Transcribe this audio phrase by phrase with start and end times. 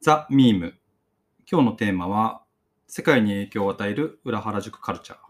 [0.00, 0.74] ザ・ミーム。
[1.50, 2.42] 今日のテーマは、
[2.86, 5.25] 世界に影響を与える裏原宿カルチャー。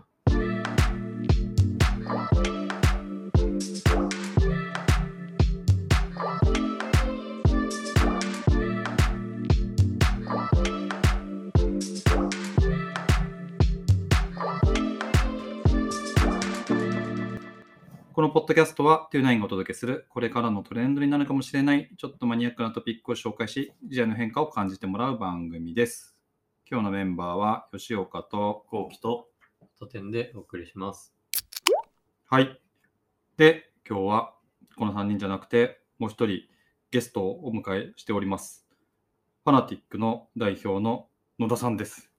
[18.26, 26.16] のポッドキャストは、29がお届けする、これからのトレンドになるかもしれない、ちょっとマニアックなトピックを紹介し、時代の変化を感じてもらう番組です。
[26.68, 29.28] 今日のメンバーは、吉岡と、後期と
[29.78, 31.14] 当店でお送りします。
[32.28, 32.60] はい。
[33.36, 34.34] で、今日は、
[34.76, 36.40] この3人じゃなくて、もう一人、
[36.90, 38.66] ゲストをお迎えしております。
[39.44, 41.06] ファナティックの代表の
[41.38, 42.15] 野田さんです。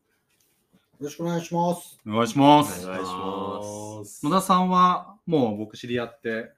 [1.00, 2.00] よろしくお願いします。
[2.08, 2.88] お願いします。
[2.88, 4.26] お願いします。
[4.26, 6.52] 野田さんは、もう僕知り合って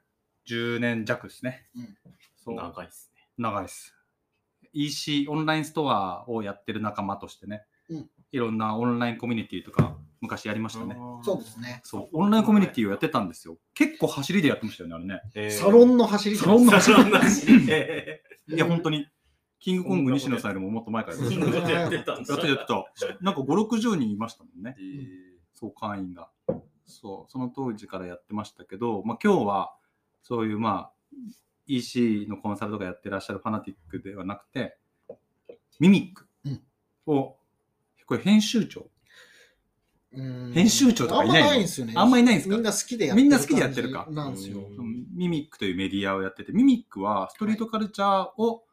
[0.48, 1.68] 10年弱ですね。
[1.76, 1.98] うん
[2.46, 3.28] そう長いですね。
[3.38, 3.94] 長いです。
[4.72, 10.96] EC、オンラインストアをやってる仲間としてね、うんいろんなオンラインコミュニティとか昔やりましたね。
[11.22, 11.82] そうですね。
[11.84, 13.58] そう、オンラインコミュニティをやってたんですよ。
[13.74, 15.22] 結構走りでやってましたよね、あれね。
[15.36, 19.06] えーサロンの走りサロンの走りサロンの走りでいや、本当に、
[19.60, 21.74] キングコング西野さんよりももっと前からやってた。
[21.74, 22.16] やってた。
[23.22, 24.76] なんか5、60人いましたもんね。
[24.80, 26.30] えーそう、会員が。
[26.86, 29.76] そう、その当時からやってましたけど、まあ今日は、
[30.24, 30.92] そういうまあ、
[31.68, 34.78] EC のコンサルとかやってらっしゃるファナティックではなくて、
[35.80, 36.26] ミミック
[37.06, 37.36] を、
[38.06, 38.90] これ編集長。
[40.14, 41.46] うん編集長とかいないの？
[41.46, 41.94] あんまないんですよね。
[41.96, 42.56] あんまいないんですか？
[42.56, 44.60] みんな好きでやみんな好きでやってるかなんですよ。
[44.60, 48.64] うんミミックというメディアをやってて、ミミックはストリートカルチャーを、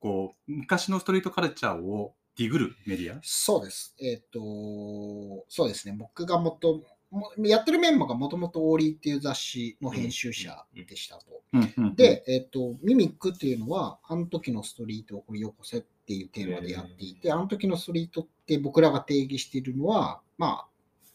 [0.00, 3.18] こう、昔のストリートカルチャーをディグるメディア？
[3.22, 3.94] そうです。
[4.00, 5.96] えっ、と、そうですね。
[5.98, 11.24] 僕がもとも、やってるメンバーがもともとオーリーっていう雑誌の編集者でしたと。
[11.52, 20.68] うんうんで、えっ、と、ミミックっていうのは、あの時のストリートを掘り起こせっていうテーマでやっていて、あの時のストリートって僕らが定義しているのは、まあ、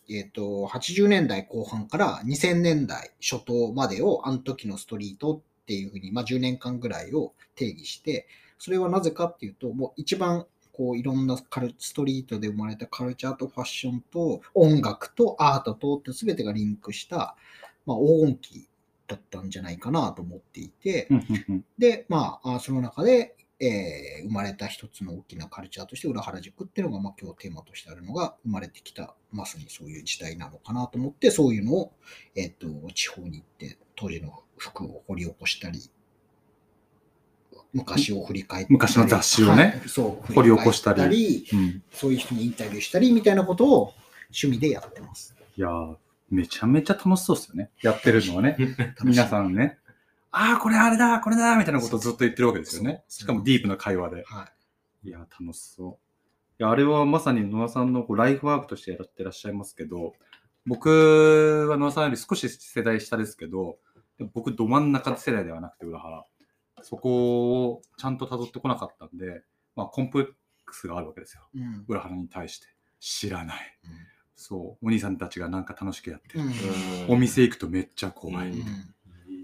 [0.09, 8.27] えっ、と、80年代後半から2000年代初頭までをあの時のストリートっていうふうに、まあ10年間ぐらいを定義して、
[8.63, 17.35] それはなぜかっていうと、もう一番こういろんなカルストリートで生まれたカルチャーとファッションと音楽とアートとって全てがリンクした、
[17.87, 18.69] まあ、黄金期
[19.07, 21.07] だったんじゃないかなと思っていて、
[21.79, 31.93] で、まあ、あその中で、えー生まれた一つの大きなカルチャーとして、裏原宿っていうのが、まあ、今日テーマとしてあるのが、生まれてきた、まさにそういう時代なのかなと思って、そういうのを、
[32.35, 35.79] えっ、と、地方に行って、当時の服を掘り起こしたり、
[37.73, 38.73] 昔を振り返ったり。
[38.73, 43.93] 昔の雑誌をねはいそう、掘り起こしたりうんそういう人にインタビューしたり、みたいなことを
[44.25, 45.35] 趣味でやってます。
[45.57, 45.95] いやー、
[46.29, 47.69] めちゃめちゃ楽しそうですよね。
[47.81, 48.57] やってるのはね。
[49.03, 49.77] 皆さんね。
[50.31, 53.03] ああ、これあれだ、これだ、みたいなことをずっと言ってるわけですよね。
[53.09, 54.23] しかもディープな会話で。
[54.25, 54.49] は
[55.03, 55.09] い。
[55.09, 55.91] いや、楽しそう。
[56.59, 60.13] いや、あれはまさに野田さんのこうライフワークとしてやってらっしゃいますけど、
[60.65, 63.79] 僕は野田さんより少し世代下ですけど、
[64.33, 66.23] 僕ど真ん中世代ではなくて、裏原。
[66.83, 69.43] そこをちゃんと辿ってこなかったんで、
[69.75, 70.27] まあ、コンプレッ
[70.65, 71.43] クスがあるわけですよ。
[71.55, 71.85] うん。
[71.87, 72.67] 裏原に対して。
[72.99, 73.57] 知らない。
[74.35, 74.85] そう。
[74.85, 76.43] お兄さんたちがなんか楽しくやってる。
[76.43, 77.13] うん。
[77.13, 78.51] お店行くとめっちゃ怖い。
[78.51, 78.65] うん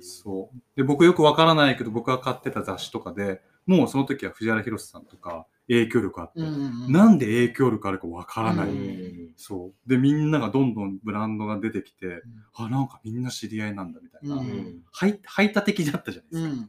[0.01, 0.61] そう。
[0.75, 6.91] で、僕よくわからないけど、僕が買ってた雑誌とかで、もうその時は藤原宏さんとか影響力あって、うん。
[6.91, 8.69] なんで影響力あるかわからない。
[8.69, 9.89] うんそう。
[9.89, 12.23] で、みんながどんどんブランドが出てきて、
[12.55, 14.35] あ、なんかみんな知り合いなんだみたいな。
[14.35, 16.67] うん排排他的だったじゃないですか。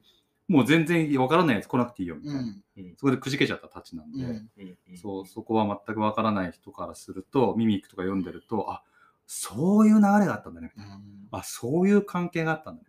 [0.48, 0.56] うん。
[0.56, 2.40] もう全然わからないやつ来なくていいよみたいな。
[2.40, 2.62] うん。
[2.96, 4.48] そこでくじけちゃったたちなんで、うん
[4.96, 8.82] そう、そこは全くわからない人からすると、ミミックとか読んでると、あ、
[9.26, 10.72] そういう流れがあったんだね。
[11.30, 12.88] あ、そういう関係があったんだね。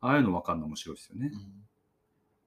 [0.00, 1.32] ああいうの分かるの面白いですよね。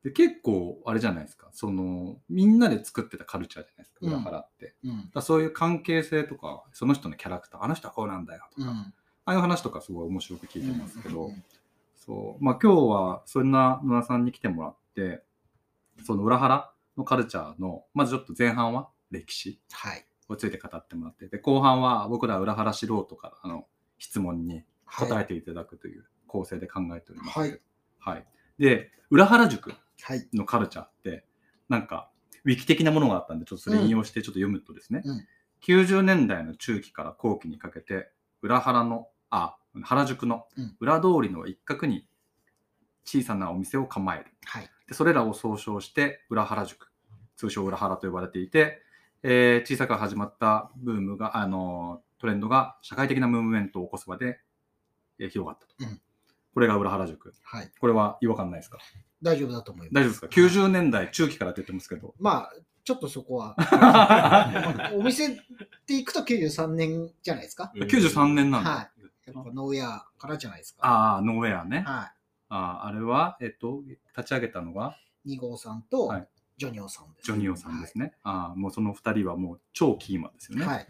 [0.04, 1.50] で、結構、あれじゃないですか。
[1.52, 4.76] その、みんなで作ってたカルチャーじゃないですか、うん裏腹って。
[4.86, 5.10] うん。
[5.14, 11.32] らそういう関係性とか、その人のキャラクター、あの人はこうなんだよとか、ああいう話とかすごい面白く聞いてますけど、
[12.00, 15.24] そう、まあ今日はそんな野田さんに来てもらって、
[16.06, 20.06] その裏腹のカルチャーの、まずちょっと前半は歴史はい。
[20.28, 23.66] をついて語ってもらって、で、後半は僕ら裏腹素人からの
[23.98, 24.64] 質問に
[24.98, 27.40] 答えていただくという構成で考えております。
[27.40, 27.62] はい。
[28.00, 28.26] はい。
[28.60, 30.28] で、裏原宿はい。
[30.34, 31.26] のカルチャーって、
[31.68, 32.10] なんか、
[32.46, 35.28] ウィキ的なものがあったんで、ちょっとそれ引用してちょっと読むとですね、うん
[35.62, 38.10] 90年代の中期から後期にかけて、
[38.42, 42.08] 裏原の、あ、原宿のうん裏通りの一角に
[43.06, 44.26] 小さなお店を構える。
[44.46, 44.70] はい。
[44.88, 46.92] でそれらを総称して裏原宿、
[47.38, 48.82] 通称裏原と呼ばれていて、
[49.24, 54.40] えー小さく始まったブームが、あのトレンドが社会的なムーブメントを起こすまで、
[55.20, 55.74] えー広がったと。
[55.80, 56.02] うん
[56.52, 57.32] これが裏原宿。
[57.44, 57.72] はい。
[57.80, 58.80] これは違和感ないですか？
[59.22, 59.94] 大丈夫だと思います。
[59.94, 62.16] 大丈夫ですか ?90 年代中期からって言ってますけど。
[62.20, 62.54] まあ、
[62.84, 63.56] ちょっとそこは。
[63.58, 63.66] ま
[64.88, 65.38] あお店っ
[65.86, 68.70] て行くと93年じゃないですか？93年なんだ。
[68.72, 68.92] はい
[69.34, 70.86] やっぱノーウェアからじゃないですか。
[70.86, 71.84] ああ、ノーウェアね。
[71.86, 72.12] は
[72.52, 73.84] あーあれは、えっと、
[74.18, 75.36] 立ち上げたのがい。
[75.36, 76.28] 2号さんとはい
[76.58, 77.26] ジョニオさんです。
[77.26, 78.14] ジョニオさんですね。
[78.22, 80.66] ああ、もうその二人はもう超キーマンですよね。
[80.66, 80.88] はい。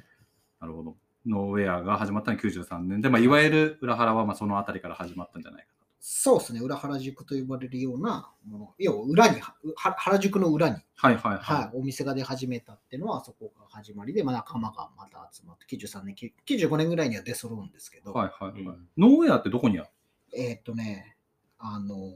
[0.59, 0.97] なるほど。
[1.27, 5.67] ノーウェアが始まったのは93年で、まあ、いわゆる裏腹はまあそのあたりから始まったんじゃないか
[6.01, 6.61] そうですね。
[6.61, 8.73] 裏原宿と呼ばれるようなもの。
[8.77, 10.83] 要は裏に、は原宿の裏に、な。
[10.95, 11.41] はいはいはい。
[11.41, 16.15] はい、お店が出始めたっていうのはそこが始まりで、まあ、仲間がまた集まって、93年、
[16.45, 18.61] 95年ぐらいには出揃うんですけど、はいはいはい。
[18.61, 19.89] うんノーウェアってどこにある？
[20.37, 21.17] えーっとね、
[21.57, 22.09] あのー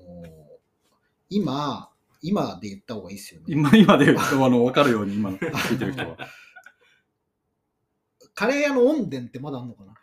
[1.30, 1.89] 今、
[2.21, 3.47] 今で言った方がいいですよね。
[3.50, 6.15] 今、今であの、わかるように今の聞いてる人は。
[8.35, 9.94] カレー屋の温殿ってまだあるのかな？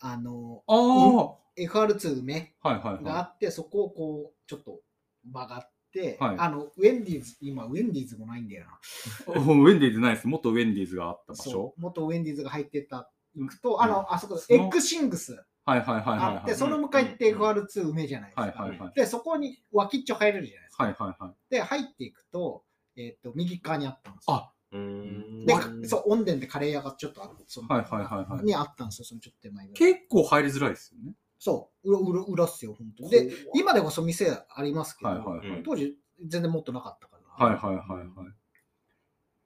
[0.00, 4.80] あのああ、FR2 梅があって、そこをこう、ちょっと
[5.24, 9.34] 曲がって、はいあの、ウェンディーズ、今、ウェンディーズもないんだよな。
[9.34, 9.38] い。
[9.38, 10.26] ウェンディーズないです。
[10.26, 11.74] もっとウェンディーズがあった場所？
[11.76, 16.58] 元ウェンディーズが入ってた、行くと、あうんの、あそこ、エッグシングスはいはいはいはいあって、はい。
[16.58, 18.42] その向かいって FR2 梅じゃないですか。
[18.42, 18.92] はいはいはい。
[18.94, 20.84] で、そこに脇っちょ入れるじゃないですか。
[20.84, 21.34] はいはいはい。
[21.50, 22.64] で、入っていくと、
[22.96, 24.34] えっ、と、右側にあったんですよ。
[24.34, 25.54] あうんで、
[25.86, 27.32] そう、温殿でカレー屋がちょっとある。
[27.46, 29.68] そのはいはいはいはいにあったんですよ、そのちょっと手前。
[29.68, 31.12] 結構入りづらいですよね。
[31.44, 33.10] そう、裏裏裏っすよ、本当に。
[33.10, 37.46] で、今でこそ店ありますけど、はいはいはい当時全然もっとなかったから。
[37.46, 38.28] はいはいはいはい。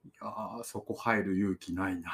[0.05, 2.11] いやー、そこ入る勇気ないな。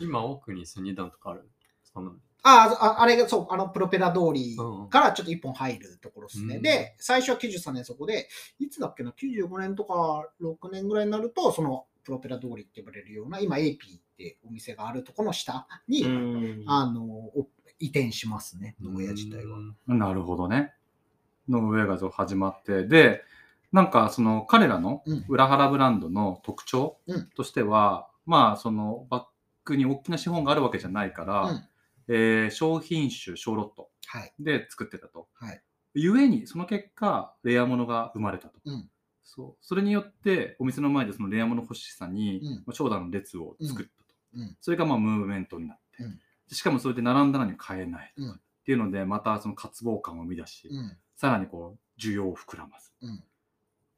[0.00, 1.50] 今奥にスニダンとかある？
[1.94, 6.56] ああ、あれが、そう、あの、プロペラ通りうんからちょっと一本入るところですね。
[6.56, 13.78] うんで、最初は93年そこで、いつだっけな、95年とか6年ぐらいになると、そのプロペラ通りって呼ばれるような、今 AP っ
[14.18, 16.04] てお店があるところの下に、
[16.66, 17.48] あの、お
[17.82, 19.58] 移転しますね、ノーウェア自体は。
[19.86, 20.72] なるほどね。
[21.48, 23.22] ノーウェアが始まって、で、
[23.72, 29.24] なんかその彼らのうん裏腹ブランドの特徴うんとしては、まあそのバッ
[29.64, 31.64] グに大きな資本があるわけじゃないから、うん
[32.08, 34.32] えー商品種、小ロットはい。
[34.38, 35.28] で作ってたと。
[35.34, 35.62] はい。
[35.94, 38.60] ゆえに、その結果、レアものが生まれたと。
[38.64, 38.88] うん
[39.24, 44.14] そうそれによって、お店の前でそのレアもの欲しさに、うんまあ長蛇の列を作ったと。
[44.34, 46.20] うんそれがまあムーブメントになって、うんで
[46.52, 48.34] しかもそれで並んだのに買えないうんっ
[48.64, 50.96] ていうので、またその渇望感を生み出し、うん。
[51.16, 52.92] さらにこう需要を膨らます。
[53.02, 53.24] うん。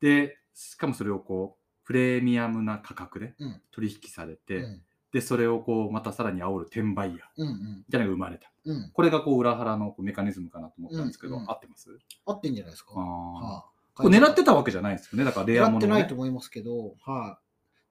[0.01, 4.83] で、しかもそれをこうプレミアムな価格でうん取引されて、うん。
[5.13, 7.49] で、それをこうまたさらに煽る転売ヤーうん。
[7.49, 7.85] うん。
[7.87, 8.51] みたいなのが生まれた。
[8.65, 8.91] うん。
[8.93, 11.91] これがこう裏腹のこうメカニズムかなと思ったんですけど、合ってます？
[12.25, 12.93] 合ってんじゃないですか。
[12.97, 13.65] あーはあ
[14.03, 15.25] これ狙ってたわけじゃないんですよね。
[15.25, 15.85] だからレアもの、ね。
[15.85, 17.39] 狙ってないと思いますけど、は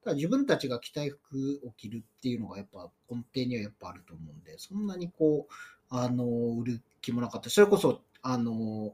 [0.04, 5.54] だ自分たちが着たい服を着るっていうのがやっぱ根底にはやっぱあると思うんで、そんなにこう、
[5.90, 7.50] あの、売る気もなかった。
[7.50, 8.94] それこそ、あの、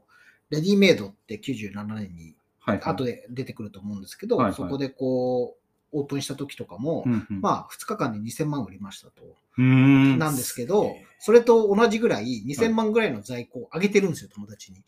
[0.50, 2.34] レディメイドって97年に
[2.66, 5.60] 後で出てくると思うんですけど、はいはいそこでこう、
[5.92, 9.22] オープンした時とかも、うんうん、まあ2日間で2000万売りましたと。
[9.60, 14.82] んなんですけど、それと同じぐらい2000万ぐらいの在庫を上げてるんですよ、友達に。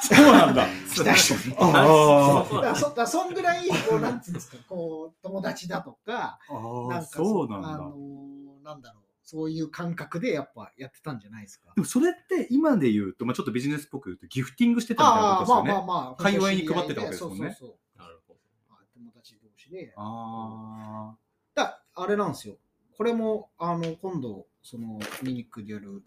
[0.00, 0.66] そうなんだ。
[0.94, 1.56] 期待者に。
[1.58, 7.68] あそ そんぐらい、こう、なんつうんですか、こう、友達だとか、あんかそうなんだ。
[7.68, 8.36] あのー
[8.66, 11.72] なんだろう、そういう感覚でやっぱやってたんじゃないですか。
[11.76, 15.86] でもそれって今で言うと、まあ、ちょっとビジネスっぽく言うとギフティングしてたみたいなああ、まあことですよね。
[15.86, 17.98] まあまあ、界隈に配ってたわけですもんねそうそうそう。
[17.98, 18.40] なるほど。
[18.70, 19.94] あ友達同士で。
[19.96, 21.14] あ
[21.54, 22.56] だあれなんですよ。
[22.96, 26.02] これも、あの、今度、その、ミニックでやる、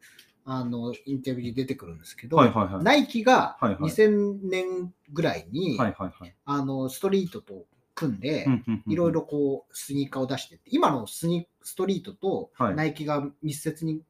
[0.52, 2.30] あの、インタビューに出てくるんですけあ。
[2.30, 2.84] ど、はいはいはい。
[2.84, 6.36] ナイキがはいはい2000年ぐらいに、はいはいはい。
[6.46, 8.48] あの、ストリートと組んで、
[8.88, 14.02] いろいろこう、スニーカーを出してって、今のスニストリートとはいナイキが密接に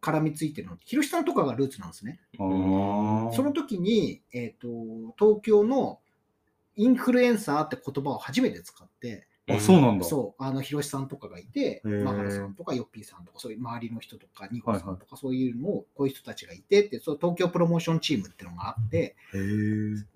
[0.00, 2.20] 絡みついてるのって、広島とかがルーツなんですね。
[2.36, 4.68] その時に、えっ、と、
[5.18, 5.98] 東京の
[6.76, 10.04] インフルエンサーって言葉を初めて使って、あ、そうなんだ。
[10.04, 19.16] そう、あの、広瀬さんとかがいて、マハラさんとかヨッピーさんとか、そういう周りの人とか、ニコさんとか、そういうのを、こういう人たちがいてって、そう東京プロモーションチームっていうのがあって、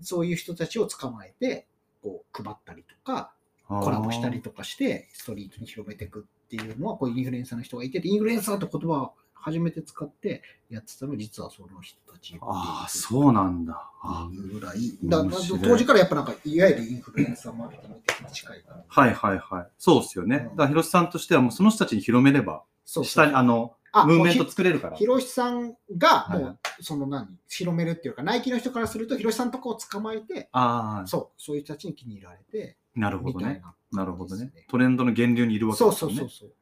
[0.01, 1.67] そういう人たちを捕まえて、
[2.03, 3.33] こう、配ったりとか、
[3.69, 13.91] コラボしたりとかして、ストリートに広めていくっていうのは、こういうインフルエンサーの人がいて、インフルエンサーって言葉を初めて使ってやってたのが、実はその人たちああ、そうなんだ。
[14.03, 15.25] あぐらい、だ
[15.63, 18.85] 当時からやっぱなんか、いわゆるインフルエンサーマーケティング近いから。
[18.89, 19.67] はいはいはい。
[19.79, 20.39] そうですよね。
[20.39, 24.97] だから広瀬さんとしてはもうその人たちに広めれば、そうそう下にあの、あムーブメント作れるから。
[24.97, 33.63] 広瀬さんが、もう、その何、広めるっていうか、ナイキの人からすると、広瀬さんとかを捕まえて、ああ、そう、そういう人たちに気に入られて、なるほどね。
[33.93, 34.51] な、なるほどね。
[34.69, 36.17] トレンドの源流にいるわけそうですよね。
[36.17, 36.53] そうそうそう。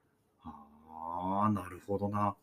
[0.44, 2.36] ああ、なるほどな。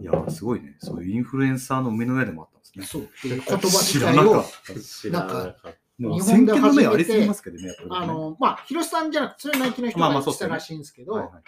[0.00, 0.76] いやー、すごいね。
[0.78, 2.84] そういうインフルエンサーの目の上でもあったんですね。
[2.86, 4.80] そう言葉自知らなかった。
[4.80, 5.68] 知らなかった。
[5.98, 7.96] もう日本で先見の目ありすぎますけどね、やっぱり、ね。
[7.96, 11.42] あの、まあ、広瀬さんじゃなくて、それはナイキの人まあがまあそうったらしいんですけど、はいはいはい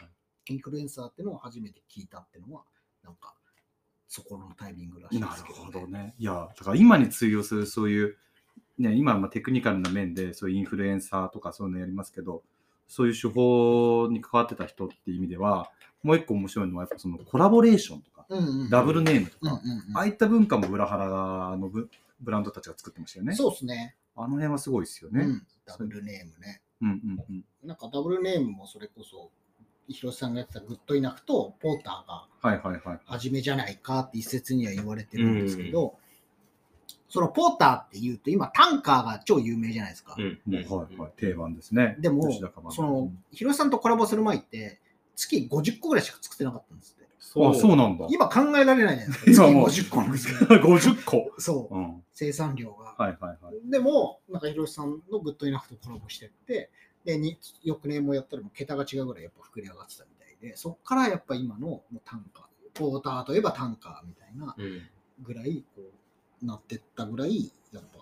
[0.50, 2.62] インフルエンサーっていうのを初めて聞いたっていうのは、
[3.04, 3.34] なんか、
[4.08, 6.14] そこのタイミングらしいんなるですけど、ほどね。
[6.18, 8.16] いや、だから今に通用するそういう、
[8.78, 12.42] ね、今はまあテクニカルな面でそういうインフルエンサーとかそういうのやりますけど、
[12.86, 15.70] そういう手法に関わってた人っていう意味では、
[16.02, 18.17] もう一個面白いのはやっぱそのコラボレーションとか、
[18.70, 19.60] ダブルネームとか、
[19.94, 21.06] ああいった文化も裏腹
[21.56, 21.88] のブ
[22.20, 23.34] ブランドたちが作ってましたよね。
[23.34, 23.96] そうですね。
[24.16, 25.24] あの辺はすごいですよね。
[25.24, 25.46] うん。
[25.64, 26.60] ダブルネームね。
[26.82, 27.44] うんうんうん。
[27.64, 29.30] なんかダブルネームもそれこそ、
[29.88, 33.00] 広瀬さんがやってたグッドイナフとポーターがはいはいはい。
[33.06, 35.96] 初めじゃないかって一説には言われてるんですけど、
[37.08, 40.14] そのポーターって言うと今タンカーが超有名じゃないですか。
[40.18, 41.12] うんもうはいはい。
[41.16, 41.96] 定番ですね。
[42.00, 42.30] でも
[42.70, 44.80] その、広瀬さんとコラボする前って
[45.16, 47.58] 月50個ぐらいしか作ってなかったんですって。
[47.58, 48.06] あ、そうなんだ。
[48.10, 49.46] 今考えられないじゃないですか。
[49.46, 50.38] 月 今もう50個なんですよ。
[50.48, 51.30] 50個。
[51.40, 51.74] そう。
[51.76, 52.04] うん。
[52.12, 52.94] 生産量が。
[52.98, 53.70] はいはいはい。
[53.70, 56.70] でも、なんか広瀬さんのグッドイナフとコラボしてって、
[57.04, 64.82] で、に翌年もやったらもう桁が違うぐらいやっぱ膨れ上がってたみたいで、そっからやっぱ今のもう単価、ポーターといえば単価みたいなうん。
[65.20, 65.82] ぐらいこ
[66.42, 67.98] うなってったぐらい、やっぱ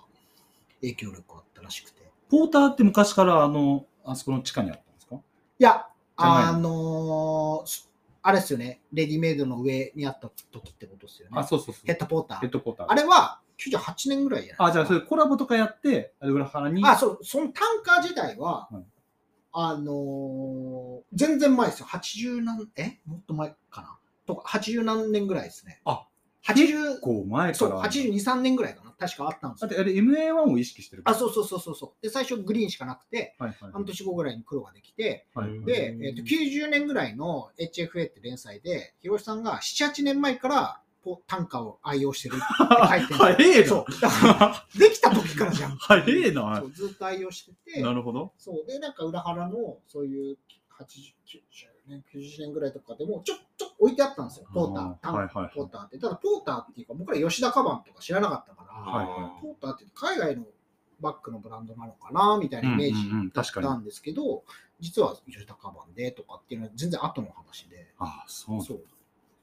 [0.81, 2.11] 影響力あったらしくて。
[2.29, 5.17] ポーターって昔からあの、あそこの地下にあったんですか？
[5.17, 5.21] い
[5.59, 7.91] や、あのーす
[8.27, 11.39] あれですよね、レディメイドの上にあった時ってことですよね。
[11.39, 11.87] あ、そうそうそう。
[11.87, 12.41] ヘッドポーター。
[12.41, 12.87] ヘッドポーター。
[12.91, 16.85] あれは98年ぐらいじゃないあ、じゃあそれコラボとかやって、裏腹に。
[16.85, 18.85] あ、そう、その単価自体は、はい
[19.59, 21.87] あのー全然前ですよ。
[21.87, 22.99] 80何、え？
[23.07, 25.81] もっと前かなとか、80何年ぐらいですね。
[25.85, 26.07] あ、
[26.45, 27.83] 80結、構前そう、から。
[27.85, 28.86] 82、3年ぐらいかな。
[28.99, 29.69] 確かあったんですよ。
[29.69, 31.03] だってあれ MA1 を意識してる？
[31.05, 32.03] あ、そうそうそうそうそう。
[32.03, 33.73] で、最初グリーンしかなくて、はいはい。
[33.73, 42.45] 半年後ぐらいに黒ができて、はいで、えーと90年ぐらいの HFA って連載で、広瀬さんが7、8年前からポ単価を愛用してるって
[42.89, 43.67] 書いてる 早えな。
[43.69, 44.01] そう。
[44.01, 45.77] だから、できた時からじゃん。
[45.79, 46.67] 早えなそ。
[46.67, 48.33] うずっと愛用してて、なるほど。
[48.39, 48.67] そう。
[48.67, 50.39] で、なんか裏腹の、そういう
[50.79, 50.85] 80、
[51.27, 54.47] 90年、90年ぐらいとかでも、ちょ、ちょっと置いてあったんですよ。
[54.53, 54.85] ポーター。
[54.85, 55.99] あー単はいはいはいポーターって。
[55.99, 60.45] ただ、ポーターっていうか、僕ら吉田カバンとか知らなかったから、はいはポーターって海外の
[61.01, 64.45] バッグのブランドなのかな、みたいなイメージうんうんうんだったんですけど、
[64.81, 68.85] 実は吉田カバンでとかっていうのは全然後の話で、あ、そうそう。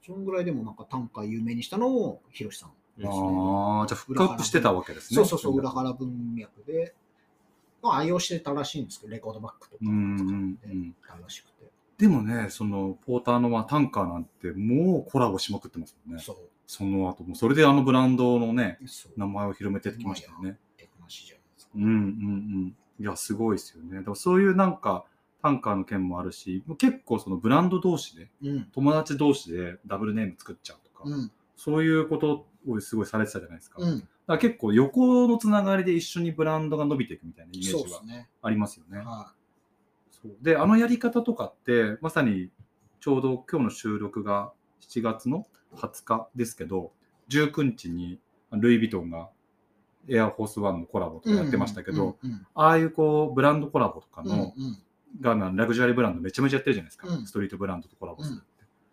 [0.04, 3.08] そのぐらいでもなんか単価有名にしたのも、ヒロシさんですね。
[3.08, 5.16] ああ、じゃあフックアップしてたわけですね。
[5.16, 6.94] そうそうそう、裏腹文脈で、
[7.82, 11.53] まあ、愛用してたらしいんですけど、レコードバッグとかうんうん使ってしくて。
[11.98, 16.22] でもね、そのポーターのまあタンカーなんてもうコラボしまくってますもんね。
[16.22, 16.36] そう。
[16.66, 18.78] その後も、それであのブランドのね。
[19.16, 20.50] 名前を広めてきましたよね。
[20.50, 21.72] って話じゃないですか。
[21.76, 22.76] うんうんうん。
[22.98, 24.02] いや、すごいですよね。
[24.02, 25.04] でもそういうなんか、
[25.42, 28.64] タンカーの件もあるし、結構そのブランド同士で、うん。
[28.72, 31.30] 友達同士でダブルネーム作っちゃうとか、うん。
[31.54, 33.80] そういうことをすごいされてたじゃないですか。
[33.80, 34.08] だかうん。
[34.26, 38.28] ら結構横のつながりで一緒にブランドが伸びていくみたいなイメージはですね。
[38.40, 38.98] ありますよね。
[39.04, 39.34] は
[40.24, 42.50] そうで、あのやり方とかって、まさに
[43.00, 46.92] ちょうど今日の収録が7月の20日ですけど、
[47.28, 48.18] 19日に
[48.52, 49.28] ルイ・ヴィトンが
[50.08, 51.34] エアフォースワンのコラボとい。
[51.34, 54.28] かやってましたけど、うん、うんああいうこうブランドコラボとかうん。
[54.28, 54.78] の、うん
[55.20, 58.44] がなラグジュアリーブランドめちゃめちゃやってるじゃないですか、うんストリートブランドとコラボするって、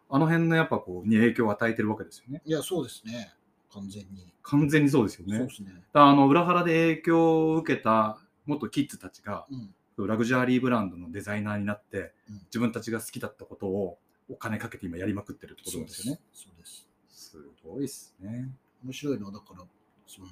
[0.09, 3.33] うんあの辺のやっぱこうに影響を与えてるわけですよねいや、そうですね。
[3.73, 4.31] 完全に。
[4.43, 5.71] 完全にそうですよねそうですね。
[5.93, 9.73] あの裏腹で影響を受けた元キッズたちがうん。
[10.07, 13.97] ラグジュアリーブランドのデザイナーになって、うん自分たちが好きだったことを
[14.29, 16.21] お金かけて今やりまくってるってことなんですよね。
[16.33, 16.87] そうです。
[17.09, 18.49] すごいっすね。
[18.83, 19.63] 面白いのは、だから、
[20.07, 20.27] その、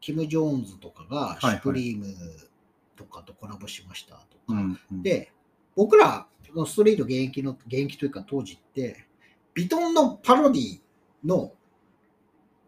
[0.00, 2.06] キム・ジョーンズとかが、はいはいシュプリーム
[2.96, 5.32] とかとコラボしましたとか、うんうん、で、
[5.76, 9.06] 僕らのストリート現役の、現役というか当時って、
[9.54, 10.80] ビトンのパロディ
[11.24, 11.52] の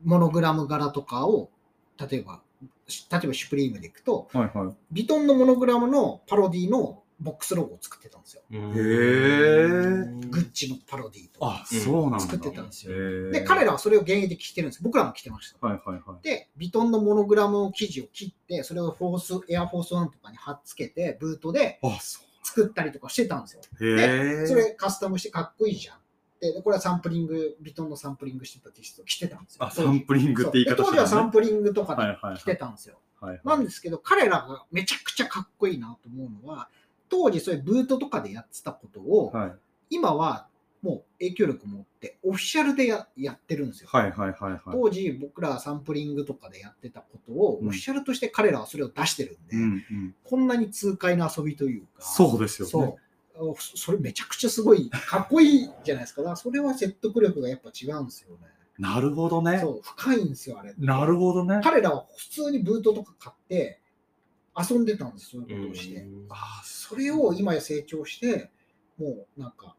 [0.05, 1.51] モノグラム柄とかを、
[1.99, 4.75] 例えば、し例えばシュプリームでいくと、はいはい。
[4.91, 8.43] ビトンのモノグラムのパロディのボックスロゴを作ってたんですよ。
[8.51, 11.63] へーグッチのパロディとか。
[11.63, 12.21] あ、そうなんだ。
[12.21, 14.83] 作ってたんですよで、彼らはそれを現役で着てるんですよ。
[14.85, 15.67] 僕らも着てました。
[15.67, 16.25] はいはいはい。
[16.25, 23.63] で、ビトンのモノグラム生地を切って、それをフォース、エアフォースワンとかに貼っつけて、ブートであ、そ作ったりとかしてたんですよ。
[23.81, 23.99] う。
[23.99, 24.47] へえ。
[24.47, 25.97] それカスタムしてかっこいいじゃん。
[26.41, 29.65] で、でこれはサンプリング、ビトンのサンプリングしてたシャツを着てたんですよ。
[29.65, 33.01] あ、サンプリングって言い方当時はサンププリングとかで着てたんですよ。
[33.21, 33.41] はいはい。
[33.45, 36.69] なんですけど、彼らがめちゃくちゃかっこいいなと思うのは、
[37.09, 39.53] 当時そういうブートとかでやってたことを、はい
[39.91, 40.49] 今は
[40.83, 43.89] もう影響力持ってオフィシャルでややってるんですよ。
[43.91, 44.61] はいはいはいはい。
[44.71, 50.15] 当時僕らサンプリングとかでやってたことを、うんオフィシャルとして彼らはそれを出してるんで、うんうん。
[50.23, 52.97] こんなに痛快な遊びというか、そうですよね
[53.59, 56.37] それめちゃくちゃすごい、かっこいいじゃないですか。
[56.37, 58.47] それは説得力がやっぱ違うんですよね。
[58.79, 59.59] なるほどね。
[59.59, 60.75] そう、深いんですよ、あれ。
[60.79, 61.61] なるほどね。
[61.63, 63.81] 彼らは普通にブートとか買って
[64.57, 66.07] 遊んでたんですよ、そういうことをして。
[66.31, 68.51] あそれを今や成長して、
[68.99, 69.77] もうなんか、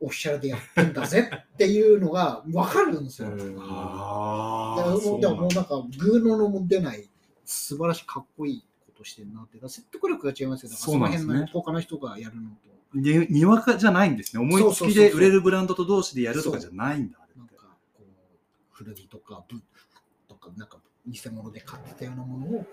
[0.00, 3.28] オフィシャルでやってんだぜっていうのが分かるんですよ。
[3.28, 4.78] うんあー。
[4.78, 7.08] だからもそううでももうなんか、グーののも出ない、
[7.44, 9.58] 素晴らしいかっこいいことしてるなって。
[9.68, 10.70] 説得力が違いますよ。
[10.70, 12.70] だからその辺の他の人がやるのと。
[12.94, 14.42] ににわかじゃないんですね。
[14.42, 17.18] 思いつきで売れるブランドと同士でやるとかじゃないんだ。
[17.22, 18.04] あれってなんか、こう、
[18.70, 19.60] 古着とか、ブ
[20.28, 22.66] とか、なんか、偽物で買ってたようなものを、こ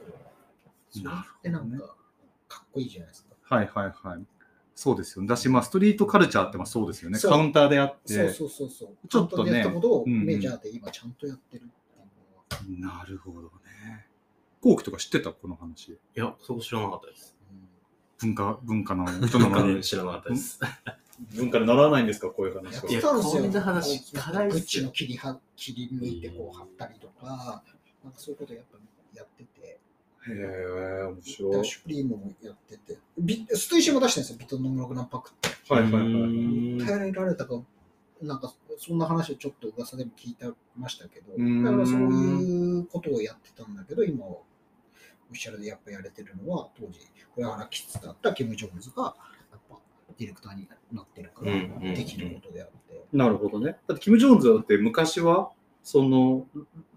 [0.96, 1.96] う、なるほどねで、なんか、
[2.48, 3.36] かっこいいじゃないですか。
[3.44, 4.26] はいはいはい。
[4.76, 5.28] そうですよね。
[5.28, 7.18] だし、まあ、ストリートカルチャーってまあそうですよね。
[7.18, 8.30] カウンターであって。
[8.30, 9.08] そうそうそうそう。
[9.08, 9.66] ちょっとね
[10.06, 13.00] メジャーで今ちゃんとやってるっていうのは。
[13.00, 14.08] なるほどね。
[14.62, 15.32] 後期とか知ってた？
[15.32, 15.94] この話。
[15.94, 17.36] いや、そこ知らなかったです。
[18.20, 19.84] 文化、文化の人なのに。
[19.84, 20.60] 知らなかったです。
[21.36, 22.30] 文化でならないんですか？
[22.30, 22.90] こういう話は。
[22.90, 27.64] いやこんな話こう課題グッチの切りは切り抜いてこう貼ったりとか、
[28.04, 28.78] なんかそういうことやっぱ
[29.16, 29.68] やってて。
[29.68, 29.80] へ
[30.30, 31.66] え、面だ白い。
[31.66, 32.98] シュプリームもやってて。
[33.18, 35.74] ビストイシも出してるんですよ、ビトンのムログナンパックって。
[35.74, 36.04] はいはいはい。
[36.04, 36.08] う
[36.76, 37.62] ん耐えられたか、
[38.22, 40.46] なんかそんな話をちょっと噂でも聞いて
[40.78, 44.38] ましたけど、うんだからそういうことをやってたんだけど、今は
[45.30, 47.00] オフィシャルでやっぱやれてるのは、当時、
[47.36, 49.16] 小原キッズだったキム・ジョンズが、
[49.52, 49.78] やっぱ
[50.18, 51.52] ディレクターになってるから、
[51.94, 53.06] できることであって。
[53.14, 53.78] なるほどね。
[53.88, 55.52] だって、キム・ジョーンズはだって昔は、
[55.84, 56.48] その、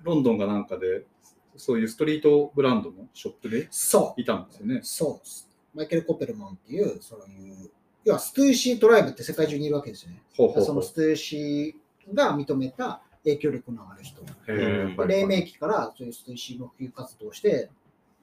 [0.02, 1.06] ロンドンがなんかで、
[1.56, 4.80] そういうストリートブランドのショップでそう、いたんですよね。
[4.82, 7.70] そう、マイケル・コペルマンっていう、そういう、
[8.04, 10.22] 要はストゥーシートライブって世界中にいるわけですよね。
[10.36, 14.22] ほうほうほうそのストゥーシーが認めた影響力のある人。
[15.06, 17.70] 黎明期からそういうストゥーシーの普及活動をして、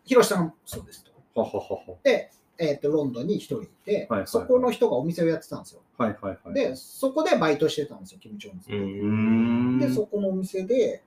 [0.07, 1.11] ヒロシさんもそうですと。
[1.39, 1.95] はははは。
[2.03, 5.81] で、えっとロンドンに一人いて、はいはいそこの人がお店をやってたんですよ。
[5.97, 6.53] はいはいはい。
[6.53, 9.87] で、そこでバイトしてたんですよ、キム・ジョーンズ。
[9.87, 11.03] で、そこのお店で、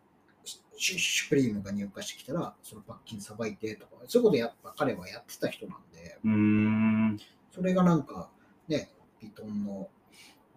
[0.76, 7.20] シュシュプリームが入荷してきたら、そのパッキンさばいてとか、そういうことやっぱ彼はやってた人なんで、うーん。
[7.52, 8.30] それがなんか、
[8.68, 8.90] ね、
[9.20, 9.88] ビトンの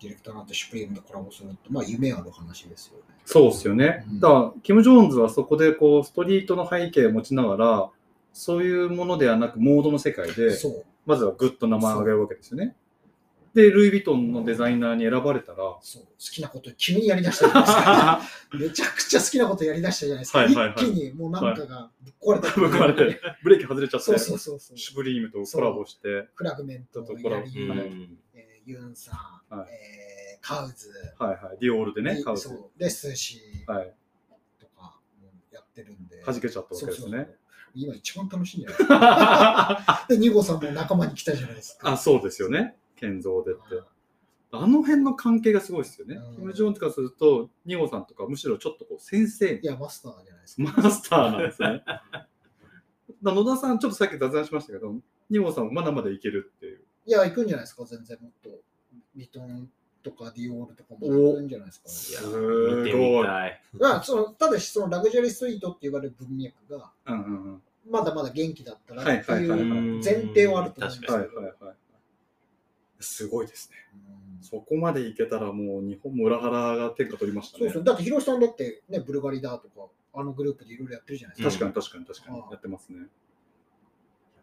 [0.02, 3.04] ディレクターなんてシュプリームとコラボするって、まあ夢ある話ですよね。
[3.26, 4.06] そうですよね。
[4.10, 7.90] うんだから、キム・ジョーンズはそこでこう、ストリートの背景を持ちながら、
[8.34, 10.58] そういうものではなく、モードの世界で。
[11.06, 12.76] まずはグッと名前を挙げるわけですよね。
[13.54, 18.22] で、ルイ・ヴィトンのデザイナーに選ばれたら、そう、好きなこと急にやりだしたじゃないですか。
[18.58, 20.40] めちゃくちゃ好きなことやりだしたじゃないですか。
[20.40, 22.60] はいはいはい一気にもうなんかがぶっ壊れた。
[22.60, 24.78] ぶっ壊れて、ブレーキ外れちゃって、そうそうそうそう。
[24.78, 27.80] シュプリームとコラボして、フラグメントとコラボやり、はい
[28.34, 29.12] えーユンさ
[29.52, 32.38] ん、はいえーカウズ、はいはい、ディオールでね、買うと。
[32.38, 33.94] そうで、ストゥーシーはい。
[34.60, 36.22] とかもやってるんで。
[36.26, 37.38] 弾けちゃったわけですねそうそうそう。
[37.76, 38.78] 今一番楽しいんじゃない？
[38.78, 40.06] ですか。
[40.10, 41.92] で、ニゴさんも仲間に来たじゃないですか。
[41.92, 42.76] あ、そうですよね。
[42.96, 43.62] ケンゾーでって。
[44.52, 46.36] あの辺の関係がすごいですよねうん。
[46.36, 50.82] キム・ジョーンズからすると、ニゴさんとかむしろちょっとこう先生いや、マスターじゃないですか。
[50.84, 51.84] マスターなんですね。
[51.86, 52.28] だ
[53.34, 54.96] 野田さん、ちょっとさっき雑談しましたけど、
[55.32, 56.84] ニゴさんもまだまだいけるっていう。
[57.08, 58.50] いや、行くんじゃないですか、全然もっと。
[59.16, 59.70] ビトン
[60.04, 63.28] とかディオールとかも行くんじゃないですか、いやすごい。
[63.80, 67.62] まあ、そのただし、そのラグジュアリーストリートって言われる文脈が、うんうんうん。
[67.90, 69.56] まだまだ元気だったらはいってはいう
[70.04, 71.76] 前提はあると思うんですはいけど、はいはい。
[73.00, 73.78] すごいですね。
[73.94, 77.64] うんそこまでいけたらもう日本も裏腹が天下取りましたね。
[77.66, 81.66] そうそう、だって、ヒロシさんだって、ね、ブルガリだとか、あのグループでいろいろやってるじゃないですか。
[81.66, 83.08] 確かに確かに確かにああやってますね。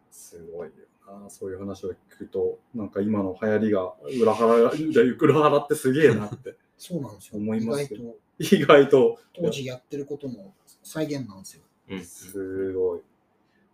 [0.09, 0.73] すごいよ
[1.19, 1.29] な。
[1.29, 6.55] そういう話を聞くと、なんか今の流行りが裏腹が、裏腹ってすげえなって。
[6.77, 7.37] そうなんですよ。
[7.37, 11.63] 思います意外と、意外と、当時やってることの再現なんですよ。
[11.89, 13.01] うんすごい。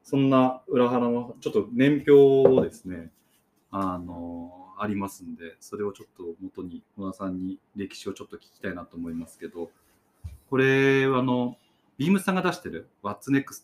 [0.04, 3.12] そんな裏腹のちょっと年表をですね、
[3.72, 9.70] あのありますんで、それをちょっと元に野田さんに歴史をちょっと聞きたいなと思いますけど、
[10.50, 11.58] これあの
[11.98, 13.64] ビームさんが出してる What's Next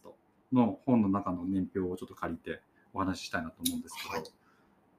[0.52, 2.62] の本の中の年表をちょっと借りて
[2.94, 4.24] お話ししたいなと思うんですけど、はい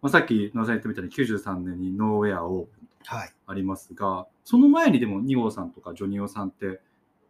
[0.02, 3.32] まあ、さっき野田さん言ったみたいに93年にノーウェアオープンとはい。
[3.46, 6.80] ありますが、その前にでも2号さんとかジョニオさんって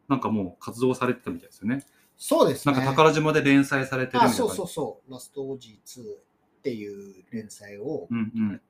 [0.09, 1.85] なんかもう活動されてたみたいですよね。
[2.17, 2.75] そうですね。
[2.75, 4.35] なんか宝島で連載されてるみたいあ、な。
[4.35, 5.13] そうそうそう。
[5.13, 8.61] ラストオージー2っていう連載を、うんうん。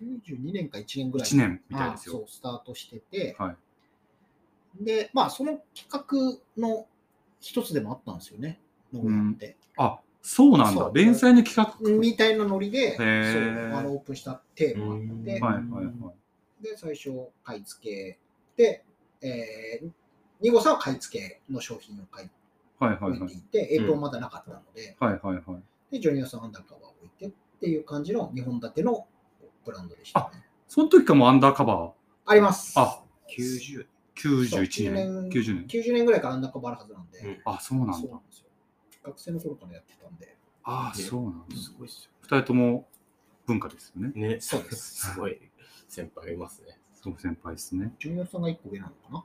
[0.00, 2.14] 92年か1年ぐらい1年みたいですよ。
[2.16, 3.52] あそう、スタートしてて、は
[4.80, 4.84] い。
[4.84, 6.86] で、まあ、その企画の
[7.40, 8.60] 一つでもあったんですよね、
[8.92, 9.56] ノーヤって。
[9.76, 10.90] あ、そうなんだ。
[10.92, 11.98] 連載の企画。
[11.98, 16.12] みたいなノリで、そうーあのオープンしたテーマがあって、うんはいはいは
[16.60, 16.62] い。
[16.62, 17.10] で、最初、
[17.42, 18.18] 買い付け
[18.56, 18.84] で、
[19.22, 19.90] えー、
[20.40, 22.30] ニゴさんは買い付けの商品を買い
[22.78, 23.36] はいはいはい置いて。
[23.36, 25.92] いて、エイプロンまだなかったので、はいはいはい。
[25.92, 29.06] で、ジョニオさんアンダーカバーを置いてっていう感じの2本立ての
[29.64, 30.44] ブランドでしたね。
[30.66, 31.92] その時からもうアンダーカバ
[32.26, 32.78] あります。
[32.78, 32.82] ー。
[32.82, 33.02] あ、
[33.36, 33.86] 90。
[34.16, 35.28] 91年。
[35.28, 35.66] 90年。
[35.66, 37.18] 90年ぐらいからアンダーカバーあるはずなんで。
[37.20, 38.16] うんあ、そうなんだそうな。
[38.16, 38.49] んですよ。
[39.04, 40.36] 学生の頃からやってたんで。
[40.64, 41.56] あ、ねそうなんだ。
[41.56, 42.88] すごいっす二人とも
[43.46, 44.12] 文化ですよね。
[44.14, 44.28] よ。
[44.28, 44.40] ね。
[44.40, 45.40] そうですすごい
[45.88, 46.78] 先輩がいますね。
[47.02, 47.94] そう先輩ですね。
[47.98, 49.24] ジュニアさんが1個上なのかな？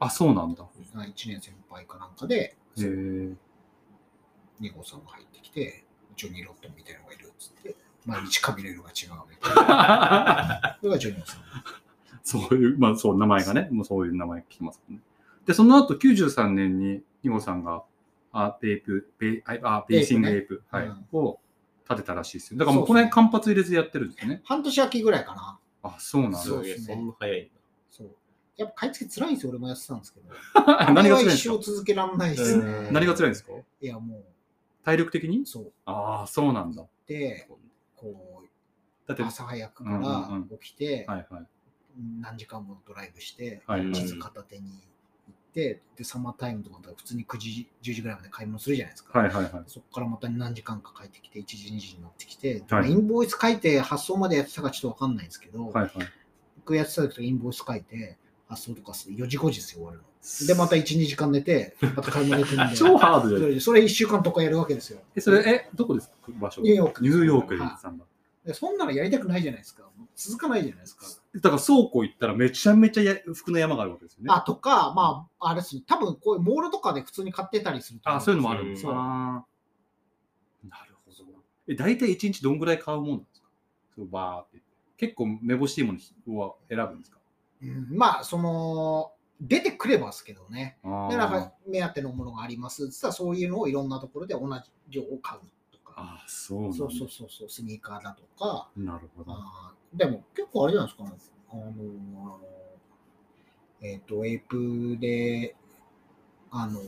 [0.00, 0.64] あ、そうなんだ。
[0.64, 2.82] あ ?1 年先輩かなんかで、へえ。
[4.60, 5.84] 2号さんが入ってきて、
[6.16, 10.78] ジョニー・ロットンみたいなのがいるっつって、毎日髪の色が違うみたいな。
[10.80, 11.40] それがジョニーさん。
[12.22, 14.98] そういう、まあそう、名前がね、もうそういう名前聞きますね。
[15.46, 17.84] で、その後93年に、ニゴさんが、
[18.44, 21.38] あ、ベープ、ベイ、あ、ベイシングエイプ、はい、うんを
[21.88, 22.58] 立てたらしいですよ。
[22.58, 24.40] だからもうこの辺間髪入れずやってるんですよね。
[24.44, 25.58] 半年おきぐらいかな。
[25.84, 27.50] あ、そうなんですねそんな早いんだ。
[27.90, 28.10] そう。
[28.56, 30.28] やっぱ買い付け辛いんですよ、俺もやってたんですけど。
[30.92, 31.54] 何が辛いんはですか？
[31.54, 32.64] 一生続けられないですね。
[32.90, 33.52] 何が辛いんですか？
[33.80, 34.24] いや、も
[34.84, 35.40] 体力的に？
[35.42, 35.72] う、そう。
[35.84, 36.84] ああ、そうなんだ。
[37.06, 37.48] で、
[37.96, 38.42] こ
[39.06, 41.26] だって、朝早くからうん起きて、はい。
[42.20, 43.62] 何時間もドライブして、
[43.94, 44.80] 地図片手に
[45.56, 49.18] て、で、サマータイムとか普通に9時、10時ぐらいまで買い物するじゃないですか。
[49.18, 49.52] はいはいはい。
[49.66, 55.90] そこからまた何時間か帰ってきて、1時、2時になってきて、はいインボイス書いて発送までやってたかちょっとわかんないんですけど、はいはい。
[56.58, 60.46] 僕やってた時とインボイス書いて、発送とかする4時、5時ですよ、終わるの。
[60.46, 63.38] で、また1、2時間寝て、また買い物行くんで、 超ハードで。
[63.40, 65.00] それそれ1週間とかやるわけですよ。
[65.14, 66.14] え、それ、え、どこですか？
[66.38, 68.04] 場所ニューヨークニューヨークで行ってたんだ。
[68.04, 68.10] で
[68.54, 69.88] そんなのやりたくないじゃないですか。
[70.14, 71.06] 続かないじゃないですか。
[71.34, 74.26] だから倉庫行ったらめちゃめちゃや服の山があるわけですよね。
[74.30, 81.24] あ、とか、まあ、あれですね、多分こういうモールとかで普通に買ってたりするあ、そういうのもあるんですそうあーなるほど。
[81.68, 83.48] え、大体1日どんぐらい買うもんなんですか？
[83.96, 84.62] そうバーって。
[84.96, 85.94] 結構めぼしいも
[86.26, 87.18] のは選ぶんですか？
[87.62, 90.78] うんまあ、その、出てくればですけどね。
[90.84, 92.88] あで、なんかー目当てのものがあります。
[92.90, 95.40] つったらそういうのをいろんなところで同じ量を買う。
[95.96, 96.72] あー、そう。
[96.74, 98.68] そうそうそうそう、スニーカーだとか。
[98.76, 99.32] なるほど。
[99.32, 101.12] あーでも結構あれじゃないですかね。
[101.52, 102.40] あの
[103.82, 105.54] えっ、と、エイプで、
[106.50, 106.80] あの、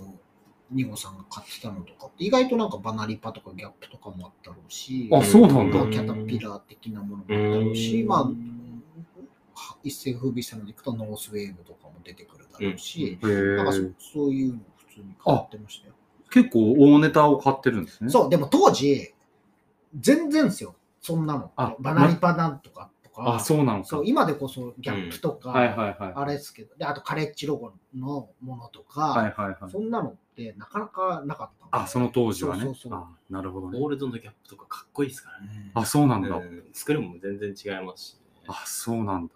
[0.70, 5.78] ニゴさんが買ってたのとか意外となんかバナリパとかギャップとかもあったろうし、あ、そうなんだ。
[5.78, 8.24] まあキャタピラー的なものもあったろうし、うんまあ、
[9.54, 15.94] は一世風靡したのでいくとノースウェーブとかも出てくるだろうし、へなんかそういうの普通に買ってましたよ。
[16.42, 18.10] 結構大ネタを買ってるんですね。
[18.10, 19.12] そう、でも当時、
[19.98, 21.74] 全然ですよ、そんなのあ。
[21.80, 23.84] バナリパなんとかとか、あ、そうなのか。
[23.86, 26.12] そう今でこそギャップとか、はいはいはい。
[26.14, 29.70] あれですけど、であとカレッジロゴのものとか、はいはいはい。
[29.70, 32.62] そんなのってなかなかなかったんであ、その当時はね。
[32.62, 33.86] そうそうそうあなるほどねゴ。
[33.86, 35.72] ールドのギャップとかかっこいいですからね。
[35.74, 36.28] うんあ、そうなんだ。
[36.36, 38.20] うん作るもん全然違いますしね。
[38.46, 39.34] あ、そうなんだ。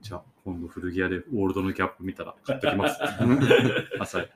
[0.00, 2.98] じゃあ、今度古着屋でオールドのギャップ見たら買ってきます。
[4.00, 4.30] 浅い。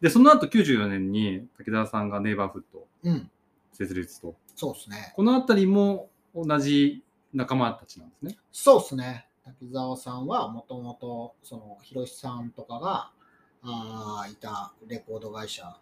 [0.00, 3.30] で、その後94年に滝沢さんがネイバーフットうん、
[3.72, 4.34] 設立と。
[4.56, 5.12] そうですね。
[5.16, 8.38] このあたりも同じ仲間たちなんですね。
[8.52, 9.28] そうですね。
[9.44, 13.10] 滝沢さんはもともと、その、広志さんとかが、
[13.62, 15.76] あーいたレコード会社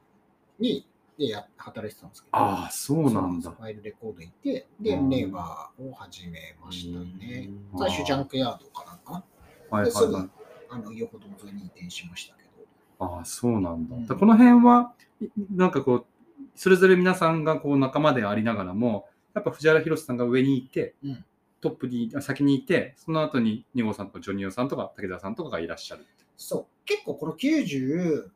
[0.59, 0.85] に
[1.19, 3.63] でや働いてたんですけど、ああ、そうなんだフ。
[3.63, 7.49] ァイルレコードいて、で、うんネイバーを始めましたね。
[7.73, 9.13] うん最初、ジャンクヤードかなんか
[9.71, 9.79] な。
[9.79, 10.31] はいはいはい。
[10.71, 12.48] あの、横道沿いに移転しましたけど。
[12.99, 13.97] ああ、そうなんだ。
[13.97, 16.07] うんだこの辺は、いなんかこう、
[16.55, 21.25] それぞれ皆さんがこう仲間でありながらも、やっぱ藤原宏さんが上にいて、うん
[21.61, 26.07] トップに、あ先にいて、その後に二号さんとかジョニオさんとか武田さんとかがいらっしゃる。
[26.37, 28.31] そう、結構この94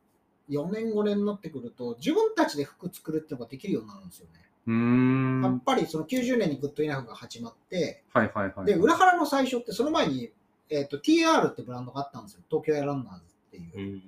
[0.49, 4.43] 年、5年になってくると、自分たちで服作るっていうのができるようになるんですよね。
[4.65, 8.65] やっぱりその90年にグッドイナフが始まって、いはいはい。
[8.65, 10.31] で、裏腹の最初ってその前に、
[10.69, 12.41] えっと TR ってブランドがあったんですよ。
[12.49, 14.01] 東京エアランナーズっていう。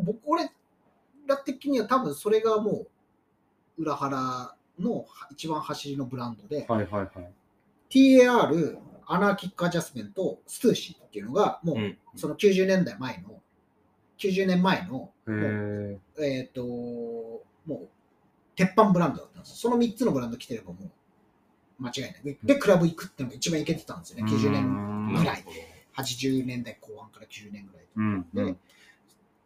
[0.00, 0.50] 僕俺
[1.26, 2.86] ら的には多分それがも
[3.78, 7.32] う裏腹の一番走りのブランドで、はいはいはい。
[7.90, 13.40] TAR、アナーキックアジャスメント、ストゥーシーっていうのがもううんその90年代前の、
[14.18, 16.38] 90年前の、へえ。
[16.38, 17.88] えっ、と、もう、
[18.54, 19.70] 鉄板ブランドだったんですよ。
[19.70, 22.38] その3つのブランド来てればもう、間違いない。
[22.44, 24.30] で、クラブ行くっていうのが一番いけてたんですよね。
[24.30, 25.44] 90年年ぐらい。
[25.96, 27.86] 80年代後半から90年ぐらい。
[27.96, 28.26] うん。
[28.32, 28.58] で、うん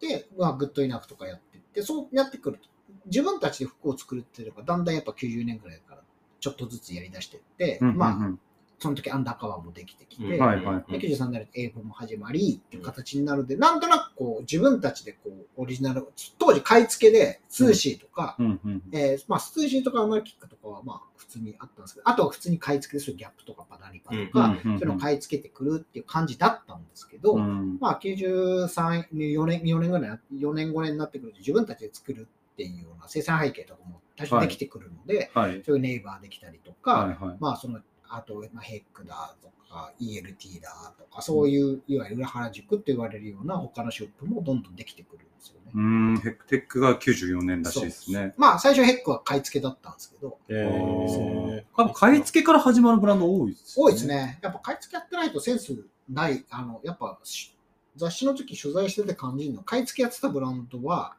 [0.01, 2.69] で、まあ、グッドイナフとかやってって、そうやってくると、
[3.07, 6.03] 自分たちで服を作るっていうのが、だんだんやっぱ90年ぐらいから、
[6.41, 8.39] ちょっとずつやり出してって、うんうんうんまあ、
[8.79, 10.41] その時アンダーカバーもできてきて、うん。
[10.41, 10.93] はいはいはい。
[10.93, 16.07] で93年になると英語も始まりっていう形になるんで、なんとなくこう自分たちでこうオリジナル、
[16.39, 24.63] 当時買い付けでツーシーとか、うんうんえーまあ、スツーシーとかアナーキックとかはまあ普通にあったんですけど、あとは普通に買い付けでするギャップとかバナリパとか、うんうんうん。
[24.63, 35.63] そういうのを買い付けてくるっていう感じだったんですけど、うんまあ93、4年、4年ぐらい、4年5年になってくると自分たちで作るっていうような生産背景とかも多少できてくるので、はい。
[35.65, 37.37] そういうネイバーできたりとか、はいはい。
[37.41, 45.73] まあそのあと、まあ、ヘックだとか、ELT だとか、そういう、いわゆる裏原宿って言われるような他のショップもどんどんできてくるんですよね。
[45.75, 48.35] うーん、ヘックテックが94年らしいですね。
[48.37, 54.07] まあ、最初ヘックは買い付けだったんですけど、えーー多分買い付けから始まるブランド多いです多いです。
[54.07, 54.39] ね。
[54.43, 57.57] やっぱ買い付けやってないとセンスない、あの、やっぱし
[57.97, 61.17] 雑誌の時取材してて感じるの、買い付けやってたブランドは、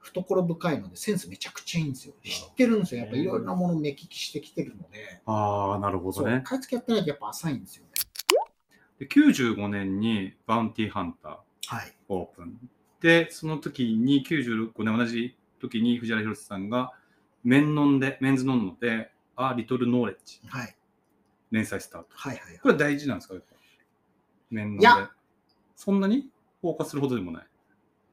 [0.00, 2.14] 懐深いので、センスめちゃくちゃいいんですよ。
[2.24, 3.02] 知ってるんですよ。
[3.02, 6.42] やっぱいろいろなものを目利きしてきてるので、ああ、なるほどね。
[6.44, 7.90] 買い付けやってないとやっぱ浅いんですよね。
[8.98, 11.94] で95年にバウンティーハンターはい。
[12.08, 12.70] オープン。
[13.00, 16.92] で、その時に96年同じ時に藤原宏さんが
[17.44, 20.76] メンノンで、メンズノンノで、あ、リトルノーレッジはい。
[21.50, 22.08] 連載スタート。
[22.10, 22.58] はいはいはい。
[22.58, 23.34] これ大事なんですか？
[24.50, 25.10] メンノンでいや。
[25.76, 26.28] そんなに？
[26.60, 27.46] フォーカスするほどでもない。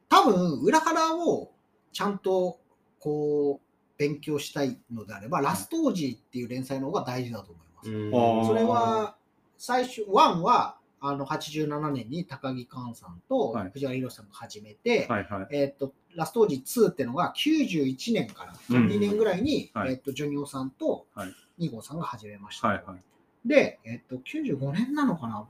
[0.08, 1.52] 多分、裏腹を
[1.98, 2.60] ちゃんと
[3.00, 7.90] こう、勉強したいのであれば、ラストオージーっていう連載の方が大事だと思います。
[7.90, 9.16] うんそれは、
[9.58, 15.48] 最初、1は、あの、87年に高木寛さんとはい藤原宏さんが始めて、はいはい。
[15.50, 21.34] えっ、と、ラストオージー2っていうのが91年からうん2年ぐらいに、はいえっ、と、ジョニオさんとはい
[21.66, 22.68] 2号さんが始めました。
[22.68, 23.00] はいはい。
[23.44, 25.48] で、えっ、と、95年なのかな？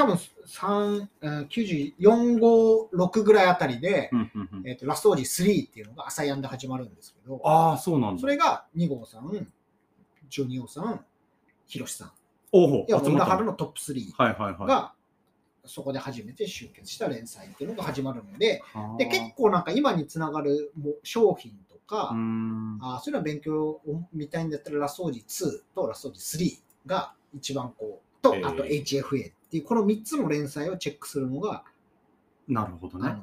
[0.00, 8.20] 多分、3、うん94、5、6ぐらいあたりで、うんうんうんえっ、と、ラストオージー3っていうのが朝やんで始まるんですけど、ああ、そうなんだ。
[8.20, 9.46] それが2号さん、
[10.30, 11.04] ジョニオさん、
[11.66, 12.12] ヒロシさん。
[12.52, 14.66] おお、いや、もう集まったの裏春のトップ3はいはいはい。
[14.66, 14.94] が、
[15.66, 22.14] そこで初めて集結した連載っていうのが始まるので、はあで、結構なんか今につながるも商品とか。
[22.82, 23.82] あそういうの勉強を
[24.12, 31.64] 見たいんだったら、ラストオージー2とラストオージー3が一番こう、と、えーあと HFA っていう、この3つの連載をチェックするのが、
[32.48, 33.16] なるほどね。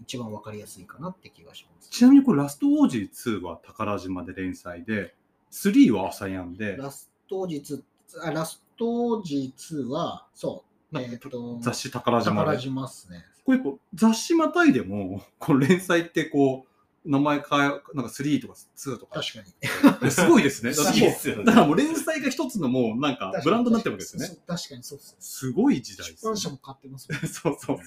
[0.00, 1.88] 一番わかりやすいかなって気がします。
[1.88, 5.14] ちなみにこれラストオージー2は宝島で連載で、
[5.52, 7.82] 3は朝やんで、ラストオージー
[8.18, 12.62] 2、あラストオージー2は、そう、えっ、と、雑誌宝島宝で。
[12.62, 13.24] 島っすね。
[13.44, 16.71] これこう雑誌またいでも、この連載ってこう、
[17.04, 20.10] 名前変え、なんか3とか2とか、確かに。
[20.10, 20.72] すごいですね。
[21.44, 24.28] だからもう連載が一つのもうなんかブランドになってるわけですよね。
[24.46, 25.16] 確かにそうですね。
[25.20, 26.20] すごい時代です、ね。
[26.20, 27.76] 出版社も買ってますもんね そうそう。
[27.76, 27.80] い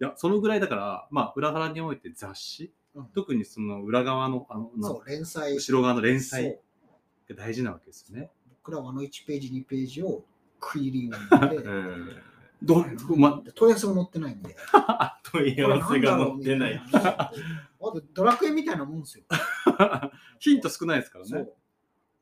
[0.00, 5.54] や、そのぐらいだから、まあ、裏腹において雑誌、うん特にその裏側の、あの、なそう、連載。
[5.54, 6.58] 後ろ側の連載
[7.28, 8.30] が大事なわけですよね。
[8.62, 10.24] 僕らはあの1ページ、2ページを
[10.60, 11.16] 食い入るよ
[11.62, 12.12] うに
[12.62, 14.56] なって、うま、問い合わせも載ってないんで。
[15.30, 16.82] 問い合わせが載ってない。
[16.92, 17.30] あ
[17.80, 19.24] とドラクエみたいなもんですよ。
[20.40, 21.48] ヒント少ないですからね。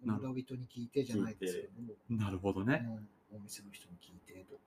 [0.03, 2.85] 村人に聞いてじゃないですけども、なるほどね。
[2.87, 4.59] うんお店の人に聞いてと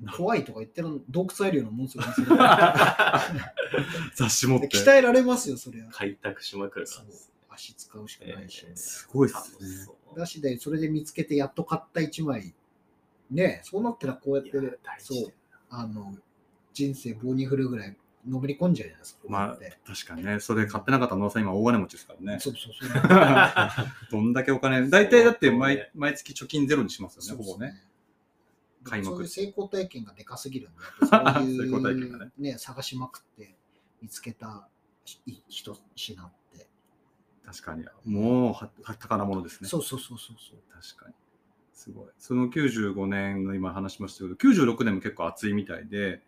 [0.00, 0.18] なか。
[0.18, 2.04] 怖いとか言ってるの洞窟アイリアのもんですよ。
[4.14, 4.68] 雑誌持って。
[4.68, 5.90] 鍛えられますよ、それは。
[5.90, 6.86] 開拓しまくる
[7.48, 8.66] 足使うしかないし。
[8.74, 9.94] すごいっ楽すね。
[10.16, 12.54] だしで、それで見つけてやっと買った1枚。
[13.30, 14.50] ねそうなったらこうやって
[14.98, 15.32] そう、
[15.68, 16.14] あの、
[16.72, 19.20] 人生棒に振るぐらいのめり込んじゃうじゃないですか。
[19.28, 22.38] まあ確かにね、それ買ってなかった野田さん今大金持ちですからね。
[22.40, 22.90] そうそうそう。
[24.10, 27.82] どんだけお金、大体だって毎毎月貯金ゼロにしますよね、ほぼね。
[28.84, 33.56] 開幕そういう成功体験がでかすぎるんで、 そうい成功体験がうねね、探しまくって
[34.00, 34.68] 見つけた
[35.04, 36.68] 一一品って。
[37.44, 37.84] 確かに。
[38.04, 39.68] もうはは宝物ですね。
[39.68, 40.58] そうそうそうそうそう。
[40.70, 41.14] 確かに。
[41.80, 42.08] すごい。
[42.18, 46.20] その95年の今話しましたけど、96年も結構熱いみたいで、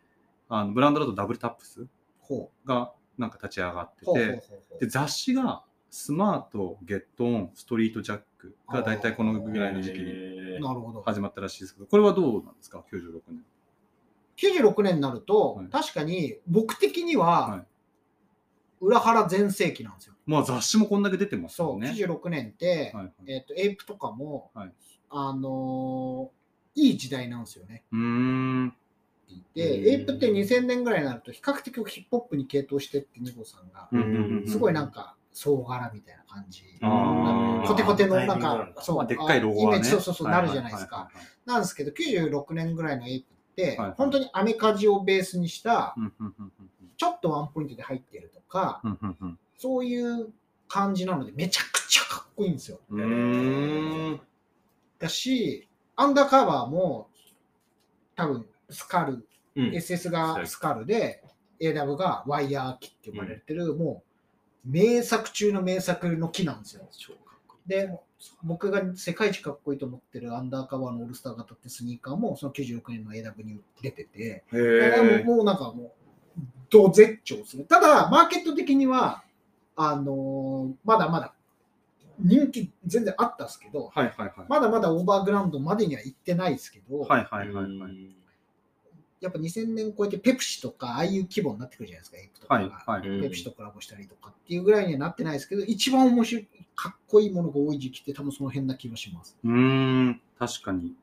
[0.49, 1.87] あのブランドだとダブルタップス
[2.21, 4.43] ほがなんか立ち上がってて、
[4.81, 11.03] で雑誌がスマート、ゲットオン、ストリートジャックが大体このぐらいの時期にへーなるほど。
[11.03, 13.45] 始まったらしいですけど、これはどうなんですか、96年。
[14.39, 17.67] 96年になると、はい確かに僕的には、はい
[18.85, 20.15] 裏原全盛期なんですよ。
[20.27, 21.93] まあ雑誌もこんだけ出てますそう、よね。
[21.93, 24.73] 96年って、はいはい、えっ、と、エイプとかも、はい
[25.13, 26.43] あのー
[26.75, 27.85] いい時代なんですよね。
[27.93, 28.75] うーん。
[29.55, 33.91] で、うんエイプって2000年ぐらいになると、比較的ヒップホップに傾倒してって、ニゴさんが、
[34.47, 36.63] すごいなんか、総柄みたいな感じ。
[37.67, 39.79] コテコテのなんかそう、まあでっかいロゴはね。
[39.79, 40.97] イメージそうそうそう、はいはいなるじゃないですか。
[40.97, 45.95] はいはいはいなんですけど、96年ぐらいのエイプって、はい本当にアメカジをベースにした、
[46.97, 48.81] ちょっとワンポイントで入ってるとか、
[49.59, 50.29] そういう
[50.69, 52.79] 感じなので、めちゃくちゃかっこいいんですよ。
[55.03, 57.09] だし、アンダーカバーも、
[58.17, 59.71] 多分、スカル、うん。
[59.71, 61.23] SS がスカルで、
[61.61, 64.03] AW がワイヤー機って呼ばれてる、も
[64.65, 66.89] う、名作中の名作の木なんですよ。
[67.67, 67.91] で、
[68.43, 75.91] 僕が世界一かっこいいと思ってるアンダーカバーのオールスター型ってスニーカーも、その96年の AW に出てて、へもうもうなんかもう、
[76.71, 77.65] ど絶頂する。
[77.65, 79.23] ただ、マーケット的には、
[79.75, 81.35] あのーまだまだ
[82.19, 84.33] 人気全然あったんですけど、はいはいはい。
[84.49, 88.17] まだまだオーバーグラウンドまでには行ってないですけど、はいはいはいはい。
[89.21, 92.83] やっぱ2000年超えてペプシとか、ああいう規模になってくるじゃないですか、エイプとかはいが。
[92.87, 93.09] はい。
[93.09, 99.37] うんペプシとコラボしたりとかっていうぐらいにはなってないですけど、一番面白い、かっこいいものが多い時期って多分その辺な気がします。
[99.45, 100.95] うーん、確かに。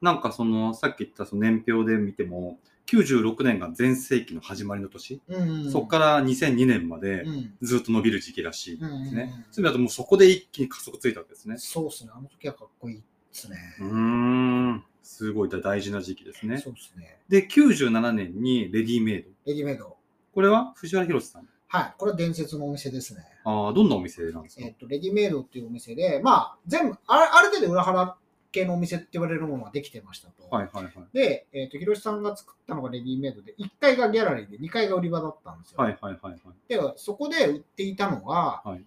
[0.00, 9.44] なんかその、さっき言ったその年表で見ても、96年が全盛期の始まりの年、うん、そこから2002年までうんずっと伸びる時期らしいですうんうんね。
[9.50, 11.56] そういう意味だともうそこで一気に加速ついたわけですね。
[11.58, 13.56] そうですね、あの時はかっこいいですね。
[13.80, 16.58] うーん、すごい大事な時期ですね。
[16.58, 17.18] そうですね。
[17.28, 19.28] で、97年にレディメイド。
[19.46, 19.96] レディメイド。
[20.32, 21.48] これは藤原宏さん？
[21.68, 23.22] はい、これは伝説のお店ですね。
[23.44, 24.64] ああ、どんなお店なんですか？
[24.64, 28.16] えっと、レディメイドっていうお店で、まあ、全部、あある程度裏腹
[28.56, 30.48] 系のお店って言われるものができてましたと。
[30.48, 30.94] はいはいはい。
[31.12, 35.78] で、えっと、広瀬さんが作ったのがレディメイドで、1階がギャラリーで2階が売り場だったんですよ。
[35.78, 36.40] はいはいはいはい。
[36.68, 38.84] で、そこで売っていたのが、はい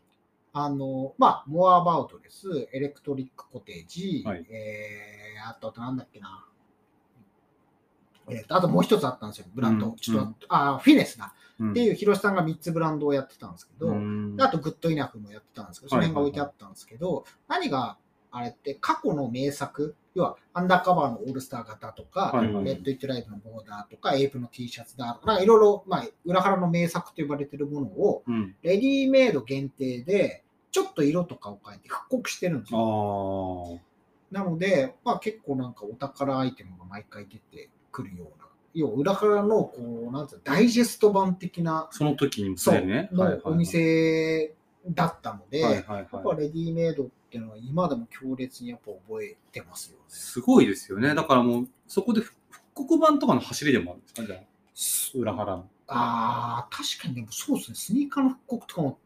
[0.51, 6.43] あの、まあ、モアアバウトです、エレクトリックコテージ、はいえー、あと、あとなんだっけな。
[8.31, 9.87] えーとあともう一つあったんですよ、ブランド。
[9.87, 11.33] うんちょっと、あ、フィネスだ。
[11.59, 17.97] うんっていう、広瀬さんが3つブランドをやってたんですけど、うんであと、グッドイナフもやってたんですけど、その辺が置いてあったんですけど、何が
[18.31, 28.55] あれって、過去の名作、要は、アンダーカバーのオールスター型とか、はいはいレッド・イット・ライトのボーダーとか、エイプの T シャツだとか、いろいろ、まあ、裏腹の名作と呼ばれてるものを、うん。
[28.61, 33.79] レディメイド限定で、ちょっと色とかを変えて復刻してるんですあよ。
[33.81, 33.89] あ。
[34.31, 43.09] なので、まあ結構なんかお宝アイテムが毎回出てくるような、要は裏腹の、こう、なんつうのダイジェスト版的な、その時にもそう、ね。
[43.11, 44.53] のお店
[44.87, 46.37] だったので、はいはいやっぱはい。
[46.37, 50.03] レディメイドっていうのは今でも強烈にやっぱ覚えてますよね。
[50.09, 51.13] すごいですよね。
[51.15, 52.35] だからもう、そこで復
[52.73, 54.25] 刻版とかの走りでもあるんですか？
[54.25, 55.69] じゃあ、裏腹の。
[55.87, 58.97] ああ、確かにでもそうですね、スニーカーの復刻とかも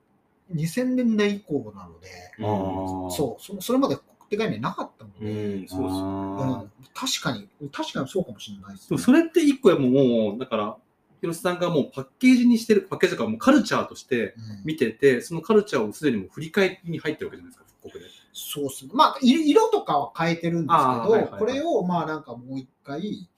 [0.53, 2.07] 2000年代以降なので、
[2.41, 3.11] ああ。
[3.11, 5.95] そう、そそれまで復刻って概念なかったのうで、ん、そうです。
[5.95, 10.77] うん確かに、確かにそうかもしれないです、でもそれって一個やもう、もうだから、
[11.23, 18.05] 広瀬さんがもうパッケージにしてる、パッケージとかもうカルチャーとしてうん見てて、そのカルチャーをすでにもう振り返りに入ってるわけじゃないですか、復刻で。
[18.33, 18.91] そうですね。
[18.93, 23.29] まあ、い色とかは変えてるんですけど、はいはいはいこれをまあなんかもう一回、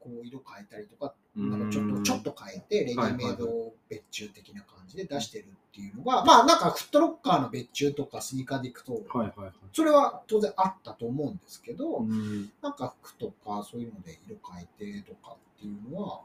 [0.00, 9.52] こう色変えたりとか、なんかちょっとちょっと変えて、レディメイド別注的な感じで出してるっていうのが、まあなんかフットロッカーの別注とかスニーカーでいくと、はいはいはい。
[9.72, 16.20] それは当然あったと思うんですけど、うんなんか服とかそういうので色変えてとかっていうのは、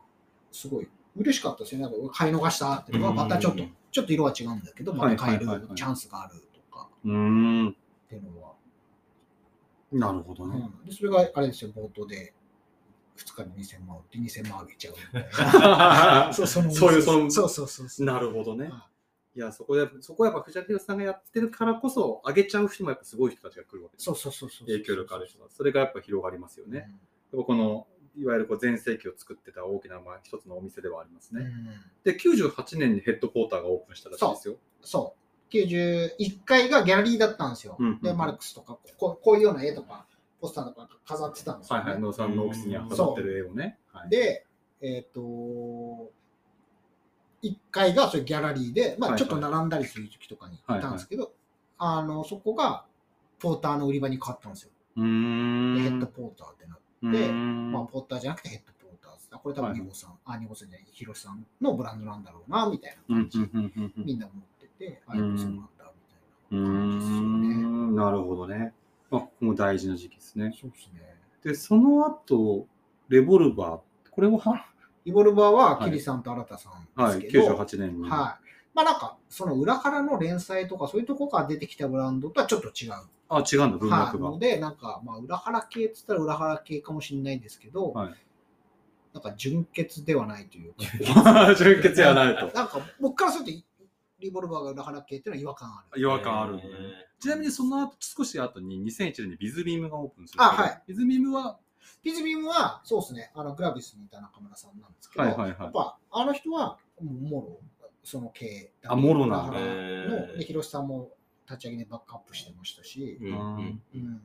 [0.58, 1.98] すごい嬉しかったですよね。
[1.98, 7.70] なんか買い逃したっていうのが、またちょっとうん、ちょっと色は違うんだけど、また買えるチャンスがあるとかうーん。
[7.70, 7.74] っ
[8.10, 8.54] ていうのは、
[9.92, 10.70] なるほどね。
[10.82, 12.34] うんでそれがあれですよ、冒頭で
[13.18, 16.34] 2日に2000万売って2000万あげちゃうみたいな。
[16.34, 18.06] そうそのそういうそのそうそうそうそう。
[18.06, 18.70] なるほどね。
[18.70, 18.90] は
[19.36, 24.06] いや、そこで、そこはやっぱ藤原宏さんがやってるからこそ、上げちゃう人もやっぱすごい人たちが来るわけです。
[24.06, 24.68] そうそうそうそう。
[24.68, 25.46] 影響力ある人が。
[25.52, 26.90] それがやっぱ広がりますよね。
[27.32, 27.86] この、
[28.20, 31.44] いわゆるこう全盛期を作ってた大きな、まあ、一つのお店ではありますね。
[31.44, 31.66] ん
[32.04, 34.56] で、98年にヘッドポーターがオープンしたらしいですよ。
[34.82, 35.28] そう。
[35.54, 37.78] 91階がギャラリーだったんですよ。
[37.80, 40.06] うんうんで、マルクスとかここ、こういうような絵とか、
[40.42, 41.84] ポスターとか飾ってたんですよ、ね。
[41.84, 43.80] はいはい、野さんのオフィスに飾ってる絵をね。
[43.92, 44.46] はいで、
[44.82, 46.12] えっ、と、
[47.44, 51.34] 1階がそういうギャラリーで、まあちょっと並んだりする時とかにいたんですけど、
[51.78, 52.86] あの、そこが
[53.40, 54.72] ポーターの売り場に変わったんですよ。
[54.96, 59.30] ヘッドポーターってなって、うーんまあポーターじゃなくてヘッドポーターです。
[59.32, 63.40] これ多分はいニゴさん、あ、ニゴさんじゃない、ヒロシさんのブランドなんだろうな、みたいなうん感じ。
[63.98, 65.92] みんな思ってて、あ、うんそうなんだ、
[66.50, 67.28] みたいな感じですよね。
[67.56, 68.74] んなるほどね。
[69.10, 70.54] まあ、ここも大事な時期ですね。
[70.60, 71.02] そうですね。
[71.44, 72.68] で、その後、
[73.10, 74.66] レボルバー、これもは、
[75.06, 77.58] リボルバーははいキリさんと新田さんはい、ですけど、はい。
[77.66, 78.10] 98年に。
[78.78, 82.92] まあなんか、その裏からの連載とかそういうとこから出てきたブランドとはちょっと違う。
[83.28, 84.00] あ、違うんだ、文はい。
[84.02, 84.30] 脈が。
[84.30, 88.14] ので、なんか、まあ裏腹系って言ったら裏腹系かもしれないですけど、はい
[89.14, 92.52] なんか純潔ではないというか、 純潔やないと。
[92.56, 93.52] なんか僕からすると
[94.20, 96.02] リボルバーが裏腹系っていうのは違和感ある。
[96.02, 96.64] 違和感あるね。
[97.20, 100.44] ちなみにその後、少し後に2001年にビズビームがオープンする。
[100.44, 100.84] あはい。
[100.86, 101.58] ビズビームは、
[102.04, 107.60] ピズビームは、そうですね、あのグラビスにいた中村さんなんですけど、はいはいはいやっぱあの人はもうもろ、
[108.08, 108.72] その経営。
[108.86, 110.38] あもろなの、ー。
[110.38, 111.12] で、広瀬さんも
[111.46, 114.22] 立ち上げでバックアップしてましたし、うんうんうん。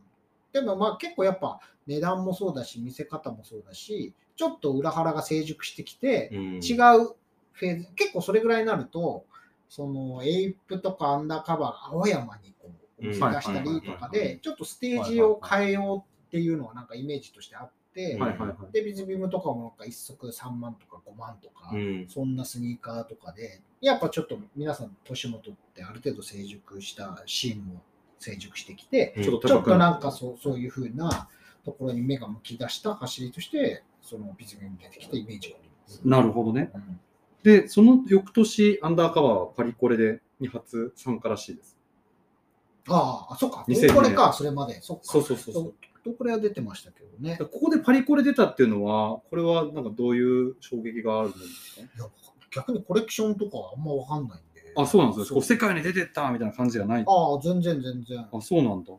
[0.53, 1.59] でもまあ結構やっぱ
[1.89, 6.41] 値段もそうだし、見せ方もそうだし、ちょっと裏腹が成熟してきて、うん。
[6.63, 7.17] 違う
[7.55, 9.25] フェーズ、結構それぐらいになると、
[9.69, 12.71] そのエイプとかアンダーカバーが青山にこ
[13.01, 18.73] うお店出したりとかで、ちょっとステージを変えようっていうのはなんかイメージとしてあって、はいはいはい。
[18.73, 27.83] で、ビズビームとかもなんか一足3万とか5万とか、うんそんなスニーカーとかで、やっぱちょっと皆さん年も取ってある程度成熟したシーンも
[28.19, 31.29] 成熟してきて、うんちょっとちょっと高くななんかそうそういうふうな
[31.65, 36.01] ところに目が向き出した走りとして、そのビズムに出てきたイメージがあります。
[36.05, 36.71] なるほどね。
[36.75, 37.01] うん
[37.43, 41.77] で、その翌年、アンダーカバーはパリコレで2発参加らしいです。
[42.89, 43.65] ああ、あ、そっか。
[43.69, 44.81] 2002どこれか、それまで。
[44.81, 45.05] そっか。
[45.05, 45.75] そうそうそうそう。
[46.05, 47.37] どこれは出てましたけどね。
[47.39, 51.83] ここでパリコレ出たっていうのは、これはなんかどういう衝撃があるんですか？
[51.83, 52.09] いや
[52.55, 54.73] 逆にコレクションとかはあんまわかんないんで。
[54.77, 55.41] あ、そうなんですそよ。
[55.41, 57.05] こう世界に出てったみたいな感じじゃない？
[57.07, 58.27] ああ、全然全然。
[58.33, 58.93] あ、そうなんだ。
[58.93, 58.99] うん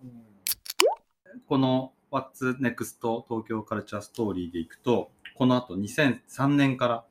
[1.48, 7.06] この What's Next 東京カルチャーストーリーでいくと、この後2003年から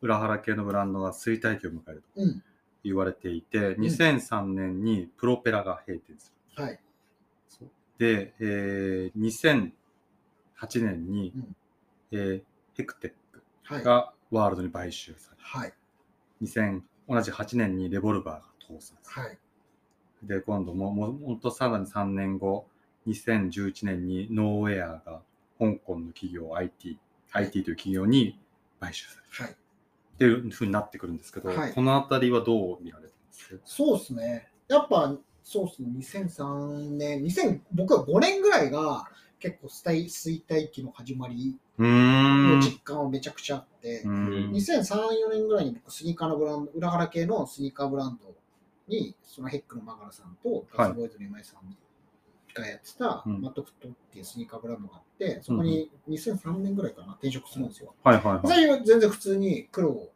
[0.00, 2.42] 裏腹系のブランドが衰退期を迎えるとうん。
[2.82, 6.62] 言われていて、2003年にプロペラが閉店する。
[6.62, 6.80] はい。
[7.98, 9.72] で、えー
[10.62, 11.56] 2008年に、うん
[12.12, 12.42] えー
[12.76, 13.12] ヘクテッ
[13.64, 13.80] はい。
[13.80, 15.72] クがワールドに買収され、はい。
[16.42, 19.22] 2000同じ8年にレボルバーが倒産する。
[19.22, 19.38] はい。
[20.22, 22.66] で、今度も、もほんとさらに3年後、
[23.06, 25.22] 2011年にノーウェアが
[25.58, 26.98] 香港の企業 IT、
[27.32, 28.38] IT という企業に
[28.80, 29.52] 買収されるはい。
[29.52, 29.56] っ
[30.18, 33.60] ていうふうになってくるんですけど、はいこのあたりはどう見られてます？
[33.64, 34.50] そうですね。
[34.68, 35.16] やっぱ、
[35.48, 36.24] そうですね。
[36.26, 41.56] 2003年、2000僕は5年ぐらいが結構衰退衰退期の始まり。
[41.78, 48.34] の実感はめちゃくちゃあって、うん2003、4年ぐらいに僕、スニーカーのブランド、裏腹系のスニーカーブランド
[48.88, 57.94] に、そのヘックのマガラさんと、ガスボーイズの今井さんがやってた、うんマットフットっていうスニーカーブランドがあって、そこに2003年ぐらいかな、転職するんですよ。
[58.02, 58.84] はいはいはい。
[58.84, 60.08] 全然普通に苦労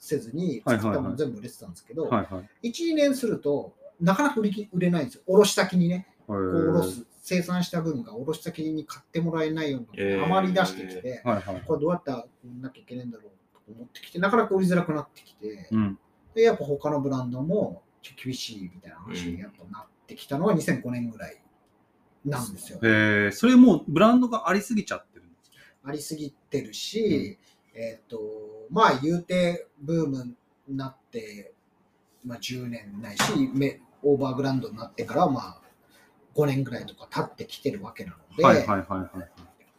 [0.00, 2.68] せずに、はいはいはい作ったもの全部売れてたんですけど、はいはい。
[2.68, 5.22] 1、2年すると、なかなか売りき売れないんですよ。
[5.26, 11.62] 卸先にね、ここう卸す、生産した分が卸先に買ってもらえないようなえー余り出してきて、はいはい。
[11.66, 13.30] これどうやったら売んなきゃいけないんだろう
[13.66, 15.98] と思ってきて、なかなか売りづらくなってきて、うん。
[16.34, 17.82] で、やっぱ他のブランドも
[18.22, 21.40] 厳しいみたいな話にやっぱなってきたのは2005年ぐらい
[22.24, 22.78] なんですよ。
[22.82, 25.88] えー、それもうブランドがありすぎちゃってるんですか？
[25.90, 27.38] ありすぎてるし、
[27.74, 28.20] えっ、と、
[28.70, 30.36] まあ言うてブーム
[30.68, 31.52] になって、
[32.24, 33.22] まあ10年ないし、
[33.54, 35.60] めオーバーグラウンドになってからまあ
[36.34, 39.30] 5年ぐらいとか経ってきてるわけなので、はいはいはいはい。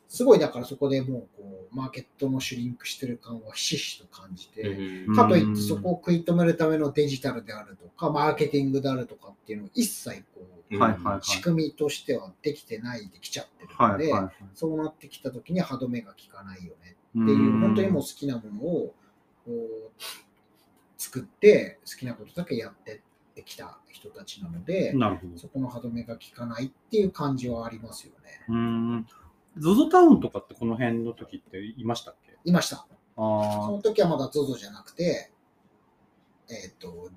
[0.08, 11.20] すごいだからそこでもうこうマーケットのシュリンクしてる感はひしひしと感じて、うんかといってそこを食い止めるためのデジタルであるとか、マーケティングであるとかっていうのを一切こう、はいはいはい。
[11.22, 14.34] 仕組みとしてはできてないできちゃってるので、はいはいはい。
[14.54, 18.96] そうなってきた時に歯止めが効かないよねっっていう、本当にもう好きなものを
[19.46, 20.02] こう
[20.98, 23.00] 作って、好きなことだけやってっ
[23.38, 25.38] てきた人たちなので、なるほど。
[25.38, 28.44] そこの歯止めが効かないっていう感じはありますよね。
[28.50, 29.08] うーん。
[29.60, 32.38] ZOZO タウンとかってこの辺の時っていましたっけ？
[32.46, 32.88] いました。
[33.16, 35.32] そあの時はまだ ZOZO じゃなくて、
[36.50, 37.12] えっ、と、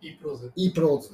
[0.00, 0.52] E プローズ。
[0.56, 1.10] e プローズ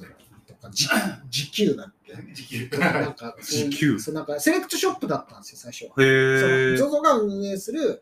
[0.47, 0.87] とか、じ
[1.29, 2.13] 時給だっけ？
[2.33, 2.77] 時給。
[2.77, 5.91] なんか時給 そうなんかセレクトショップだったんですよ、最初。
[5.97, 6.01] あ。
[6.01, 6.75] へえ。
[6.75, 8.01] ZOZO が運営する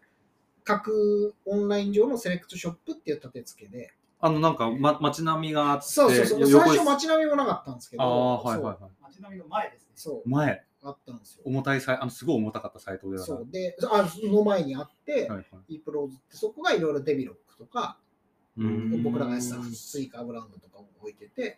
[0.64, 8.92] 各オンライン上のセレクトショップっていう立て付けで、あの、なんか、ま、街並みがあって、そうそうそう、最初街並みもなかったんですけど、ああ、はいはいはい。
[9.02, 9.88] 街並みの前ですね。
[9.96, 11.42] そう前、あったんですよ。
[11.46, 15.46] 重たいサイあの、すごい重たかったサイトではそうで、あその前にあって、はいはい。
[15.76, 17.98] e プローズってそこがいろいろデビロックとか、
[18.58, 21.58] うーん僕らがやってたスイカブランドとかを置いてて、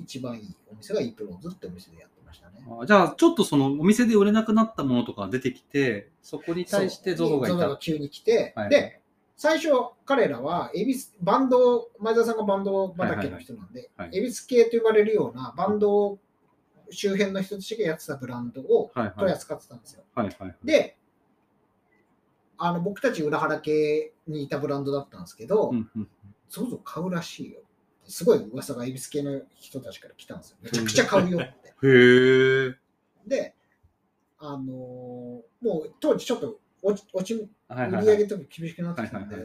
[0.00, 2.64] 一番いいお店が e プローズってお店でやってましたね。
[2.80, 7.68] あじゃあ、ちょっとそのお店で売れなくなったものとかが出てきて、そこに対してそう ZOZO がいた。
[7.68, 9.01] が急に来て、はいで、
[9.36, 9.70] 最初
[10.04, 16.18] 彼らはエビスバンド、前澤さんがバンド畑の人なんで、はいはいエビス系と呼ばれるようなバンド
[16.90, 18.92] 周辺の人たちがやってたブランドを。
[18.94, 20.04] 取り扱ってたんですよ。
[20.62, 20.96] で、
[22.58, 26.08] あの僕たち裏腹系にいたブランドだったんですけど、うんうん
[26.48, 27.60] ゾゾ買うらしいよ。
[28.06, 30.58] すごい噂がエビス系の人たちから来たんですよ。
[30.60, 31.68] めちゃくちゃ買うよって。
[31.82, 32.76] へえ。
[33.26, 33.54] で、
[34.38, 37.34] あのーもう当時ちょっと落ち落ち。
[37.34, 39.36] 売り上げとか厳しくなってきたんで、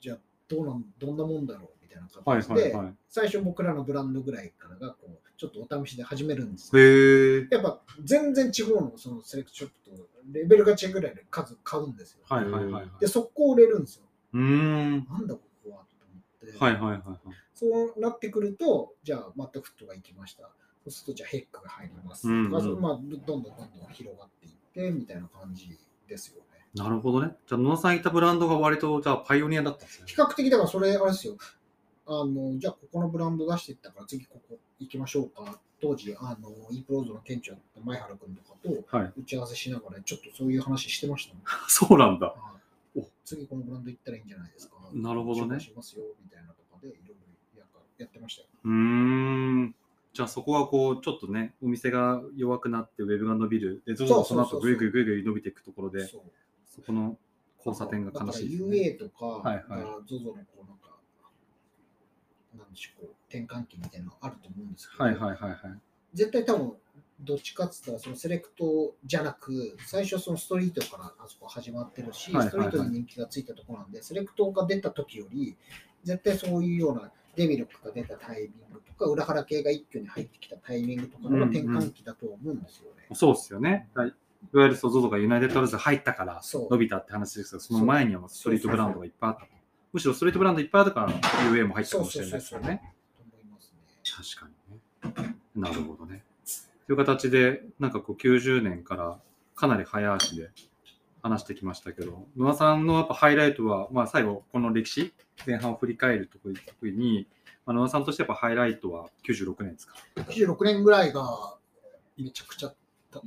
[0.00, 2.74] じゃあどうなんどんなもんだろうみたいなはい形で。
[3.08, 6.82] 最初僕らのブランドぐらいからがこうちょっとお試しで始めるんですよ。
[6.82, 7.48] へえ。
[7.50, 12.20] やっぱ全然地方のそのセレクトショップとレベルが違うぐらいで数買うんですよ。
[12.28, 12.90] はいはいはいはい。
[13.00, 14.04] で、速攻売れるんですよ。
[14.32, 15.06] うーん。
[15.08, 17.18] なんだここはと思って、はいはいはいはい。
[17.54, 20.50] そうなってくると、じゃあマットフットが行きました。
[20.84, 22.28] そうするとじゃあヘックが入ります。
[22.28, 23.52] うんうんまあ、どんどんどんどん
[23.92, 26.45] 広がっていってみたいな感じですよね。
[26.76, 27.34] なるほどね。
[27.46, 30.14] じゃあ、野田さんいたブランドが割と、じゃあ、パイオニアだったんですね比。
[30.14, 31.36] 較的だからそれあれですよ。
[32.06, 35.58] あの、じゃあここのブランド出していったから次ここ行きましょうか。
[35.80, 38.56] 当時、あの、イープローズの店長だった前原君とか
[38.90, 39.12] とはい。
[39.18, 41.40] 打ち合わせしながらちょっとそういう話してましたね。
[41.68, 42.28] そうなんだ。
[42.28, 42.56] はい
[42.98, 44.76] お次このブランド行ったらいいんじゃないですか。
[44.94, 47.16] なるほどねしますよみたいなとかでいろい
[47.54, 47.66] ろや
[47.98, 48.48] やってましたよ。
[48.64, 49.74] うーん。
[50.14, 53.82] じゃあそこはこう、ちょっとね、お店が弱くなって、ウェブが伸びる。
[53.84, 56.18] で、ゾゾそうがその後そうそうぐいぐいぐいぐい伸びていくところで、そうそ
[56.84, 57.18] この
[57.58, 58.96] 交差点が悲しいね。
[58.96, 60.96] UA とか、はいはいあ ZOZO のこうなんか、
[62.56, 65.58] なんでしょう、転換期みたいなのあると思うんですけど、はいはいはいはい。
[66.14, 66.72] 絶対多分、
[67.20, 75.56] どっちかっつったら、そのセレクトじゃなく、最初そのストリートからあそこ始まってるし、ストリートに人気がついたところなんで、セレクトが出た時より、
[76.04, 83.08] 絶対そういうようなデビルクが出たタイミングとか、裏腹系が一挙に入ってきたタイミングとかの転換期だと思うんですよね。
[83.14, 83.88] そうですよね。
[83.94, 84.14] はい
[84.54, 89.48] いわゆる ZOZO がユナイテッドアルズ入ったから伸びたって話ですけど、その前にはストリートブランドがいっぱいあったと。
[89.92, 91.08] むしろストリートブランドいっぱいあったから
[91.50, 92.94] UA も入ったかもしれないですよね。
[94.04, 94.48] 確か
[95.18, 95.36] にね。
[95.54, 96.22] なるほどね。
[96.86, 99.18] という形で、なんかこう90年から
[99.54, 100.50] かなり早足で
[101.22, 105.12] 話してきましたけど、野田さんのやっぱハイライトは、まあ最後、この歴史、
[105.46, 107.26] 前半を振り返るときに、
[107.64, 111.56] まあ、野田さんとしてやっぱハイライトは96年ですか？96年ぐらいが
[112.16, 112.72] めちゃくちゃ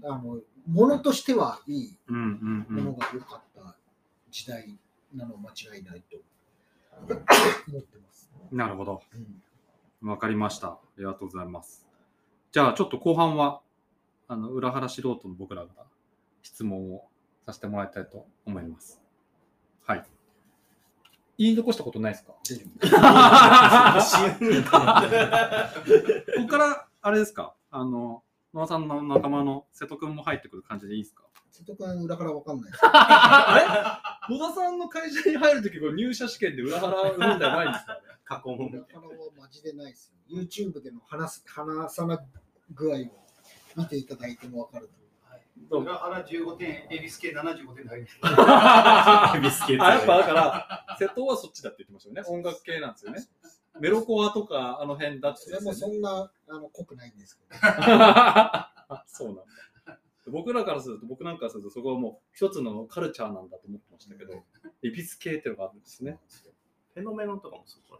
[0.03, 2.97] あのものとしてはいいものん。
[2.97, 3.75] が良かった
[4.31, 4.77] 時代
[5.13, 6.17] なのは間違いないと
[7.07, 8.29] 思ってます。
[8.51, 9.01] なるほど。
[9.13, 9.41] うん
[10.01, 10.67] わかりました。
[10.69, 11.85] ありがとうございます。
[12.53, 13.59] じゃあ、ちょっと後半は、
[14.29, 15.69] あの、裏腹素人の僕らが
[16.41, 17.03] 質問を
[17.45, 19.01] させてもらいたいと思います。
[19.83, 20.05] はい。
[21.37, 22.31] 言い残したことないですか？
[26.37, 27.53] ここから、あれですか？
[27.71, 28.23] あの、
[28.53, 31.23] 野田さんの仲間の瀬戸くんも入ってくる感じでいいですか？
[31.51, 32.81] 瀬戸君裏からわかんないです。
[32.87, 34.35] あれ？
[34.37, 40.41] 野田さんの会社に入るとき、入社試験で裏腹問題ないんですか過去問裏からはマジでないですよ。
[40.41, 42.19] YouTube での話す話さな
[42.73, 42.97] 具合を
[43.75, 45.83] 見ていただいてもわかると思う。
[45.83, 48.19] 裏腹15点、エビス系75点で入りまし
[49.33, 49.39] た。
[49.39, 49.85] ビスケット。
[49.85, 52.23] あ、やっぱだから、瀬戸はそっちだって言ってましたよね。
[52.27, 53.19] 音楽系なんですよね。
[53.79, 57.59] メロコアとかあの辺だってそれもそんなあの濃くないんですけど。
[57.61, 58.71] あ
[59.07, 59.43] そうなんだ。
[60.27, 64.43] 僕らからすると、僕なんかからすると、そこはもう一つのカルチャーなんだと思ってましたけど、
[64.83, 66.19] エビス系っていうのがあるんですね。
[66.93, 67.99] フェノメノンとかもそこら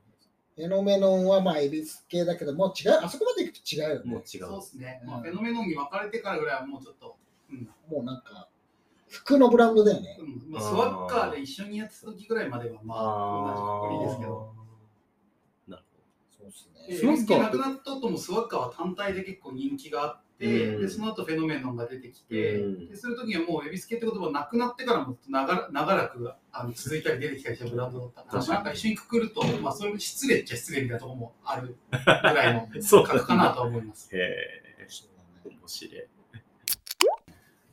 [0.60, 3.96] フェノメノンはまあエビス系だけど、もう違う、あそこまで行くと違うよね。
[3.96, 4.62] 辺もう違うそうで。
[4.62, 5.02] すね。
[5.06, 7.16] まあ、うんフェノメノンに分かれてからぐらいはもうちょっと、
[7.50, 8.50] うんもうなんか、
[9.08, 10.18] 服のブランドだよね。
[10.20, 14.59] うんまあ、スワッカーで一緒にやってた時ぐらいまでは、まあ、同じくくりですけど。
[16.52, 20.82] スワッカーなくなった後もスワッカーは単体で結構人気があって、うん。
[20.82, 22.89] でその後フェノメノンが出てきて、うん。
[22.89, 34.10] でその時にはもうエビス系って言葉なくなってからも長ら長らくあの続いたり出てきたりしたブランドだったから、なんか一緒にくくると、まあ、それも失礼っちゃ失礼みたいなところもあるぐらいの そう価格かなとは思います。
[34.16, 34.60] へえ。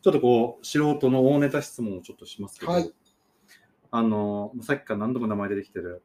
[0.06, 2.92] ちょっとこう、素人の大ネタ質問をちょっとしますけど、はい。
[3.90, 6.00] あの、さっきから何度も名前出てきてる、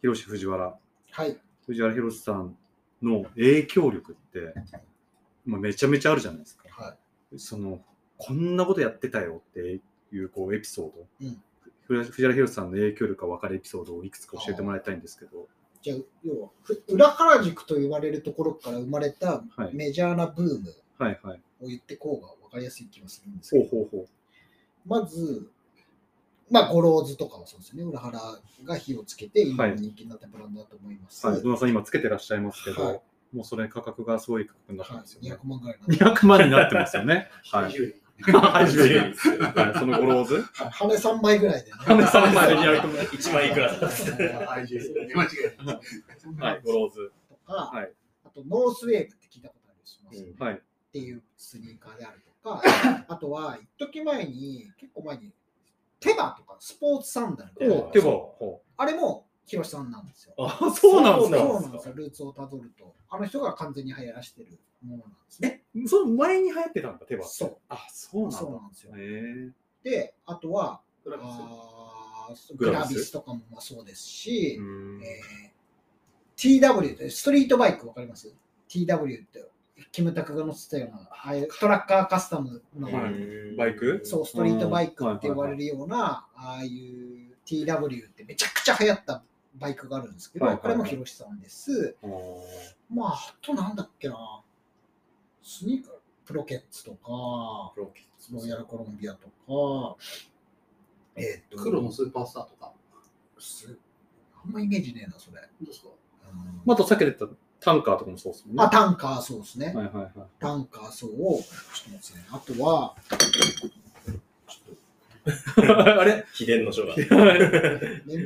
[0.00, 0.78] 広瀬藤原、
[1.10, 1.38] はい。
[1.68, 2.56] 藤原宏さん
[3.02, 4.54] の影響力って、
[5.44, 6.64] まあ、めちゃめちゃあるじゃないですか。
[6.70, 6.96] は
[7.32, 7.38] い。
[7.38, 7.80] その、
[8.16, 11.42] こんなことやってたよっていうこうエピソード、うん
[11.88, 15.48] 藤藤原宏さんの影響力が分かるエピソードをいくつか教えてもらいたいんですけど、
[15.80, 21.40] じゃあ、要は、ふ裏原宿と言われるところから生まれたはいメジャーなブームはいはい。
[21.62, 24.08] を言ってこうが分かりやすい気がするんですけど、ほうほうほ
[24.84, 25.50] まず、
[26.50, 27.82] まあ、ゴローズとかもそうですね。
[27.84, 28.20] 裏原
[28.64, 31.26] が火をつけて、今人気になったブランドだと思います。
[31.26, 31.30] う。
[31.30, 31.42] はい。
[31.42, 35.32] 野田さん今つけてらっしゃいますけど、はいもうそれ価格がすごい価格になってはいますよね。
[35.32, 37.28] 200万ぐらいなんで200万になってますよね。
[37.52, 37.72] はい。
[37.72, 40.34] 20はい、そのゴローズ。
[40.34, 41.76] はい羽3枚ぐらいでね。
[41.78, 43.04] 羽3枚で200万。
[43.04, 43.90] 1万いくらいない。
[46.52, 47.12] はい、ゴローズ。
[47.28, 47.92] とか、はい。
[48.24, 50.54] あと、ノースウェーブって聞いたことあるします、うんはい。
[50.54, 50.60] っ
[50.92, 52.62] ていうスニーカーであるとか、
[53.08, 55.32] あとは、一時前に、結構前に、
[56.00, 60.34] テバとかスポーツサンダルとかあれもヒロシさんなんですよ。
[60.36, 61.94] うあ、そうなんですそうかなんですよ。
[61.94, 62.94] ルーツをたどると。
[63.08, 65.64] あの人が完全に流行らしてるものなんですね。
[65.86, 67.24] その前に流行ってたんだ、手羽。
[67.24, 67.56] そう。
[67.68, 68.36] あ、そうなんだ。
[68.38, 68.92] そうなんですよ。
[68.96, 69.50] へ
[69.82, 78.32] で、あとは、グラフィスあーグラビスグラビスとかもまあそうですしえー TW ってストリートバイクわかります
[78.68, 79.44] ?TW って
[79.92, 84.00] キムタクが乗ってたような、ああいうトラッカーカスタムの、はいバイク？
[84.04, 89.22] そう、ストリートバイクって呼ばれるような、ああいう TW ってめちゃくちゃ流行った
[89.54, 90.76] バイクがあるんですけど、はいはいはい。
[90.76, 91.96] これも広瀬さんです。
[92.90, 94.42] まあ、あとなんだっけな、
[95.42, 99.96] スニーカー、プロケッツとか、プロキッズロイヤルコロンビアとか、
[101.16, 102.72] えっ、と、黒のスーパースターとか。
[103.38, 103.76] す
[104.44, 105.40] あんまイメージねえな、それ。
[105.40, 105.88] どうですか？
[106.30, 106.36] うん。
[106.64, 107.26] まあ、あとさっき出た
[107.60, 108.62] タンカーとかもそうですもんね。
[108.62, 109.66] あ、タンカーそうですね。
[109.66, 110.12] はいはいはい。
[110.38, 111.42] タンカーそうを、ちょっ
[111.84, 112.26] と待ってね。
[112.30, 112.94] あとは、
[116.00, 116.24] あれ？
[116.32, 116.94] 秘伝の書が。
[116.96, 117.06] 年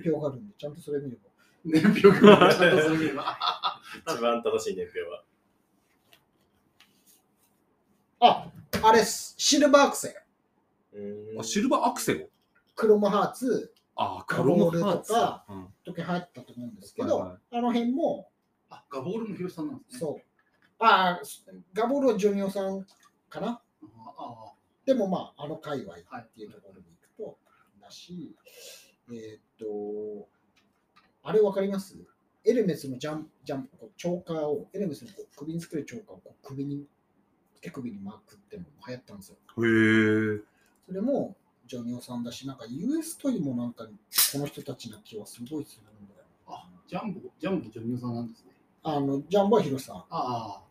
[0.05, 1.23] 表があるんで、ちゃんとそれ見れば。
[1.65, 3.39] 年表がちゃんとそれ見れば。
[4.07, 5.23] 一番正しい年表は。
[8.21, 8.47] あ、
[8.83, 10.17] あれっす、シルバーアクセ。
[10.95, 12.31] うんあシルバーアクセル？
[12.77, 15.17] クロムハーツ、あクロムハーツう
[15.55, 18.29] ん時流行ったと思うんですけど、はいはいあの辺も、
[18.75, 20.01] あ、ガボールも広瀬さんなんですね。
[20.01, 20.23] そう。
[20.79, 21.21] ああ、
[21.75, 22.87] ガボールはジョニオさん
[23.29, 23.49] かな？
[23.49, 23.63] あ
[24.17, 24.53] あ
[24.85, 25.99] でもまあ、あの界隈っ
[26.35, 26.87] ていうところに
[27.19, 27.39] 行くと、
[27.81, 28.35] だし、
[29.11, 30.27] えーっと、
[31.23, 31.97] あれわかります？
[32.45, 36.85] エルメスのジャンジャンプ、こうチョーカーを、エルメスのこう首につけるチョーカーをこう首に、
[37.61, 39.37] 手首に巻くっていうのも流行ったんですよ。
[39.37, 40.41] へえ。
[40.89, 41.37] それも
[41.69, 46.25] ジョニオさんだし、なんか US トイもなんかこの人たちな気はすごいするんだよ。
[46.49, 48.52] あ、ジャンボ、ジャンボジョニオさんなんですね。
[48.85, 49.97] あの、ジャンボはヒロシさん。
[49.97, 50.63] ああ、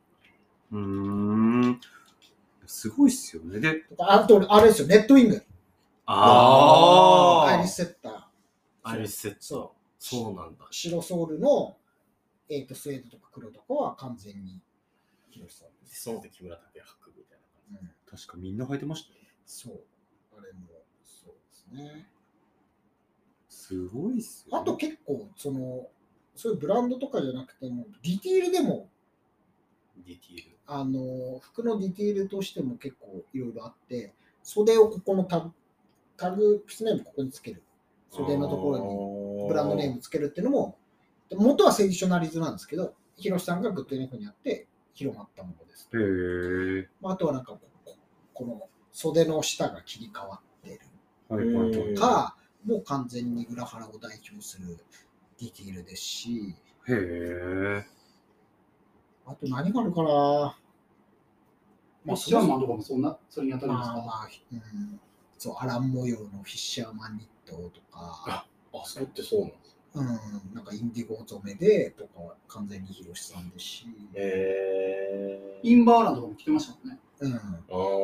[0.71, 1.81] うーん。
[2.65, 3.59] すごいっすよね。
[3.59, 5.43] で、あと、あれですよ、ネットウィング。
[6.05, 8.21] あアイリスセッター。
[8.83, 9.37] アリスセット。
[9.41, 10.65] そそうなんだ。
[10.71, 11.77] 白ソウルの、
[12.49, 14.61] えー、とスウェードとか黒とかは完全に
[15.29, 16.03] ヒロシさんです。
[16.03, 17.39] その時木村拓哉履くみたい
[17.71, 19.19] な感うん、確かみんな履いてましたよ。
[19.45, 19.79] そう。
[20.37, 20.67] あれも、
[21.03, 22.07] そうですね。
[23.47, 24.61] すごいっすよ、ね。
[24.61, 25.87] あと結構、その、
[26.35, 28.89] そういうブランドとかじゃなくても、ディティールでも、
[30.05, 30.13] じ。
[30.13, 30.57] ディティール。
[30.67, 34.13] あの、服のディティールとしても結構いろいろあって、
[34.43, 35.51] 袖をここのタグ、
[36.17, 37.63] タグ、ピスネームここにつける。
[38.09, 40.77] 袖のところににブランドネームつけるっていうのも、
[41.31, 45.89] 元はセディショナリズなんですけど、ヒロシさんがグッドインフにやって広まったものです。
[45.93, 47.95] へあ、あとはなんかここ、
[48.33, 48.61] この
[48.91, 50.79] 袖の下が切り替わってる
[51.29, 51.89] はいはいはい。
[51.89, 54.77] うんか、もう完全に裏腹を代表する
[55.41, 56.55] ディティールですし、
[56.87, 57.85] へえ。
[59.25, 60.57] あと何があるかな。
[62.03, 64.99] フィッシャーマンとかもそんな、それに当たるんですか、まあまあ、うん、
[65.37, 70.05] そう、アラン模様のフィッシャーマンニットとか、あ、それってそうなんですうん、
[70.53, 76.99] なんかインディゴ染めでとかは完全にヒロシさんですし、へインバーランドとかも着てましたもんね。
[77.19, 77.37] うん、あ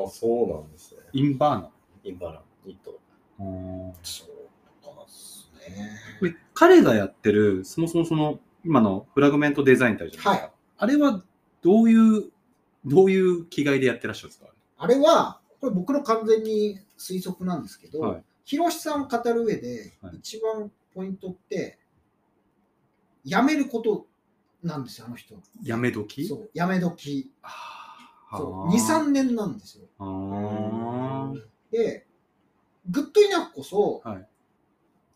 [0.05, 1.01] あ、そうなんですね。
[1.13, 1.69] インバーナ
[2.03, 2.99] インバラン、ニット。
[3.39, 3.93] ー。
[4.03, 4.27] そう
[4.83, 5.05] とか
[6.21, 10.47] で彼がやってる、そもそもその、今のフラグメントデザインってあるじゃないですか。
[10.47, 10.53] はい。
[10.77, 11.23] あれは、
[11.61, 12.31] どういう、
[12.85, 14.47] どういう気概でやってらっしゃるんですか？
[14.77, 21.77] あれは、これ僕の完全に推測なんですけど、はいヒロシさん語る上ではい一番ポイントって、
[23.25, 24.07] やめること
[24.63, 25.35] なんですよ、あの人。
[25.63, 26.25] やめ時？
[26.25, 27.29] そう、やめ時。
[27.43, 29.85] あそう、2、3年なんですよ。
[29.99, 31.41] あー
[31.71, 32.07] で、
[32.89, 34.27] グッドイナフこそ、はい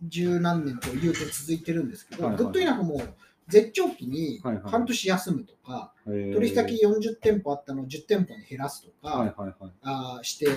[0.03, 3.01] 十何年と言うて続いてるんですけど、はいはいグッドイナフも
[3.47, 9.71] 絶頂期にはいはい半年休むとか、へー取引先40店舗あったのを10店舗に減らすとか、はいはいはい。
[9.83, 10.47] あーして、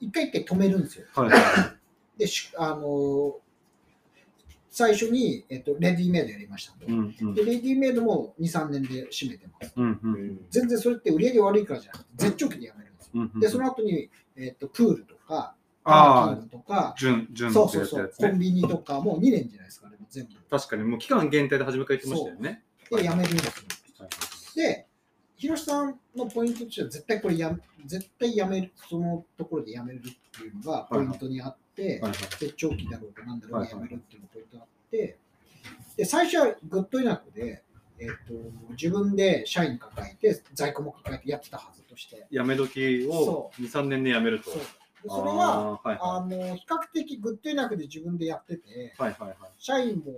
[0.00, 1.06] 一回一回止めるんですよ。
[1.14, 1.42] はいはい。
[2.18, 3.32] で、しあのー
[4.74, 6.86] 最初に、えっと、レディメイドやりましたと。
[6.86, 9.72] うんうんで、レディメイドも2、3年で締めてます。
[9.76, 10.46] うんううんん。
[10.48, 13.10] 全然それって売り上げ悪いからじゃなくて、絶頂期でやめるんですよ。
[13.16, 13.40] うんうん。
[13.40, 15.54] で、その後に、えっと、プールとか、
[15.84, 18.38] ああとか、純、純そうそうそう、コン。
[18.38, 20.30] ビニとかもう2年じゃないですか、あれも全部。
[20.50, 22.62] 確かに、もう期間限定で初めから言ってましたよね。
[22.90, 23.52] で、やめるんですよ。
[23.98, 24.86] はいで、
[25.36, 35.18] 広瀬さんのポイントとしては、絶対これや、絶対やめる、そのところでやめるっていうのがポイントにあって、はいはい絶頂期だろうかなんだろうがやめるっていうのがポイントがあって、
[35.96, 37.62] で、最初はグッドイナフで、
[37.98, 38.34] えっと
[38.70, 44.50] 自分で社員抱えて、在庫も抱えてやってたはずとして、やめ時をそ2、3年でやめると。
[45.08, 49.36] それは、あーはいあの比較的グッドイナフで自分でやってて、はいはいはい。
[49.58, 50.12] 社員も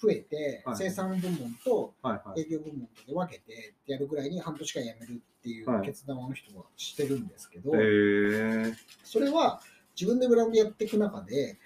[0.00, 0.76] 増えて、はい。
[0.76, 2.40] 生産部門とはいはい。
[2.42, 5.78] 営業部門とで分けてやるぐらいに半年間辞めるっていはい。
[5.80, 7.78] う決断をあの人はしてるんですけど、へ
[8.70, 8.74] え
[9.04, 9.60] それは
[9.98, 11.58] 自分でブランドやっていく中で、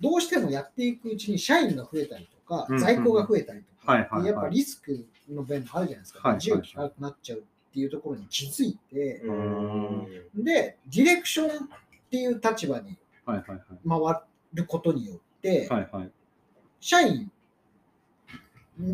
[0.00, 10.44] どうしてもやっていくうちに社員が増えたりとか在庫が増えたりとか、やっぱリスクの面もあるじゃないですか、はいはい自由気がなくなっちゃうっていうところに気づいて、うん。
[10.44, 11.50] で、ディレクションっ
[12.10, 14.14] ていう立場に回
[14.52, 16.10] ることによって、はいはい
[16.84, 17.30] 社員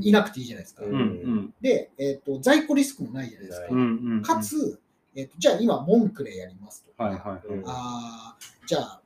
[0.02, 0.84] いなくていいじゃないですか。
[0.84, 3.66] うんうんうんで、えーと、在庫リスクもないじゃないですか。
[3.70, 4.78] うんうんうんかつ、
[5.16, 9.00] えーと、じゃあ今、モンクレやりますとか、はいはいはいあーじゃあ、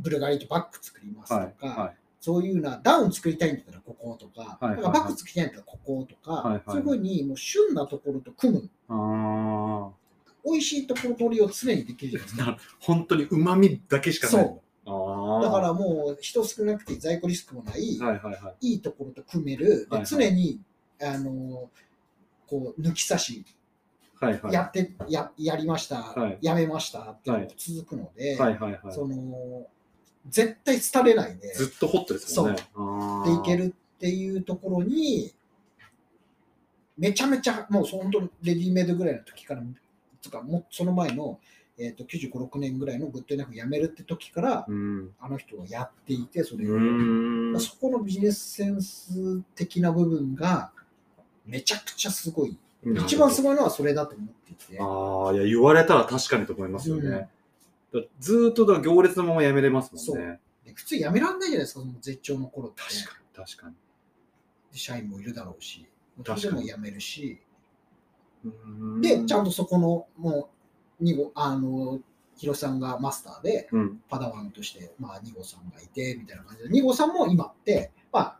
[0.00, 1.96] ブルガリとバッグ作りますとか、はいはい
[2.26, 6.62] そういうな、ダウン作りたいんだったらこことか、はいはいなんかバッグ作りたいんだったらこことか、はいはい。
[6.66, 9.90] そういうふうにもう旬なところと組む、あ
[10.44, 12.50] 美味しいところ取りを常にできるじゃないですか。
[12.50, 14.44] あ本当にうまみだけしかない。
[14.44, 14.90] そう。
[14.90, 18.72] ああだからもう人少なくて在庫リスクもない、はいはいはい。
[18.72, 20.06] いいところと組める、ではいはい。
[20.06, 20.60] 常に
[21.00, 21.70] あの
[22.48, 23.44] こう抜き差し。
[24.20, 24.52] はいはい。
[24.52, 26.38] やって、ややりました、はい。
[26.42, 28.92] やめましたっていうのが続くので、はいはいはい。
[28.92, 29.68] その
[30.28, 32.56] 絶対廃れないでずっとホットですもんね
[33.24, 35.32] でいけるっていうところに
[36.98, 39.62] めちゃめちゃもう本当にレディメイドぐらいの時から
[40.26, 41.38] つうかもうその前の、
[41.78, 45.10] えー、と95、6年ぐらいのグッドエナフ辞めるって時から、うん。
[45.20, 46.74] あの人はやっていて、それを。
[46.74, 47.60] うん。
[47.60, 50.72] そこのビジネスセンス的な部分が
[51.46, 52.58] めちゃくちゃすごい。
[53.04, 54.78] 一番すごいのはそれだと思っていて。
[54.80, 57.10] ああ、いや、言われたら確かにと思いますよね。
[57.10, 57.28] だ
[58.20, 60.40] ずーっとだ行列のままやめれますもんね。
[60.64, 62.82] で普通やめらんないじゃないですか、その絶頂の頃って。
[62.82, 63.74] 確かに、確かに。
[64.72, 65.86] で社員もいるだろうし、
[66.18, 67.40] 確かにそれでも辞めるし、
[68.44, 70.50] うんで、ちゃんとそこの、も
[71.00, 72.00] う、2号、あの、
[72.36, 74.02] ヒロさんがマスターで、うん。
[74.08, 78.38] パダワンとして、まあ、2号さんがいて、みたいな感じで、2号さんも今って、まあ、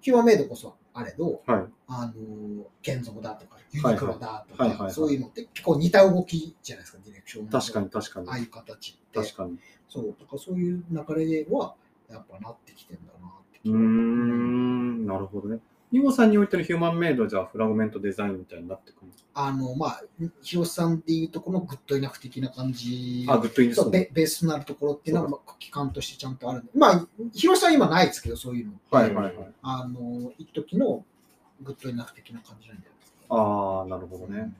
[0.00, 1.64] ヒューマンメイドこそあれど、はい。
[1.88, 8.38] あの、建造だとか、ユはいニクロだとか、はいはいはいそういうのって結構似た動きじゃないですか、ディレクションの確かに、確かにああ。
[8.38, 9.18] いう形って。
[9.18, 9.58] 確かに。
[9.88, 11.74] そう、だからそういう流れは、
[12.08, 15.60] やっぱなってきてんだなって気うん、なるほどね。
[15.92, 20.02] ニゴさんにおいてのヒューマンメイドはじゃあフラグメントデザインみたいになってくるあの、まあ、
[20.42, 23.26] ヒロシさんでいうとこのグッドイナフ的な感じ。
[23.28, 26.70] あ、グッドインストそうベベースとなるところっていうのは、まあ、基幹としてちゃんとあるんで。
[26.74, 28.72] まあ、ヒロシさん今ないですけど、そういうの。
[28.90, 29.34] はいはいはい。
[29.62, 31.04] あの、一時の
[31.62, 33.18] グッドイナフ的な感じなんじゃないですか。
[33.28, 34.52] ああ、なるほどね。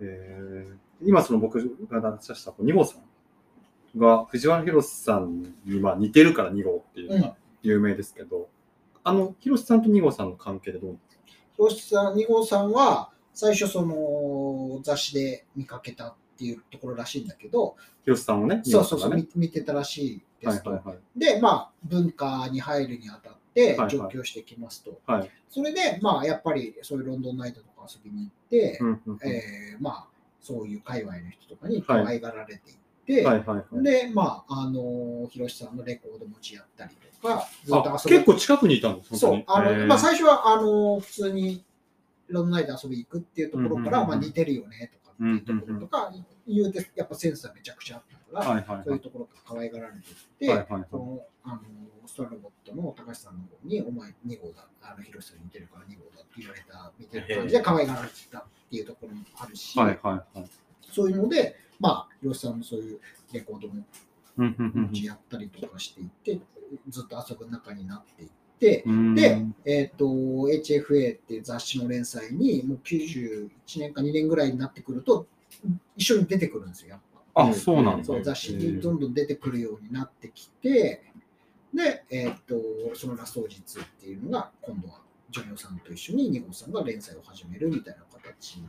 [0.00, 1.58] えー、今その僕
[1.88, 8.48] が出した2号さんが藤原宏さんにまあ似てるから2号っていうのが有名ですけど、
[9.04, 10.98] あの、宏さんと2号さんの関係でどう？
[11.56, 20.70] 広瀬さん、2号さんは、最初その雑誌で見かけたっていうところらしいんだけど、宏さんをね、そうそうそう、見見てたらしいですと。
[20.70, 21.18] はいはいはい。
[21.18, 25.00] で、まあ、文化に入るにあたってはいはい上京してきますと。
[25.06, 25.30] はい。
[25.48, 30.06] それで、まあ、やっぱりそういうロンドンナイトとか遊びに行って、うんうんうんえーまあ、
[30.40, 32.76] そういう界隈の人とかに可愛がられていっ
[33.06, 33.82] て、はいはいはい。
[33.82, 41.64] で、まあ、あの、広瀬さんのレコード持ちやったりとか、ずっあと遊び結構近くにいたんですそう、あの、まあ、最初は、あの、普通に
[42.28, 46.12] ロンドンナイト遊びに行くっていうところから、うんうんうんまあ、似てるよねとかっていうところとか、
[46.46, 48.84] 言うて、やっぱセンスはめちゃくちゃあったから、はいはいはい。
[48.84, 51.60] そういうところから可愛がられてて、はいはいはいそのあの
[52.06, 60.48] ストラロボットの高橋さんの方に、お前2号だ、あの広瀬さんに似てるから2号だって言われたみたいな感じで可愛がられてたっていうところもあるし、はいはいはい。
[60.92, 63.00] そういうので、まあ、広瀬さんもそういう
[63.32, 63.84] レコードも
[64.36, 66.38] 持ちやったりとかしていって、
[66.88, 68.28] ずっと遊ぶ仲になっていっ
[68.60, 69.14] て、うん。
[69.16, 75.26] で、えっ、と、HFA っていう雑誌の連載に、もう91年か2年ぐらいになってくると、
[75.96, 77.00] 一緒に出てくるんですよ、やっ
[77.34, 77.48] ぱ。
[77.48, 78.22] あ、そうなんだ。
[78.22, 81.02] 雑誌にどんどん出てくるようになってきて、
[81.74, 82.54] で、えっ、と、
[82.94, 85.00] そのラスト日っていうのが、今度は
[85.32, 88.68] ジョニオさんと一緒にニゴさんが連載を始めるみたいな形に。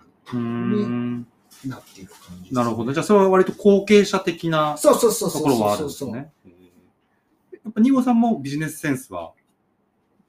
[1.66, 2.56] なっていく感じです。
[2.56, 2.93] なるほど。
[2.93, 6.10] じゃあ、それは割と後継者的なそうそうそうそうところはあるそうそう。
[6.10, 6.34] んですね。
[7.64, 9.34] やっぱ、ニゴさんもビジネスセンスは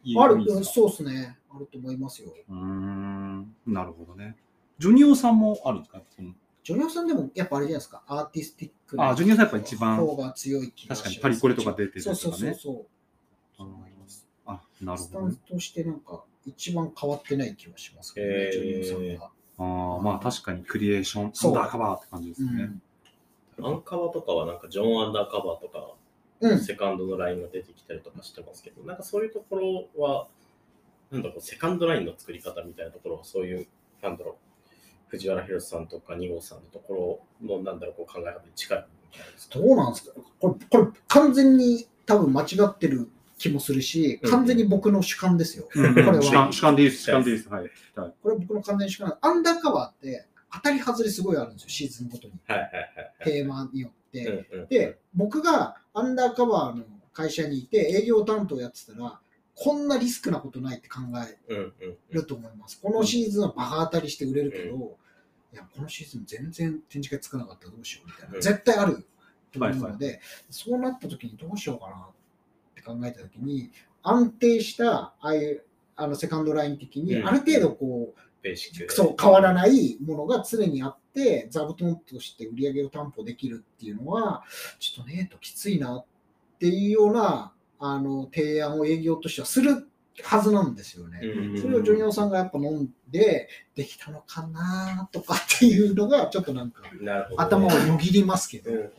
[0.02, 1.38] いいあるそうですね。
[1.50, 2.32] あると思いますよ。
[2.48, 3.54] うーん。
[3.66, 4.36] なるほどね。
[4.78, 6.02] ジョニオさんもあるんですか？
[6.64, 12.86] ジョニオさんでもやっぱあれじゃないですか、アーティスティックあジョニオさんやっぱ一番方が強い気がします確かにパリコレとか出てるとかねそうそうそうそう。
[14.46, 15.32] ああ、なるスほどね。
[15.36, 19.30] タンスとしてなんか一番変わってない気はしますけどね、ジョニオさんが。
[19.58, 21.52] ああ、まあ確かにクリエーション、そう。
[21.52, 22.70] アンダーカバーって感じですね。
[23.58, 23.66] うん。
[23.66, 25.94] アンカバとかはなんかジョン・アンダーカバーとか、
[26.40, 30.26] うん、セカンドのラインが出てきたりとかしてますけど、なんかそういうところは、
[31.10, 33.68] なんだろう、セカンドラインの作り方みたいなところは、そういう、
[34.02, 34.34] なんだろう、
[35.08, 39.60] 藤原宏さんとか二号さんのところの、なんだろう、こう考え方に近いみたいですか。
[39.60, 40.20] どうなんですか？
[40.40, 43.08] これ、これ完全に多分間違ってる
[43.44, 45.68] 気もするし、うん完全に僕の主観ですよ。
[45.74, 47.48] うんこれは主観でいいです、主観でいいです。
[47.48, 47.62] はい。
[47.62, 49.18] はいこれ僕の完全に主観。
[49.20, 52.34] アンダーカバーって当たり外れすごいあるんですよ、シーズンごとに。
[52.46, 53.24] はいはいはいはい。
[53.24, 54.46] テーマによって。
[54.52, 59.20] うんうんで、僕がアンダーカバーの会社にいて営業担当やってたら、
[59.56, 62.80] こんなリスクなことないって考えうんうんうんると思います。
[62.80, 64.96] このシーズンはバカ当たりして売れるけど、
[65.52, 68.34] いや、このシーズン全然展示会つかなかったらどうしようみたいな。
[68.36, 69.06] うん絶対ある
[69.52, 70.18] と思うので、は
[70.50, 72.08] そうなった時にどうしようかな
[72.84, 73.70] 考えた時に、
[74.02, 75.64] 安定した、ああいう、
[75.96, 78.94] あの、セカンドライン的に、うんある程度こベーシッう、ク。
[78.94, 84.44] そう、変わらないものが常にあって、座布団として売り上げを担保できるっていうのは、
[84.78, 86.04] ちょっとね、ときついなっ
[86.58, 89.88] ていうような、あの、提案を営業としてはする
[90.22, 91.20] はずなんですよね。
[91.22, 96.82] うんそれをジョニオさんがやっぱ飲んで、できたのかなとかっていうのが、ちょっとなんか、
[97.36, 98.78] 頭をよぎりますけどうん。
[98.78, 98.92] うん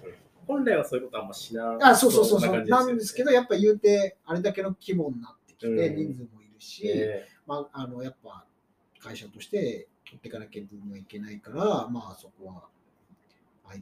[0.47, 5.95] 本来はそういうことあんましなあそうそうそうそう、なんですけど、やっぱ言うて、あれだけの規模になってきて、うん。
[5.95, 8.45] 人数もいるし、えまあ、あのやっぱ
[8.99, 10.67] 会社として取っていかなきゃい
[11.07, 12.63] けないから、まあそこは、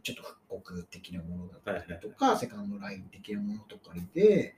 [0.02, 4.56] ちょっと復刻的なものだったりとか、セカンドライン的なものとかで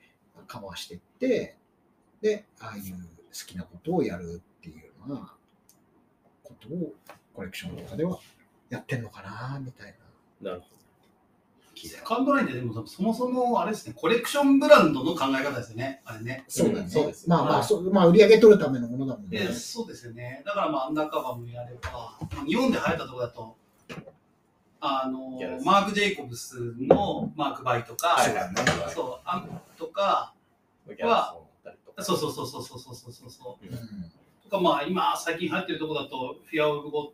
[0.48, 1.58] カバーしていって、
[2.22, 5.34] で、ああいう好きなことをやるっていうような
[6.44, 6.94] ことを
[7.34, 8.20] コレクションの中では
[8.70, 9.96] やってんのかなみたい
[10.42, 10.52] な。
[10.52, 10.68] なるほ
[11.88, 16.46] セカンドラインってでもそもそもあれですね、コレクションブランドの考え方ですよね、あれね。
[16.48, 16.80] そうだね。
[16.82, 19.40] うんそうですまあまあ、はいそうまあ、売り上げ取るためのものだもんね。
[19.40, 20.42] でそうですよね。
[20.46, 23.58] だからまあアンダーカバーもやれば、まあ日本で流行ったところだと、
[24.80, 28.62] あのマーク・ジェイコブスのマーク・バイとか、はいそうだね。
[28.94, 30.34] そうあんとか、
[30.88, 30.94] ど。
[30.94, 32.04] ギャラソンとか。
[32.04, 33.66] そうそうそうそうそうそうそうそう。
[33.66, 34.12] うん
[34.44, 37.10] とかまあ今最近流行ってるところだと、フィア・オブ・ゴッ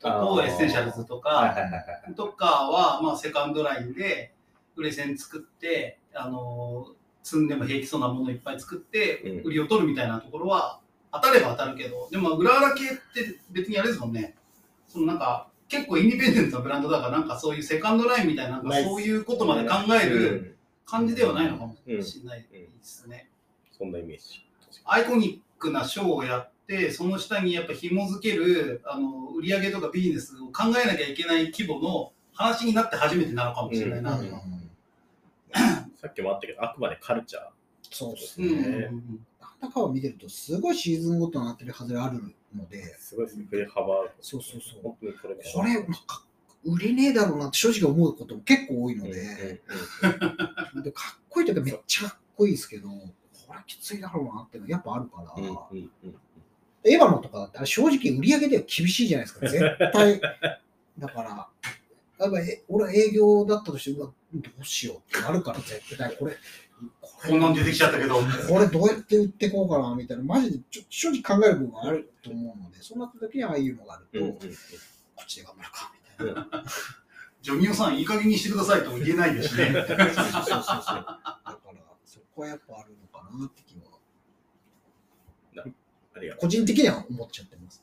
[0.00, 1.54] ド エッセンシャルズとか。
[2.16, 4.32] とかはまあセカンドラインで
[4.76, 6.88] 売れ線作って、あの
[7.22, 10.80] 積んでも平気そうなものいっぱい作ってうん売りを取るみたいなところは
[11.12, 14.34] 当たれば当たるけど、でも裏原系って別にあれですもんね。
[14.88, 23.30] そのなんか結構インディペンデントなブランドだからなんかそういうセカンドラインみたいななんかそういうことまで考える感じではないのかもしれないですね。
[23.72, 24.46] そんなイメージ。
[24.84, 26.53] アイコニックなショーをやって、
[26.92, 34.40] その下にやっぱ紐付けるあの売り上げとかビジネスを考えなきゃいけない規模の話になって初めてなのかもしれないなとは。
[36.00, 37.42] さっきもあったけど、あくまでカルチャー。
[37.90, 38.90] そうですうんね。
[39.40, 42.20] なんだかを見てると、すごいシーズンごとになってるはずがある
[42.54, 43.46] ので、すごいですね。
[43.48, 44.08] 振れ幅。
[44.20, 44.82] そうそうそう。
[44.82, 46.24] 本当にこれこれ、なんか
[46.64, 49.60] 売れねえだろうなって正直思うことも結構多いので、
[50.74, 56.14] うんでかっこいいというかめっちゃかっこいいですけど、これきついだろうなっていうのはやっぱあるから、うんうんうん
[56.84, 60.20] エヴァのとかだったら正直売り上げでは厳しいじゃないですか、絶対。
[60.98, 61.48] だから、
[62.18, 66.36] やっぱえ俺は営業だったとして、うわどうしようってなるから、絶対これ、
[67.00, 68.16] ここんなん出てきちゃったけど。
[68.48, 74.38] これどうやって売っていこうかなみたいな、マジでちょ正直考える部分があると思うので、そんな時にああいうのがあると、うんうん
[75.16, 76.64] こっちで頑張るかみたいな。
[77.40, 79.72] ジョニオさん、いい加減にしてくださいとも言えないですしね。
[79.72, 80.64] そうそうそうそう。
[80.64, 81.62] だから、
[82.04, 83.73] そこはやっぱあるのかなって気
[86.30, 87.82] は、ありがと個人的には思っちゃってます。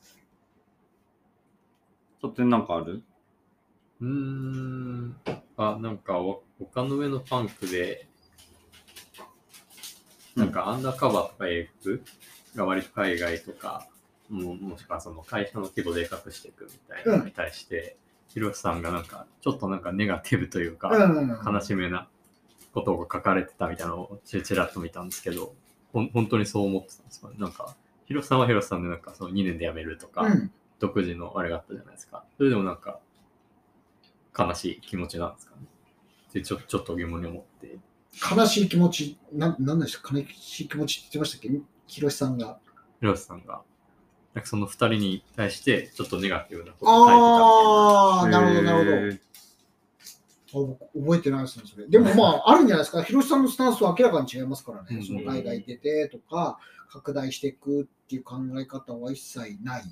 [2.20, 3.02] ちょっとなんかある？
[4.00, 5.16] うーん。
[5.56, 8.06] あ、なんか、わ他の上のパンクで、
[10.36, 12.02] なんかアンダーカバーとか AF
[12.54, 13.86] が割と海外とか、
[14.30, 17.96] ももしくはその会社の規模でかくしていくみたいなのに対して、
[18.28, 21.54] ヒロシさんがなんか、ちょっとなんかネガティブというか、うん。
[21.54, 22.08] 悲しめな
[22.72, 25.54] ことが書かれてたみたいなのをちちらっと見たんですけど、
[25.92, 27.28] ほん本当にそう思ってたんですか？
[27.28, 27.34] ね。
[27.38, 27.76] なんか、
[28.06, 30.50] ヒロシさんはヒロシさんでなんかその2年で辞めるとか、うん。
[30.78, 32.24] 独自のあれがあったじゃないですか。
[32.36, 32.98] それでもなんか、
[34.36, 35.62] 悲しい気持ちなんですかね？
[36.30, 37.78] ってちょちょっと疑問に思って。
[38.36, 40.16] 悲しい気持ち、なんなんでした？
[40.18, 41.60] 悲しい気持ちって言ってましたっけ？
[41.86, 42.58] ひろしさんが。
[43.00, 43.62] ヒロシさんが、
[44.34, 47.24] なんかその2人に対してちょっとネガティブなことを書いてた。
[47.24, 49.20] ああ、なるほど、なる
[50.52, 50.78] ほど。
[51.00, 51.86] 覚えてないですね、それ。
[51.88, 53.02] でもまあ、 あるんじゃないですか？
[53.04, 54.96] 広瀬さんのスタンスは明らかに違いますからね。
[54.96, 56.58] うんその海外出てとか、
[56.92, 59.82] 拡大していくっていう考え方は一切ない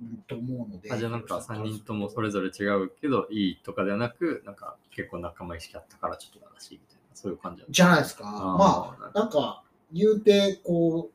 [0.00, 0.90] うんと思うので。
[0.90, 8.24] あじゃあなんか3人ともそれぞれ違うけど、いいとかではなく、なんか結構仲間意識あったからちょっと悲しいみたいな、そういう感じじゃないですか。
[8.26, 9.62] あーまあ、なんか、
[9.92, 11.10] 言うて、こ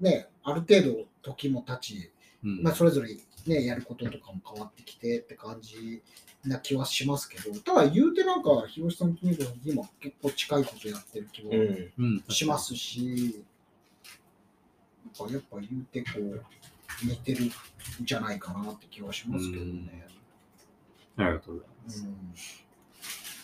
[0.00, 2.10] う、ね、ある程度時も経ち、
[2.44, 3.16] うんまあ、それぞれ、
[3.46, 6.02] ね、やることとかも変わってきてって感じ
[6.44, 9.26] な気はしますけど、ただ言うてなんか、広瀬さんと
[9.64, 11.92] 今結構近いことやってる気もうん。
[11.98, 13.42] うん、しますし、
[15.18, 16.44] なんかやっぱ言うてこう、
[17.04, 17.50] 似てるん
[18.02, 20.06] じゃないかなって気はしますけどね。
[21.16, 22.04] ありがとうございます。
[22.04, 22.16] うん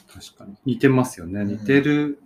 [0.09, 0.57] 確かに。
[0.65, 1.41] 似てますよね。
[1.41, 2.19] うん似てる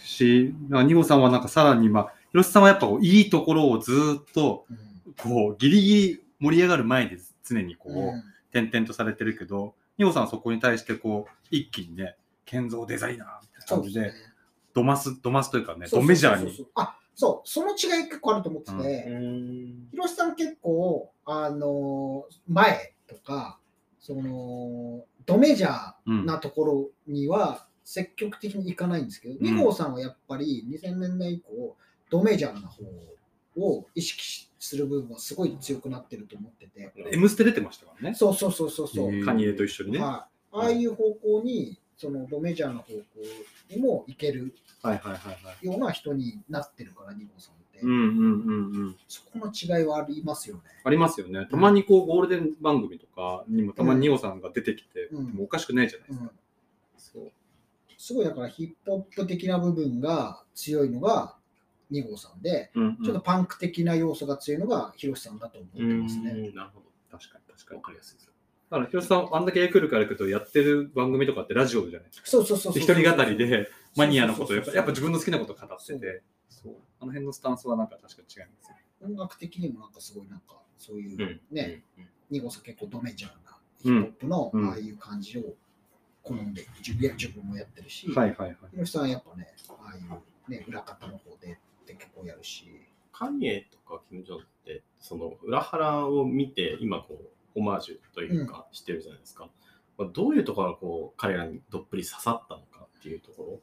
[0.00, 8.22] し、ニゴさんはなんかさらに、まあ、広瀬さんはやっぱこういいところをずーっと、うんこう、ギリギリ盛り上がる前で常にこう、うん
[8.54, 14.12] 点々とされてるけど、ニゴさんはそこに対してこう、一気にね、建造デザイナーみたいな感じで。
[14.74, 16.66] ドマス、ドマスというかね、ドメジャーに。
[16.76, 19.88] あ、そう、その違い結構あると思ってて、うん。
[19.92, 23.58] 広瀬さん結構、あの前とか、
[24.00, 31.76] その、ドメジャうんーなところには積極的に行かないんですけど、ん二号さんはやっぱり2000年代以降、
[32.10, 32.84] ドメジャーな方
[33.56, 38.14] を意識する部分はすごい強くなってると思ってて、M ステ出てましたからね。
[38.14, 40.00] そうそうそうそうカニエと一緒にね。
[40.00, 43.02] ははい、ああいう方向に、そのドメジャーな方向
[43.70, 45.18] にも行けるいはいはいは
[45.62, 45.66] い。
[45.66, 48.96] ような人になってるから、二号さんって、うんうんうんうん。
[49.08, 50.62] そこの違いはありますよね。
[50.84, 51.46] ありますよね。
[51.50, 56.24] たまにこう、ゴールデン番組とかにもたまにニゴさんが出てきて、うんもうおかしくないじゃないですか。
[56.24, 56.30] うん
[56.98, 57.32] そう。
[57.96, 61.36] すごいだからヒップホップ的な部分が強いのが
[61.90, 66.30] 2号さんで、うんうんちょっとパンク的な要素が強いのがヒロシさんだと思ってますね。
[66.32, 66.86] うんなるほど。
[67.10, 67.76] 確かに確かに。
[67.76, 68.33] わかりやすいです。
[68.70, 72.08] だから、広瀬さん、あんだけ来るから行くと、やってる番組とかってラジオじゃない？
[72.08, 72.26] ですか。
[72.28, 72.74] そうそうそうそう。
[72.74, 76.74] で一人語りで、マニアのことやっぱ、やっぱ自分の好きなこと語ってて、そう。
[77.00, 78.76] あの辺のスタンスはなんか確かに違いますよ。
[79.02, 81.40] 音楽的にもなんかすごいなんかそういううん。
[81.50, 81.82] ね、
[82.32, 85.42] 2号さん結構ドメジャーなヒップホップのうんああいう感じを
[86.22, 88.56] 好んで、自分や自分もやってるし、はいはいはい。
[88.72, 91.52] ヒロシさんはやっぱね、ああいう、ね、裏方の方で
[91.82, 92.64] って結構やるし、
[93.12, 99.48] カニエとかキム・ジョンって、その裏腹を見て、今こう、オマージュというか、してるじゃないですか。
[99.96, 103.60] まあ、どういうところがこう、彼らにどっぷり刺さったのかっていうとこ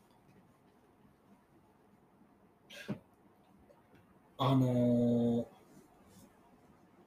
[4.37, 5.45] あのー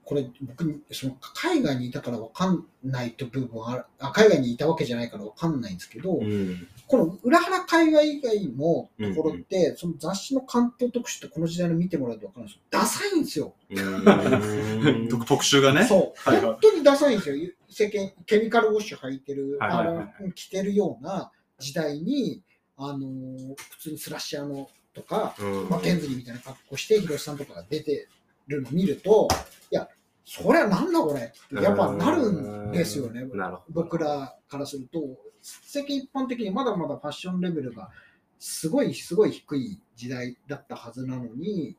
[0.05, 6.21] これ僕その海外にいたから分かんないと部分はあるあ海外にいたわけじゃないから分かんないんですけど、ろ。
[6.23, 6.69] ん。
[6.87, 12.63] この裏腹海外以外のところって、その雑誌の関東特集ってこの時代の見てもらうと分かるんですよ。
[12.71, 13.55] ダサいんですよ、
[15.11, 15.85] 特特集がね。
[15.85, 16.45] そう、はいはい。
[16.47, 17.37] 本当にダサいんですよ。
[17.69, 19.97] 世間ケミカルウォッシュ履いてる、はいはいはい。
[19.97, 22.43] はいあの着てるような時代に
[22.77, 25.69] あのー普通にスラッシャーのとか、うん。
[25.69, 28.09] まあ、ケンズリーみたいな格好して、ヒロシさんとかが出て
[28.47, 29.29] るのを見ると、
[29.71, 29.89] いや、
[30.25, 32.31] そりゃなんだこれってやっぱなる
[32.69, 33.25] んですよね。
[33.35, 33.83] なるほど。
[33.83, 35.01] 僕らからすると、
[35.45, 37.91] 世間一般的にまだまだファッションレベルが
[38.39, 41.77] すごいすごい低い時代だったはずなのに、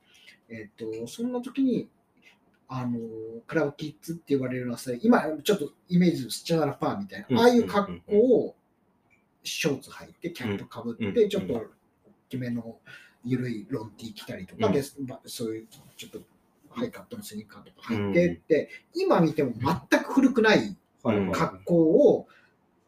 [0.49, 1.89] えっ、と、そんな時に、
[2.67, 2.99] あの、
[3.47, 8.55] クラブキッズって言われるのはさ、今ちょっとイメージスチャダラパーみたいうんな、ああいう格好を
[9.43, 11.65] ショーツ履いて、キャップかぶって、うんちょっと大
[12.29, 12.77] きめの
[13.23, 14.73] 緩いロンティー着たりとか、うん。
[14.73, 16.19] でまそういうちょっと
[16.69, 19.53] ハイカットのスニーカーとか履いてって、今見ても
[19.89, 20.75] 全く古くない
[21.31, 22.44] 格好を90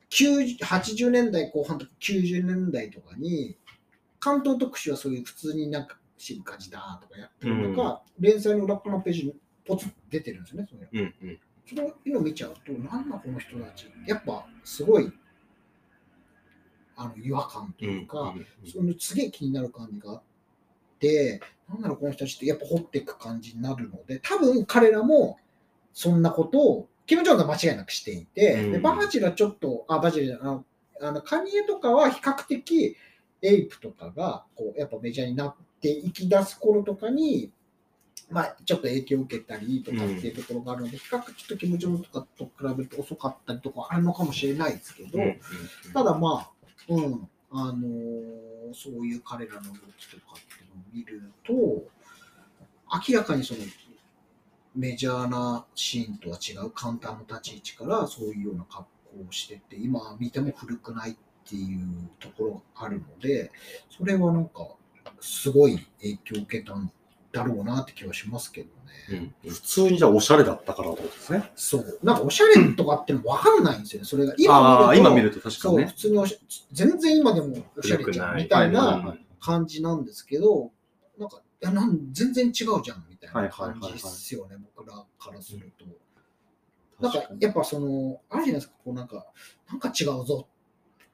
[0.10, 3.58] 80年代後半とか90年代とかに
[4.20, 9.36] 関東特集はそういう普通になんか静かじだとかやってるのが、連載の裏側のページに
[9.66, 10.68] ポツッと出てるんですよね。
[10.70, 11.40] それうんうん。
[11.68, 15.12] そのを見ちゃうと、なんだこの人たち、やっぱすごい
[16.96, 20.22] あの違和感とうんいうか、うんそのすげえ気になる感じがあっ
[21.00, 21.40] て、
[21.70, 25.38] なんだろう、この人たちってやっぱ掘っていく感じになるので、多分彼らも
[25.94, 28.72] そんなことを、キム・ジョンが間違いなくしていて、うん。
[28.74, 30.66] でバージルはちょっと、あ、バージルじゃないあの、
[31.02, 32.96] あのカニエとかは比較的、
[33.42, 37.52] エイプとかがこうやっぱメジャーになっていき出す頃とかに、
[38.30, 45.40] まあ、ちょっと影響を受けたりとかっていうところがあるので、比較的ちょっとキム・ジョンとかと比べると遅かったりとかあるのかもしれないですけど、うんうん。
[45.94, 46.52] ただまあ、
[46.90, 51.54] うん、あのーそういう彼らの動きとかっていうのを見ると、
[53.10, 53.62] 明らかにその
[54.78, 58.86] メジャーなシーンとは違う簡単な立ち位置からそういうような格
[59.18, 61.16] 好をしてて、今見ても古くないっ
[61.50, 63.52] ていうところがあるので、
[63.98, 64.68] それはなんか
[65.20, 66.92] すごい影響を受けたん
[67.32, 68.74] だろうなって気はしますけどね。
[69.44, 71.52] うん普通にじゃあおしゃれだったからってことですね。
[71.56, 72.00] そう。
[72.04, 74.08] なんかおしゃれとかっての分かんないんですよね。
[74.08, 75.94] それがああ、今今見ると見ると確かそう、にね普。
[75.94, 76.40] 通におし
[76.72, 80.72] 全然今でもおしゃれじゃんみたいなはい感じなんですけど、
[81.60, 82.54] やなん全然違う
[82.84, 85.86] じゃんみたいな感じですよね、僕らからすると。
[87.00, 89.26] なんか、やっぱその、あるじゃないですか、こうなんか、
[89.70, 90.48] なんか違うぞ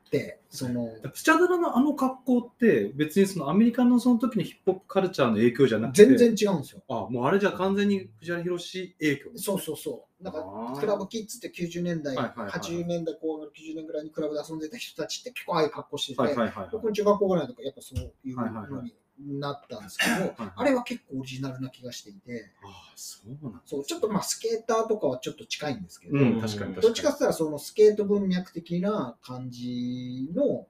[0.06, 6.06] って、その、スチャダラのあの格好って別にそのアメリカのその時のヒップホップカルチャーの影響じゃなくて。
[6.06, 6.84] 全然違うんですよ。
[6.88, 9.32] あもうあれじゃ完全に藤原宏影響。
[9.36, 10.24] そうそうそう。
[10.24, 16.70] なんか、クラブキッズって90年代、はいはいはい80年代後半90年ぐらいにクラブで遊んでた人たちって結構ああいう格好してて、はいはいはいはい。
[16.72, 18.72] 僕の中学校ぐらいとかやっぱそういうはいはいはい。
[18.72, 30.68] のになったんですけど、はいあれは結構オリジナルな気がしていて、ああそうなんだそうちょっとまあスケーターとかはちょっと近いんですけど、どっちかって言ったらそのスケート文脈的な感じの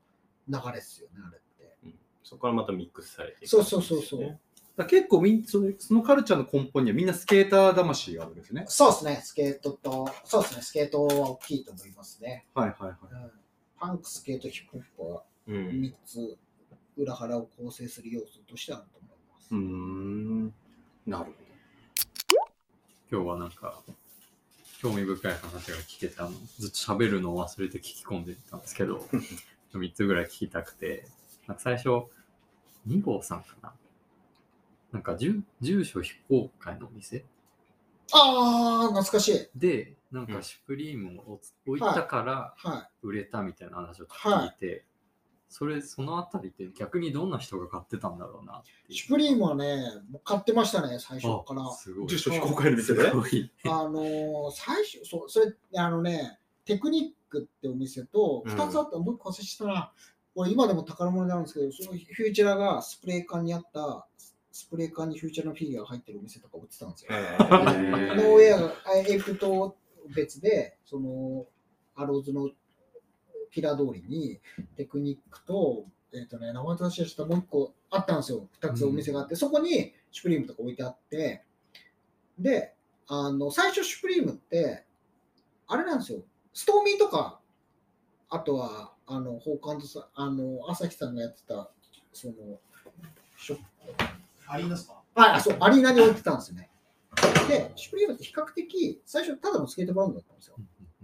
[0.48, 1.96] 流れですよね、あれって。
[2.24, 4.22] そこからまたミックスされていくそうそうそうそう。
[4.22, 4.40] ね
[4.76, 8.66] だ結構みんそのそのカルチャーの根本にはみんなスケーター魂があるんですね。
[8.68, 12.48] そうですね、スケートと、そうですね、スケートは大きいと思いますね。
[12.56, 12.92] はいはいはい。
[12.92, 13.32] うん、
[13.80, 15.56] パンク、スケート、ヒップホップはうん。
[15.82, 16.38] 3つ
[16.98, 19.48] 裏腹を構成する要素としてあると思います。
[19.52, 20.54] うーん。
[21.06, 21.32] なるほ
[23.12, 23.80] 今日はなんか、
[24.80, 29.08] 興味深い話が聞けたの、ずっと喋るのを忘れて聞き込んでたんですけど、
[29.74, 31.08] 3つぐらい聞きたくて、
[31.48, 31.90] なんか最初、
[32.88, 33.74] 2号さんかな？
[34.92, 37.26] なんか住住所非公開のお店？
[38.12, 39.50] あー、懐かしい。
[39.56, 44.86] で、なんうんかシュプリームを置いたからは売れたみたいな話を聞いて、
[45.54, 48.96] それ、そのあたりって逆にどんな人が買ってたんだろうなってい。
[48.96, 49.02] いう。
[49.02, 51.62] シュプリームはね、もう買ってましたね、最初から。
[51.68, 52.08] あすごい。
[52.08, 53.04] 住所非公開の店で？
[53.04, 53.52] すごい。
[53.66, 59.94] あのー最初、そう、それ、あのね、テクニックってお店と、うん2つあった、もう一個忘れしたな。
[60.34, 64.08] これ今でも宝物なんですけど、そのフューチャラがスプレー缶にあった、
[64.52, 67.10] スプレー缶にフューチャラのフィギュアが入ってるお店とか売ってたんですよ。
[67.12, 69.78] へノーウェアが、あエイプと
[70.16, 71.46] 別で、その、
[71.96, 72.50] アローズの
[73.54, 74.40] ピラ通りに、
[74.76, 78.48] テクニックと、えっ、とね、名前としてしたもう一個あったんですよ。
[78.52, 81.44] 二つお店があって、そこにシュプリームとか置いてあって、
[82.40, 82.74] で、
[83.08, 84.86] あの、最初シュプリームって、
[85.68, 86.24] あれなんですよ。
[86.54, 87.40] ストーミーとか、
[88.30, 91.70] あとは、あの、ホーカンドさん、あの、朝日さんがやってた、
[92.12, 92.34] その、
[93.38, 93.64] ショップ
[94.48, 96.70] ありますかあ、そう、アリーナに置いてたんですよね。
[97.48, 100.56] で、シュプリームって比較的、最初、ただのスケートブランドだったんですよ。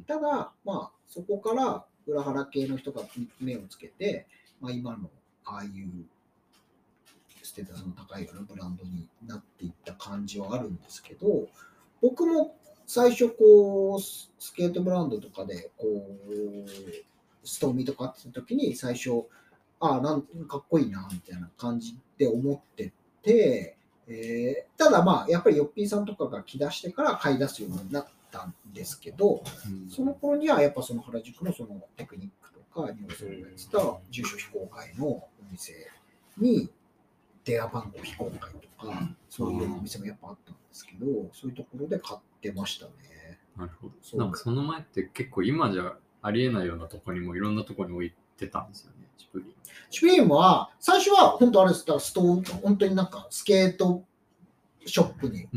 [0.08, 3.04] ただ、まあ、そこから裏腹系の人が
[3.40, 4.28] 目をつけて、
[4.62, 5.10] まあ、今の
[5.46, 5.72] ああいう
[7.44, 11.48] ステータスの高いようなブランドになっていった感じはあるんですけど、
[12.02, 12.56] 僕も
[12.86, 19.26] 最初こう、スケートブランドとかで、こう、ストーミーとかってた時に最初、
[19.80, 22.92] ああ、なんかっこいいな、みたいな感じで思って
[23.22, 23.76] て、
[24.08, 35.74] えーただまあ、やっぱりヨッピーさんとかが来だしてから買い出すようになってたんですけど、うんその頃にはやっぱその原宿のそのテクニックとか、ニュースがやってた住所非公開のお店
[36.38, 36.70] に
[37.44, 42.92] 電話番号非公開とか、そういうお店もやっぱあったんですけど、そういうところで買ってましたね。
[43.58, 44.18] なるほど。
[44.18, 49.54] なんかその前って結構今じゃありえないようなとこにもいろんなとこに置いてたんですよね、チプリン。
[49.90, 54.04] シュプリームは、最初は本当あれです、だからストーン、本当になんかスケート
[54.86, 55.48] ショップに。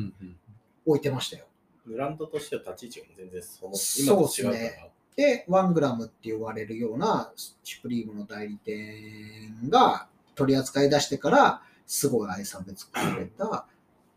[0.85, 1.45] 置いてましたよ。
[1.87, 4.59] ブランドとしては立ち位置が全然その今と違うから。
[4.59, 13.66] ねで、ワングラムって言われるようなシュプリームの代理店が取り扱い出してから、すごい愛され尽くされた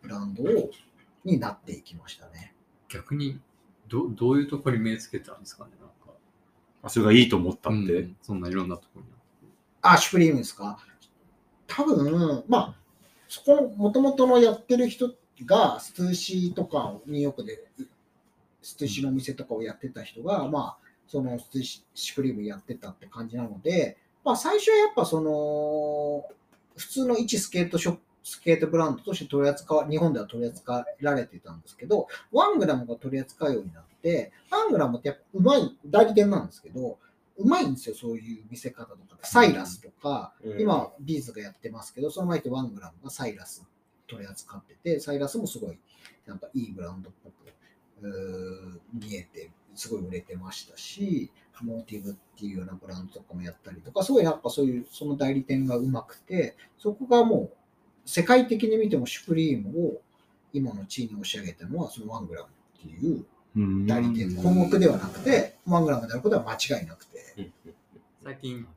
[0.02, 0.70] ブランドを
[1.26, 2.54] になっていきましたね。
[2.88, 3.42] 逆に
[3.90, 6.18] どどういうところに目つけたんですかね、なんか。
[6.84, 7.78] あそれがいいと思ったって。
[7.78, 9.08] うんそんないろんなところに。
[9.82, 10.80] あ、シュプリームですか？
[11.68, 12.76] 多分、まあ、
[13.28, 15.14] そこの元々のやってる人
[15.44, 17.66] が、ストゥーシーとかをニューヨークで、
[18.62, 26.26] ストゥーシーのお店とかをやってた人が、まあ、そのストゥーシーシュプリームやってたって感じなので、まあ、最初はやっぱその、
[26.78, 36.98] 普通の一スケートショップ、スケートブランドとして取り扱わ、日本では取り扱えられてたんですけど、ワングラムが取り扱うようになって、ワングラムってやっぱうまい、代理店なんですけど、
[37.38, 39.28] うまいんですよ、そういう見せ方とか。
[39.28, 40.62] サイラスとか、うん。
[40.62, 43.68] 今、ビーズがやってますけど、その前ってワングラムがサイラス
[44.08, 45.80] 取り扱ってて、サイラスもすごい、
[46.26, 51.32] なんかいいブランドっぽく見えて、すごい売れてましたし、
[51.62, 57.58] モーティブっていうようなブランドとかもやったりとか、すごいやっぱそういう、その代理店がうまくて、そこがもう、
[58.06, 60.02] 世界的に見てもシュプリームを
[60.54, 63.26] 今の地位に押し上げたのは、そのワングラムっていう
[63.56, 67.52] うん代理店、項目ではなくて、ワングラムであることは間違いなくて。
[68.22, 68.68] 最近、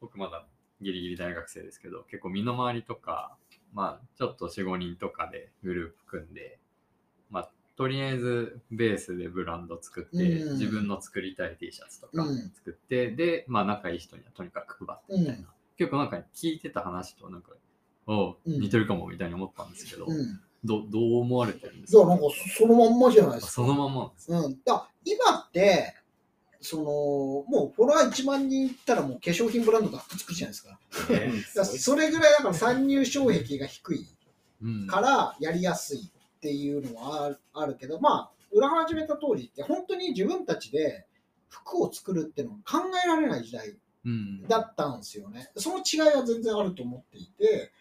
[0.00, 0.46] 僕まだ
[0.80, 3.36] ギリギリ大学生ですけど、結構身の回りとか、
[3.74, 6.58] まあ、ちょっと4、5人とかでグループ組んで、
[7.28, 15.40] まあ、とりあえずベースでブランド作って、うん自分の作りたい T シャツとかうん作って、で、まあ、仲いい人にはとにかく配ってみたいな。
[15.40, 15.46] うん
[15.76, 17.50] 結構なんか聞いてた話となんか、
[18.06, 20.40] おううん似てるかもみたいに思ったんですけど、うん。
[20.64, 23.52] どどう思われてるんですじゃあかなんかそそのまんまじゃないですか。
[23.52, 24.58] そのまんまなんですねうん。
[24.64, 25.94] だ今って、
[26.64, 30.70] その、もうフォロワー1万人いったらもう化粧品ブランドがくっつくじゃないですか。
[30.70, 34.06] からそれぐらいだから参入障壁が低い
[34.62, 34.86] うん。
[34.86, 41.06] からやりやすいっていうのはあるけど、まあ、裏始めた当時って本当に自分たちで
[41.50, 43.74] 服を作るっていうのは考えられない時代
[44.06, 44.48] うん。
[44.48, 45.50] だったんですよね。
[45.56, 47.72] その違いは全然あると思っていて、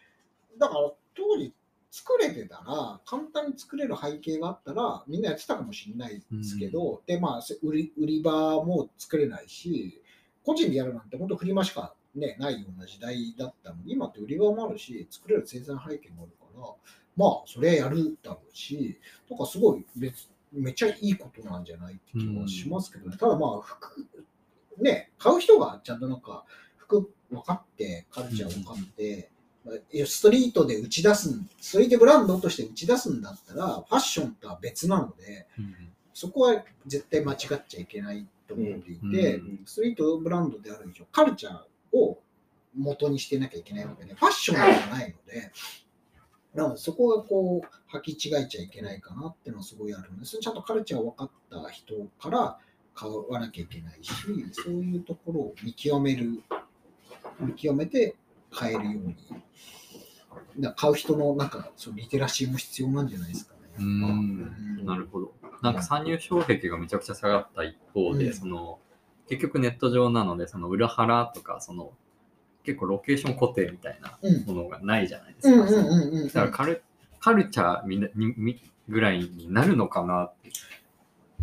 [0.57, 1.53] だから当時
[1.95, 10.01] 作れてたら、簡単に作れる背景があったら、みんなやってたかもしれないですけど、で、まあ、せ売り売り場も作れないし、
[10.43, 16.67] 個人でやるなんて本当フリマしか、ね、ないような時代だったのに、今って売り場もあるし、作れる生産背景もあるから、
[17.15, 18.99] まあ、それはやるだろうし、
[19.29, 23.17] とかすごい別、めっちゃいいことなんじゃないって気はしますけどね。
[23.17, 24.07] ただまあ、服、
[24.79, 26.43] ね、買う人がちゃんとなんか、
[26.75, 29.29] 服分かって、カルチャー分かって、
[30.05, 35.75] ストリートで打ち出すん、ストリートブランドとして打ち出すんだったら、ファッションとは別なので、うん。
[36.13, 39.59] そこは絶対間違っちゃいけないと思っていて、うん。
[39.65, 42.19] ストリートブランドである以上、カルチャーを
[42.75, 45.51] 元にしてなきゃいけないわけで、ファッションではないので、
[46.53, 52.59] なのでそこがこう、履き違えちゃいけないかなっていうのはすごいあるので、それちゃんとカルチャーを分かった人から
[52.93, 54.11] 買わなきゃいけないし、
[54.51, 56.41] そういうところを見極める、
[57.39, 58.15] 見極めて
[58.53, 59.15] 買えるように、
[60.59, 63.59] だ買う人のなんかそのリテラシーも必要なんじゃないですかね。
[63.77, 65.33] うーんうんなるほど。
[65.61, 68.79] なんか参入障壁がめちゃくちゃ下がった一方で、うんその
[69.29, 71.93] 結局ネット上なので、その裏腹とか、その
[72.63, 75.61] 結構ロケーション固定みたいなうんものがないじゃないですか。
[75.63, 76.27] うんうんうんうん。
[76.27, 76.83] だからカル
[77.19, 80.51] カルチャーみんなにみぐらいになるのかなって。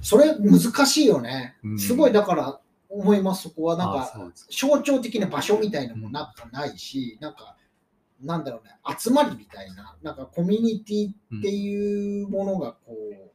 [0.03, 1.75] それ難しいよねう。
[1.75, 2.61] んすごいだから
[2.91, 7.57] 思います、そこはなんあか象徴的な場所みたいなのもなんかないし、なんか、
[8.21, 13.31] なんだろうね、集まりみたいな、なんかコミュニティっていうものがこう、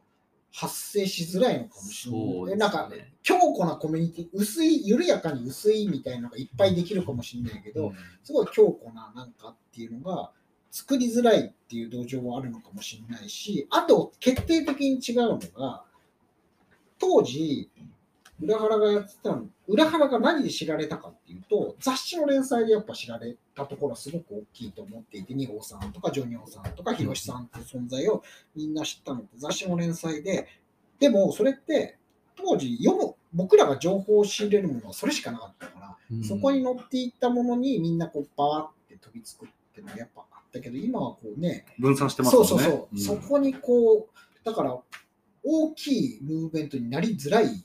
[0.52, 2.58] 発生しづらいのかもしれない。
[2.58, 3.14] なんかね。
[3.24, 7.92] 強固なコミュニティ、薄い、緩やかに薄いみたいなのがいっぱいできるかもしれないけど、
[8.24, 10.32] すごい強固ななんかっていうのが
[10.72, 15.84] 作りづらいっていう土壌はあるのかもしれないし、あと決定的に違うのが、
[17.00, 17.70] 当時、
[18.42, 28.24] 裏原がやってたの、裏原が何で知られたかっていうと、雑誌の連載でやっぱ知られたところはすごく大きいと思っていて、二号さんとかジョニオさんとかヒロシさんっていう存在を
[28.56, 30.48] みんな知ったのって雑誌の連載で、
[31.00, 31.98] でもそれって
[32.36, 36.24] 当時読む、僕らが情報を仕入れるものはそれしかなかったから、うん。
[36.24, 42.48] そこに載っていったものにみんなこうバーって飛びつくっていうのはやっぱあったけど、今はこうね、分散してますもね。
[42.48, 43.22] そうんそうそう、ん。
[43.22, 44.78] そこにこう、だから
[45.44, 47.65] 大きいムーブメントになりづらいうん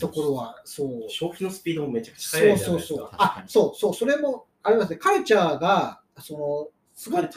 [0.00, 2.94] ところは、そう、消費のスピードもめちゃくちゃそう速いじゃないですか。
[2.94, 7.32] そうそう、あそうそう、それもありますね、カルチャーが、その、すごく。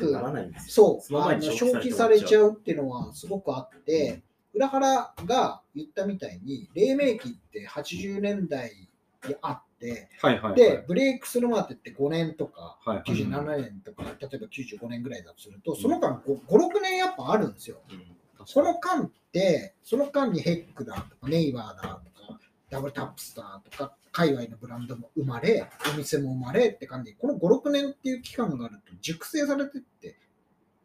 [0.67, 4.23] そう、あの消費されちゃうっていうのはすごくあって、
[4.53, 8.71] 裏原が言ったみたいに、黎明期って80年代
[9.27, 10.55] にあって、はいはいはい。
[10.55, 17.77] で、ブレイクスルーマーテって5年とか、はいはい、97年とか、例えば95年ぐらいだとすると、その間5、6年やっぱあるんですよ。
[17.89, 18.03] うん。
[18.45, 22.10] その間って、その間にヘックだとか、ネイバーだとか、
[22.71, 27.11] ダブルタップスターとか、界隈のブランドも生まれ、お店も生まれって感じ。
[27.11, 30.17] で、この5、6年っていう期間があると熟成されてって、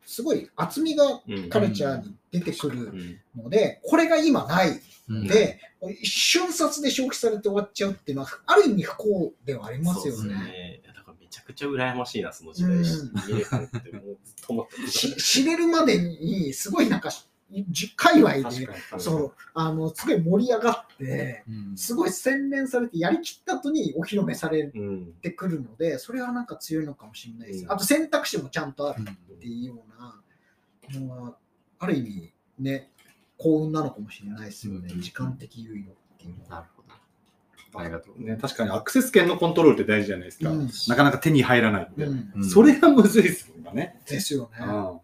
[0.05, 1.49] すごい厚みがうん。
[1.49, 3.21] カルチャーに出てくうるん。
[3.37, 5.13] ので、これが今ないう。
[5.13, 5.23] ん。
[5.23, 5.61] ので、
[6.03, 10.83] 瞬殺で消費されて終わっちゃうっていうのは、ある意味不幸ではありますよね。
[11.21, 12.83] めちゃくちゃ羨ましいな、その時代。
[15.19, 17.19] 知れるまでに、すごいなんか、じ
[17.97, 18.69] 界隈で。
[18.99, 25.13] そう、あの、すごい盛り上がって、うんすごい洗練されて、やりきった後にお披露目されうん。
[25.23, 27.65] てくるので、それはなんか強いのかもしれないです。
[27.65, 31.37] うんあと選択肢もちゃんとあるうんっていうようなのは、
[31.79, 32.91] ある意味ね、
[33.39, 34.89] 幸運なのかもしれないですよね。
[34.93, 36.51] うん時間的猶予っていうのは。
[36.51, 37.81] なるほど。
[37.81, 38.23] ありがとう。
[38.23, 40.51] ね、確かにアクセス権のコントロールって大事じゃないですか。
[40.51, 42.07] うんなかなか手に入らないんで。
[42.07, 44.01] うん、うんそれがむずいですよね。
[44.07, 45.01] ですよね。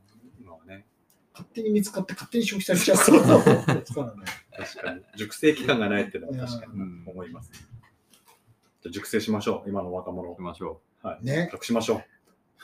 [1.33, 4.23] 勝手に見つかって勝手に消費されちゃうからですからね。
[4.57, 5.01] 確かに。
[5.17, 7.51] 熟成期間がないっていうのは確かにうん思います。
[7.53, 10.43] じゃあ熟成しましょう、今の若者行き。
[10.43, 11.25] ましょはい。
[11.25, 11.51] ね。
[11.53, 12.03] 隠しましょ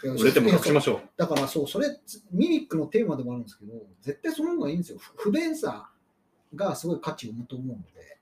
[0.02, 0.14] う。
[0.14, 1.00] 売れても隠しましょう。
[1.16, 1.88] だからそう、それ、
[2.30, 3.72] ミミックのテーマでもあるんですけど、
[4.02, 4.98] 絶対その方がいいんですよ。
[4.98, 5.90] 不不便さ
[6.54, 8.18] がすごい価値を生むと思うので、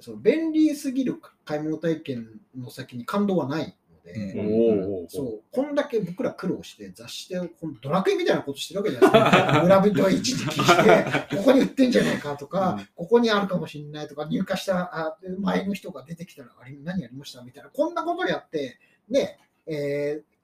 [0.00, 3.72] その便利すぎる買い物体験の先に感動はないの
[4.14, 9.60] で、そう、こんだけ僕ら苦労して、雑誌でこのドラクエみたいなことしてるわけじゃないですか。
[9.62, 18.78] 村人は一時期して、ここに売ってんじゃないかとか、うんここにあるかもしれないとか、入荷したあ前の人が出てきたら、あれ何やりましたみたいな、こんなことやって、
[19.08, 20.38] ね、えー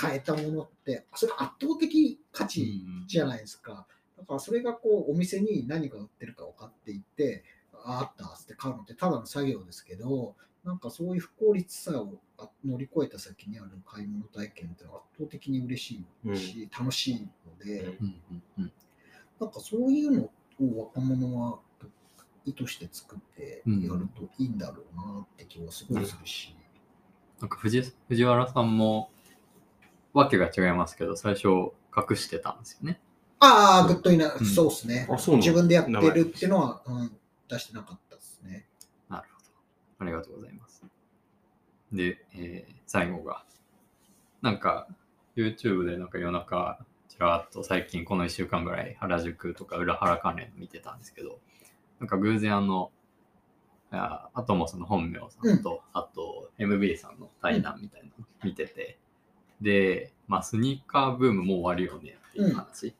[0.00, 2.48] 変えたものって、それ圧倒的価う。
[2.48, 3.86] 値じゃないですか。
[4.18, 7.44] だからそれがこうお店に何が売ってるか分かっていって、
[7.84, 10.34] ああったっつって買うのってただの作業ですけど、
[10.64, 12.31] なんかそういう不効率さをあ
[12.64, 18.72] 乗り越えた先にある買い物体験って圧倒的に嬉しいし、楽しいので、うんうんうん
[19.40, 21.58] なんかそういうのを若者は
[22.44, 26.54] 意図して作ってやるといいんだろうなって気はすごいするし。
[27.40, 29.10] なんか藤藤原さんも、
[30.12, 33.00] わけが違いますけど、最初隠してたんですよね。
[33.40, 35.08] ああ、グッドイナうんそうですね。
[35.10, 37.16] あそうなの自分でやってるっていうのは、うん、
[37.48, 38.68] 出してなかったですね。
[39.08, 39.48] なるほど。
[39.98, 40.71] ありがとうございます。
[41.92, 43.42] で、えー最後が、
[44.42, 44.86] なんか
[45.34, 46.78] YouTube でなんか夜中、
[47.08, 51.38] ちらっと最近この1週間ぐらい原宿とか裏原関連見てたんですけど、
[52.00, 52.90] なんか偶然あの、
[53.90, 58.98] あアトモスの本名さんと、あと MB さんの対談みたいなの見てて、
[59.60, 62.94] で、まあスニーカーブームもう終わるよねっていう話。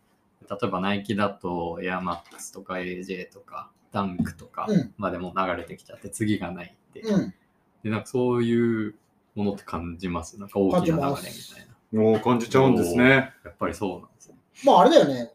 [0.48, 7.35] 例えばナイキだとエアマックスとか AJ とかダンクとかうんまでもう流れてきちゃって次がないって、うん。
[7.83, 8.95] でなんかそういう
[9.35, 13.05] ものって感じますなんか大きな流れみたいなもう感じちゃうんですね。
[13.45, 15.31] やっぱりそうなんですねまああれだよね。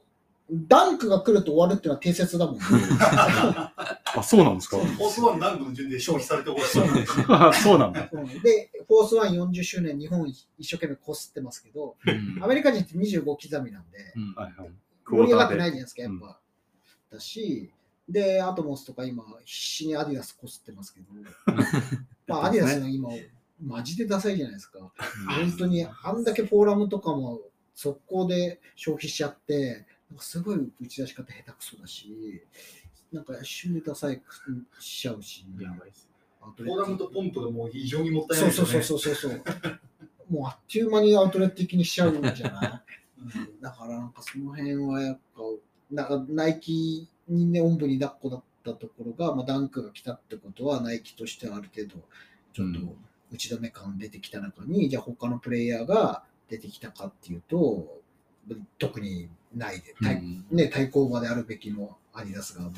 [0.50, 2.62] ダンクが来ると終わるっていうのは定説だもんね。
[4.16, 4.78] あ、そうなんですか？
[4.78, 8.10] フォースワン南部の順で消費されて終わりそうなんで そうなんだ。
[8.14, 14.70] うんで、フォースワン40周年、日本一生懸命こすってますけど、うんアメリカ人って25刻みなんで、うんはいはい。
[15.06, 16.40] 盛り上がってないじゃないですか、やうんっぱ。
[17.12, 17.72] だし、
[18.10, 21.08] で、アトモスとか今、必死にアディダスこすってますけど、
[22.28, 23.10] まあ、アディダスの今、
[23.62, 24.80] マジでダサいじゃないですか。
[25.28, 27.42] 本当に、あんだけフォーラムとかも
[27.76, 32.42] 速攻で消費しちゃって、なんかすごい打ち出し方下手くそだし、
[33.12, 34.22] なんか一瞬でダサい
[34.80, 36.10] しちゃうし、やばいです。
[36.42, 39.04] アウトフォーラムとポンプがもう非常にもったいなそそういうですよね。
[39.04, 39.80] そうそうそうそう。
[40.30, 42.84] もうあっという間にアウトレット的にしちゃうんじゃな
[43.20, 43.28] い？
[43.38, 45.42] うんだからなんかその辺はやっぱ、
[45.92, 51.96] なんかナイキにね、おんぶに抱っこだったところが、まあ、ダンクが来たってことは、ナイキとしてはある程度、
[52.54, 52.96] ちょっとうん
[53.32, 58.02] 打ち止め感出てきた中に、じゃあ他のプレイヤーが出てきたかっていうと、
[58.78, 62.72] 特にないで、対うんね、対抗馬であるべきのアディダスがもう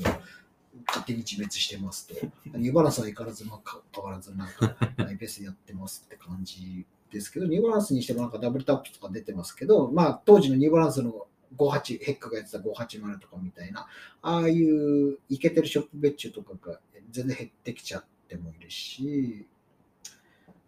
[0.88, 2.16] 勝手に自滅してますと。
[2.58, 11.28] ニューバランスは相変わらず、まあ、か変わらずなんか、 マイペースでやってますって感じですけど、ニューバランスにしてもなんかダブルタップとか出てますけど、まあ、当時のニューバランスの
[11.58, 13.88] 58、ヘックがやってた580とかみたいな、
[14.22, 16.80] ああいうイケてるショップ別注とかが
[17.12, 19.48] 全然減ってきちゃってもいるし、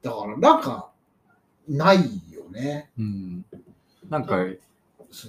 [0.01, 0.91] だからなんか、
[1.67, 1.97] ない
[2.31, 2.91] よね。
[2.97, 3.45] うん
[4.09, 4.37] なんか、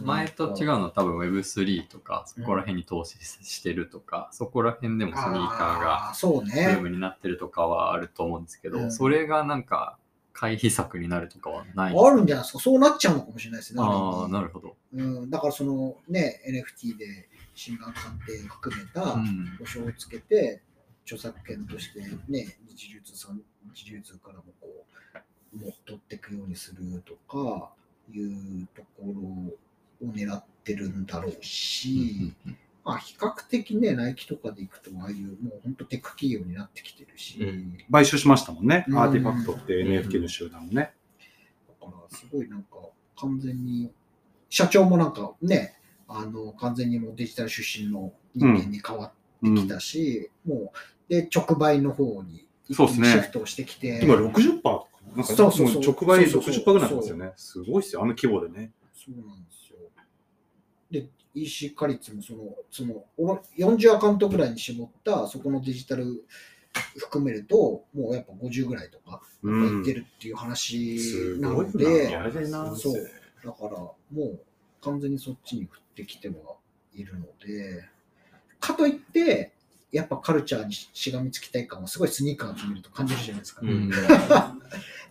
[0.02, 6.80] 前と違うのは多分 Web3 とか、そこら辺に投資してるとか、そこら辺でもスニーカーがブーね。
[6.80, 9.98] ムになってるとかはあると思うんですけど、うんそれがなんか
[10.32, 12.58] 回避策になるとかはないあるんじゃないですか？
[12.60, 13.82] そうなっちゃうのかもしれないですね。
[13.82, 14.76] ああ、なるるほど。
[14.94, 20.62] うん、だからそのね、NFT で新眼鑑定含めたうん保証をつけて、
[21.04, 23.40] 著作権としてね、日流通さん、
[23.74, 24.68] 日流通からもこ
[25.54, 27.72] う、もう取っていくようにするとか、
[28.12, 32.32] いうところを狙ってるんだろうし、
[32.84, 38.84] まあ比較的ね、ナイキとかで行くと、ああいうもう本当テック企業になってきてるし、うん買収しましたもんね。
[38.88, 40.74] うんアーティファクトって NFT の集団をね。
[40.74, 42.76] だからすごいなんか
[43.16, 43.92] 完全に、
[44.50, 45.74] 社長もなんかね、
[46.08, 50.72] あの完全にもうデジタル出身の人間に変わってうんきたし、も
[51.08, 55.16] う、で、直売の方にそうですねシフトをしてきて、今60%とかな。
[55.16, 57.32] なんかそうそうそうも直売そうそうそう60%ぐらいなんですよね。
[57.36, 58.72] すごいっすよ、あの規模でね。
[58.94, 59.78] そうなんですよ。
[60.92, 66.24] で、EC 化率もその、その、おろ40アカウントぐらいに絞った、そこのデジタル
[66.98, 70.96] 含めると、もうやっぱ50ぐらいとか、うんいってるっていう話
[71.40, 73.10] なすごいなので、やれなそう。
[73.44, 74.40] だから、もう
[74.82, 76.34] 完全にそっちに振ってきては
[76.94, 77.84] いるので、
[78.60, 79.52] かといって、
[79.90, 83.62] やっぱカルチャーにしがみつきたい感はすごいスニーカーを見ると感じるじゃないですか。
[83.62, 83.90] うん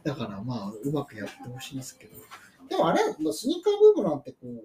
[0.04, 2.18] だからまあ、うまくやってほしいですけど。
[2.68, 4.64] でもあれ、まあスニーカーブームなんてこう、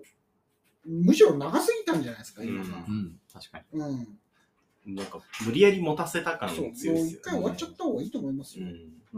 [0.86, 2.84] むしろ長すぎたんじゃないですか、今が。
[2.88, 3.80] うん、確かに。
[3.80, 4.94] うん。
[4.94, 7.10] なんか、無理やり持たせた感そう、もう強いですよね。
[7.10, 8.66] 一回終わっちゃった方がいいと思いますよ。
[8.66, 8.68] う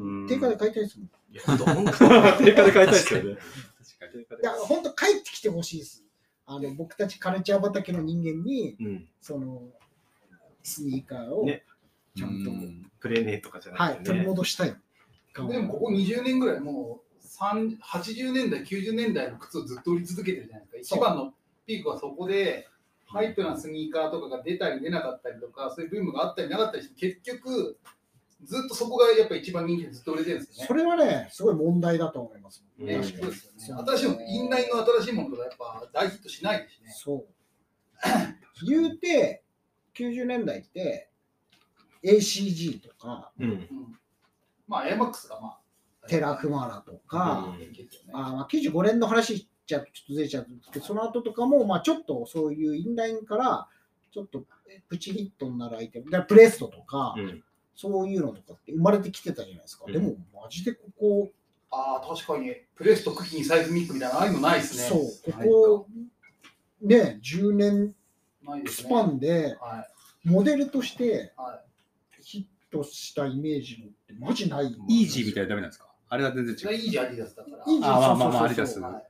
[0.00, 0.22] ん。
[0.22, 1.08] うん定価で買いたいですもん。
[1.30, 3.34] いや、ほんとほんと定価で買いたいですよね。
[3.34, 4.22] 確かに。
[4.22, 6.04] いや、本当帰ってきてほしいです。
[6.46, 9.08] あの、僕たちカルチャー畑の人間に、うん。
[9.20, 9.62] その、
[10.62, 11.64] スニーカーを、ね
[12.16, 14.26] ちゃんとうんプレネーとかじゃは、取りないくてね。
[14.26, 14.76] 戻したい。
[15.48, 20.96] でもここ20年ぐらいもう3 80年代、90年代の靴をずっと売り続けてるじゃないですか。
[20.96, 21.34] そう一番の
[21.68, 22.66] ピークはそこで、
[23.06, 27.78] ハイプなスニーカーとかが出たり出なかったりとか、そういうブームがあったりなかったりして、結局、
[28.44, 30.82] ずっとそこがやっぱ一番人気でずっと売れてるんですよそね。
[30.82, 32.64] れはね、すごい問題だと思います。
[32.78, 36.90] うんね確かにそうですよね新しいもの、インラインの新しいものとかやっぱ大ヒットしないですしね。
[36.94, 37.26] そう。
[38.66, 39.42] 言うて、
[39.94, 41.10] 90年代って、
[42.04, 43.50] ACG とか、うん。
[43.50, 43.98] うん、
[44.68, 47.54] まあ、エアマックスがまあ、テラフマラとか、
[48.12, 53.68] あまあ95年の話じゃちょっとずれちゃうんですけど、その後とかも、まあ、ちょっとそういうインラインから、
[54.10, 54.44] ちょっと
[54.88, 57.44] プチヒットになるアイテム、プレストとか、うん。
[57.76, 59.84] そういうのとかって生まれてきてたじゃないですか。
[59.86, 61.30] うんでも、マジでここ、
[61.70, 64.82] ああ、確かに、プレスとクキにサイズミックみたいな、ああいうのないですね。
[64.84, 65.86] そう、ここ、
[66.80, 67.94] ね、10年。
[68.66, 69.86] スパンで、は
[70.24, 70.28] い。
[70.28, 71.62] モデルとしては
[72.22, 74.74] ヒットしたイメージのってマジない。
[74.88, 75.86] イージーみたいなダメなんですか？
[76.08, 76.78] あれは全然違う。
[76.78, 77.56] いいじゃん、アディダスだから。
[77.58, 79.04] イージーあまあまあまあそうそうそうアディダスはい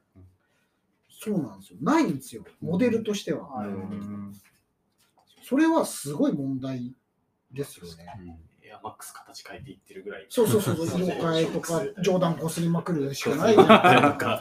[1.20, 1.78] そうなんですよ。
[1.82, 2.44] ないんですよ。
[2.60, 3.48] モデルとしては。
[5.42, 6.94] それはすごい問題
[7.50, 8.38] ですよね。
[8.62, 10.26] エアマックス形変えていってるぐらい。
[10.28, 14.40] そうそうそう、色変えとか、冗談こすりまくるしかないじなゃんか、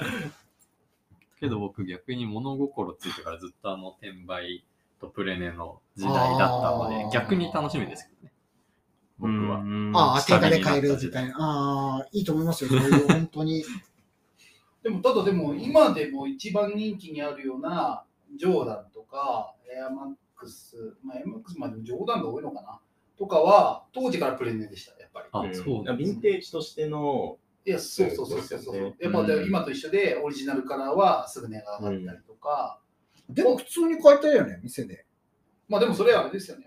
[1.40, 4.64] けど僕逆に物心ついてからずっとあの転売
[5.00, 8.34] とプレネの時代だったので逆に楽しみですけどね。
[9.18, 9.64] 僕は。
[9.64, 9.92] ん。
[9.96, 11.36] ああ、定価で買えるみたいな。
[11.40, 12.70] ああ、いいと思いますよ。
[13.08, 13.64] 本当に。
[14.88, 18.06] でも、ただでも、今でも一番人気にあるような、
[18.38, 22.80] ジョーダンとか、エアマックス、まあ、エアマックスまあでもジョーダンが多いのかな
[23.20, 25.28] とかは、当時からプレ値でした、やっぱり。
[25.34, 25.54] あ、うん。
[25.54, 32.80] そうヴィンテージとしての、いや、そうそうそうそうやっぱうん今と一緒で、オリジナルカラーはすぐ値が上がったりとか、
[33.30, 35.06] でも普通に買えたよね、店で。
[35.68, 36.67] まあでもそれはあれですよね。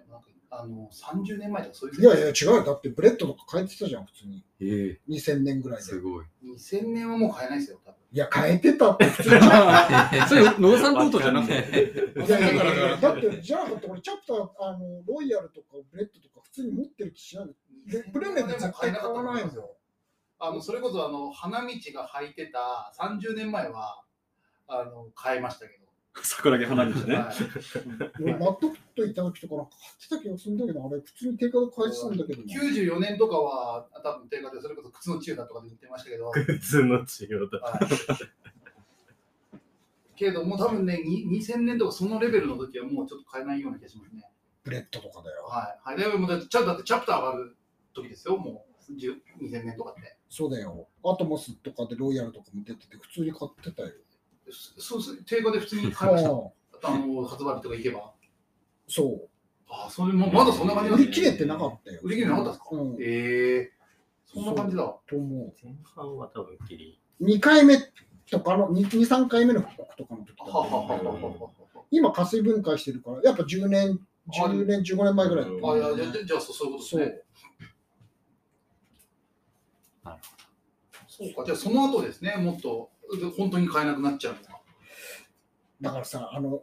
[0.53, 2.65] あの30年前とかそういういやいや、違うよ。
[2.65, 4.45] だってブレッドとか買えてたじゃん、普通に。
[4.61, 5.85] ええ2000年ぐらいで。
[5.85, 6.25] すごい。
[6.45, 7.97] 2000年はもう買えないですよ、多分。
[8.13, 9.37] いや、買えてたって普通に。
[9.37, 9.39] い
[10.29, 11.55] それ、野田さんルートじゃなくて。
[11.55, 17.55] やいやいやいやだって、じゃなかったら俺、チャプター、あの、ロイヤルとかブレッドとか普通に持ってる気しない。
[17.87, 19.77] でプレ値で絶対買わないんだよ。
[20.39, 24.03] あのそれこそあの花道が履いてた30年前は
[24.69, 25.87] あの買えましたけど、
[26.23, 27.15] 桜木花道ね。
[27.15, 27.35] はい
[28.21, 32.61] 俺、マッドフットいた時とかなんか買ってた気がするんだけど、あれ、普通に定価で買えてたんだけどな。
[32.61, 37.59] 94年とかは、多分定価でそれこそ靴の中だとかで売ってましたけど、普通の治療だ。
[37.61, 38.51] はい
[40.21, 44.23] けどもう多分ね、に2000年とかそのレベルの時はもうちょっと買えないような気がしますね。
[44.63, 45.45] ブレッドとかだよ。
[45.45, 45.99] はい。
[45.99, 47.57] はい、でもだってチャだってチャプター上がる
[47.95, 50.19] 時ですよ、もう10 2000年とかって。
[50.29, 50.89] そうだよ。
[51.03, 53.89] アトモスとかでロイヤルとかも出てて、普通に買ってたよ。
[54.53, 56.31] そそうす定価で普通に買いました。
[56.83, 58.13] あの発売日とか行けば。
[58.89, 59.29] そ
[59.69, 60.93] ああ、それもまだそんな感じう。
[60.93, 62.01] なんですね売り切れてなかったよ。
[62.03, 62.97] 売り切れなかったですかうん。
[63.01, 63.73] ええ
[64.33, 64.83] そんな感じだ。
[64.83, 67.01] と思前半は多分キリ。
[67.21, 67.25] う。
[67.25, 67.79] 2回目
[68.31, 71.51] とかの、2、3回目の復刻とかの時だははははは
[71.91, 73.99] 今、加水分解してるから、やっぱ10年、
[74.33, 75.75] 10年、15年前ぐらいだったは。
[75.75, 77.07] あ、いや、じゃあ、じゃあそうそういうことですそうね。。
[80.05, 80.23] なる
[81.09, 82.91] そうか、じゃあその後ですね、もっと
[83.37, 84.61] 本当に買えなくなっちゃうのか。
[85.81, 86.63] だからさ、あの、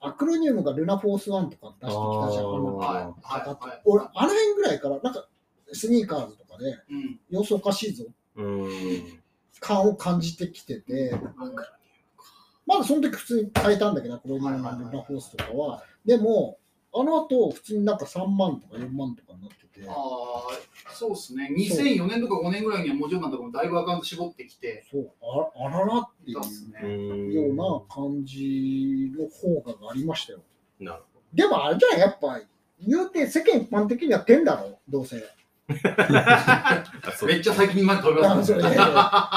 [0.00, 2.44] アクロニウムがルナフォースワンとか出してきたじゃん。
[2.44, 3.82] あのはい、あはい、はい。
[3.84, 5.28] 俺、あの辺ぐらいから、なんか、
[5.72, 7.20] スニーカーズとかで、うん。
[7.30, 8.04] 様子おかしいぞ、
[8.36, 9.20] うん。
[9.60, 11.18] 感を感じてきてて、
[12.66, 15.82] まだその時普通に買えたんだけど、アクロニウムのルナフォースとかは。
[16.04, 16.58] でも、
[16.96, 21.50] あの後、普通になんか3万とか4万とかになってて、ああ、そうですね。
[21.56, 27.34] 2004年とか5年ぐらいには、もちろんなんとかもだいぶアカウント絞ってきて、そう、ああららっていうね。
[27.34, 30.40] ような感じの方がありましたよ。
[30.78, 31.02] なる
[31.32, 32.40] でもあれじゃん、やっぱ、
[32.80, 35.16] 言うて世間一般的には点だろ、どうせ。
[35.66, 37.26] ほど。
[37.26, 38.62] めっちゃ最近まで飛びあますね。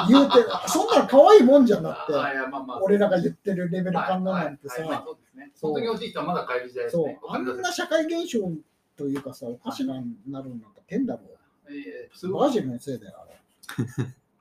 [0.10, 0.36] 言うて、
[0.68, 5.06] そんなの可愛いもんじゃなくて、あいやまあまあ俺らが言ってるレベルはい感のなんてはいはいまあさ、
[5.38, 5.52] ね。
[5.56, 7.20] その時落ちたらまだ買える時代ですね。。
[7.22, 8.50] そうあんな社会現象
[8.96, 9.94] というかさ、おかしな
[10.28, 11.22] なるのなんか点だろ。
[11.70, 13.40] えーすごいバージルのせいだよ、あれ。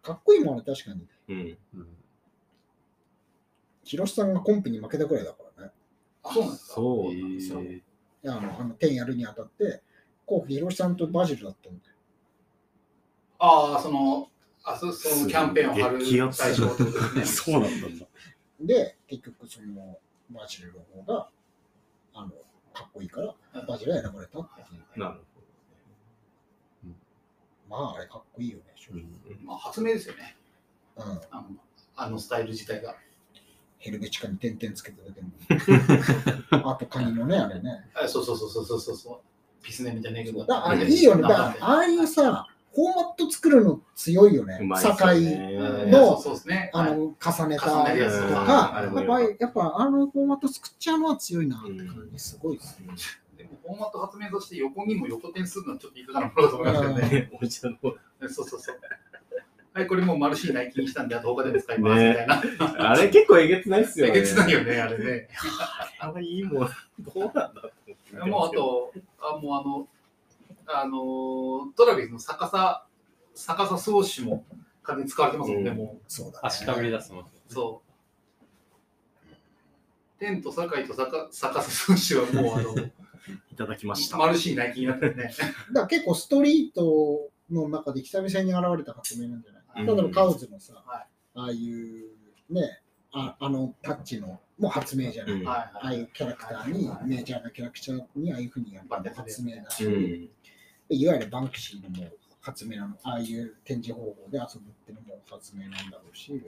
[0.03, 1.07] かっこいいもんね、確かに。
[1.29, 1.59] うん。
[1.75, 1.89] うん
[3.85, 5.71] 広瀬さんがコンピに負けたくらいだからね。
[6.25, 7.55] あそうなんですか？
[7.55, 7.83] そうい
[8.23, 9.81] やあのあの点やるにあたって、
[10.25, 11.93] コウキ広瀬さんとバジルだったんだよ。
[13.39, 14.29] ああ、その、
[14.65, 17.25] あそそのキャンペーンを貼る激アツ対象ってことですね。
[17.55, 18.07] そうなんだ。
[18.61, 19.99] で、結局その
[20.31, 21.29] バジルの方が、
[22.15, 22.31] あの、
[22.73, 23.35] かっこいいから、
[23.67, 24.65] バジルが選ばれたってい
[24.97, 25.01] う。
[25.01, 25.21] なる
[27.69, 28.65] まあ、あれかっこいいよね。
[29.45, 30.37] まあ、発明ですよね。
[30.97, 31.03] うん。
[31.03, 31.47] あの
[31.97, 32.95] あのスタイル自体が。
[33.79, 36.71] ヘルベチカに点々つけただけの。
[36.73, 37.89] あとカニのね、あれね。
[37.95, 39.65] あそうそうそうそうそうそうそう。
[39.65, 40.45] ピスネみたいなけど。
[40.45, 41.23] だあれいいよね。
[41.25, 44.65] ああいうさ、フォーマット作るの強いよねう。
[44.65, 46.71] まいっす境、ようんねのそうですね。
[46.75, 52.89] はいあの、重ねた重ねるやつととかか、やっぱり、やっぱあのフォーマット作っちゃうのは強いなって感じ、すごいですね。
[53.39, 57.31] でもフォーマット発明として横にも横点するのはちょっといかがなものだと思いますけどね。
[58.29, 58.81] そうそうそう。
[59.73, 62.43] はい、これもうマルシーナイキにしたんで、あと他でも使いますみたいな。
[62.93, 64.13] あれ結構えげつないっすよね。
[64.13, 65.29] えげつないよね、あれね。
[65.99, 66.71] あれいいもん。
[67.01, 69.89] どうなんだもうあと、あもうあの、
[70.67, 72.87] あの、トラビスの逆さ、
[73.35, 74.45] 逆さ装置も
[74.83, 76.39] 金使われてますもんね、うんもそうだね。
[76.43, 77.21] 足かぶり出すの。
[77.21, 77.25] う。
[77.49, 77.87] そう。
[80.19, 82.75] テント、酒井と逆逆さ装置はもうあの、
[83.53, 84.17] いただきました。
[84.17, 85.31] マルシーナイキになってるね。
[85.73, 92.07] だ結構ストリートの中で久々に現れた発明なんじゃない、うん例えばカウズのさ、はいああいう
[92.49, 92.81] ね、
[93.13, 100.31] ああのタッチのもう発明じゃない、うんああいうキャラクターに、メジャーなキャラクターにああいうふうにやるのも発明だし、うん。
[100.89, 102.11] いわゆるバンクシーのも
[102.41, 106.43] 発明なの、ああいう展示方法で遊ぶっていうのも発明なんだろうし、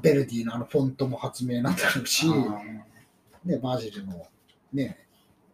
[0.00, 2.26] ベルディのあのフォントも発明なんだろうし、
[3.44, 4.26] ね、バージルの
[4.72, 4.98] ね、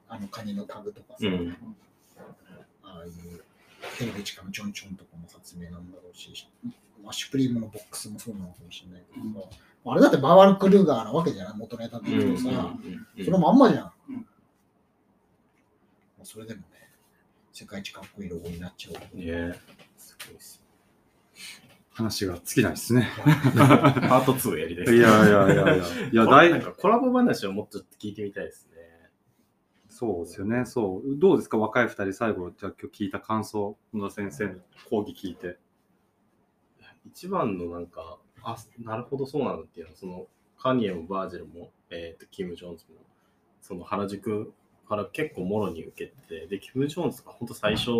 [0.09, 1.57] あのカニのタグとかさ、うん。
[2.85, 3.13] ああいう
[3.99, 6.31] ヘルベチカのちょんちょんとかも発明なんだろうし、
[7.03, 9.49] まあ、シュプリームのボックスもそうなのかもしれないけどさ、
[9.87, 12.75] あれだってバーワル・クルーガーなわけじゃない元ネタで言うとさ、
[13.25, 13.93] そのまんまじゃん。
[16.19, 16.66] うんまあそれでもね、
[17.53, 19.16] 世界一かっこいいロゴになっちゃう。
[19.16, 19.55] ね
[19.97, 20.62] すごいっす。
[21.90, 23.09] 話が尽きないですね。
[23.16, 25.85] パート2やりたいですいやいやいやいや。
[26.12, 28.78] いや、こ大れなんかコラボ話をもっと聞いてみたいですね。
[29.89, 30.65] そうですよね。
[30.65, 31.19] そう。
[31.19, 34.55] どうですか若い二人、最後、じゃあ今日聞いた感想、野田先生の
[34.89, 35.59] 講義聞いて。
[37.07, 42.99] 一番のなんか、あ、なるほどそうなんだっていうのは、その、カニエもバージルも、えっ、と、キム・ジョーンズも、
[43.61, 44.53] その原宿
[44.89, 47.90] から結構もろに受けて、で、キム・ジョーンズが本当最初、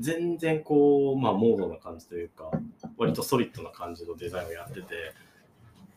[0.00, 2.50] 全然こう、まあ、モードな感じというか、
[2.98, 5.14] 割とソリッドな感じのデザインをやってて、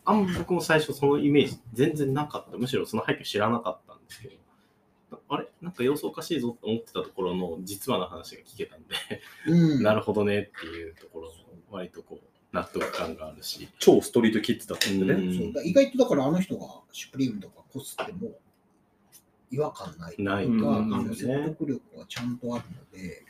[0.05, 2.57] あんま僕も最初そのイメージ全然なかった。
[2.57, 5.47] むしろその背景知らなかったんですけど、あれ？
[5.61, 8.95] なんか様子おかしいぞって思ってたところの実話の話が聞けたんで、
[9.47, 9.83] うん。
[9.83, 11.31] なるほどねっていうところ
[11.71, 13.67] 割とこう、納得感があるし。
[13.79, 15.13] 超ストリートキッズだったんでね。
[15.13, 18.29] うんそうだ意外とだからあの人がシュプリームとかこすっても
[19.51, 20.27] 違和感ないという
[20.63, 23.23] か、うんの説得力はちゃんとあるので、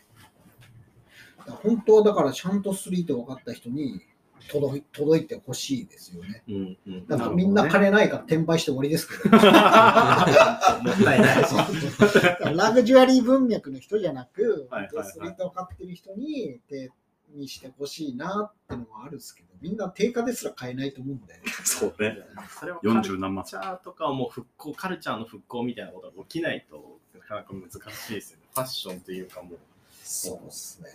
[1.63, 4.01] 本当はだからちゃんとストリート分かった人に
[4.49, 6.43] 届い届いてほしいですよね。
[6.47, 7.07] うんうん。
[7.07, 9.37] だからみんな金ないから転売して終わりですけど。
[9.37, 11.45] もったいない。
[11.45, 16.91] そうそうラグジュアリー文脈の人じゃなく、はいはいはいストリート分かってる人に手
[17.33, 21.39] にしてほしいなってのはあるんですけど、みんな定価ですら買えないと思うんで。
[21.63, 22.17] そうね。
[22.59, 23.55] それはカル40何万チ。
[23.55, 28.45] ャーとかはもう復興、カルチャーの復興みたいなことが起きないとなかなか難しいですよね。
[28.53, 29.59] ファッションというかもう
[30.03, 30.89] そうですね。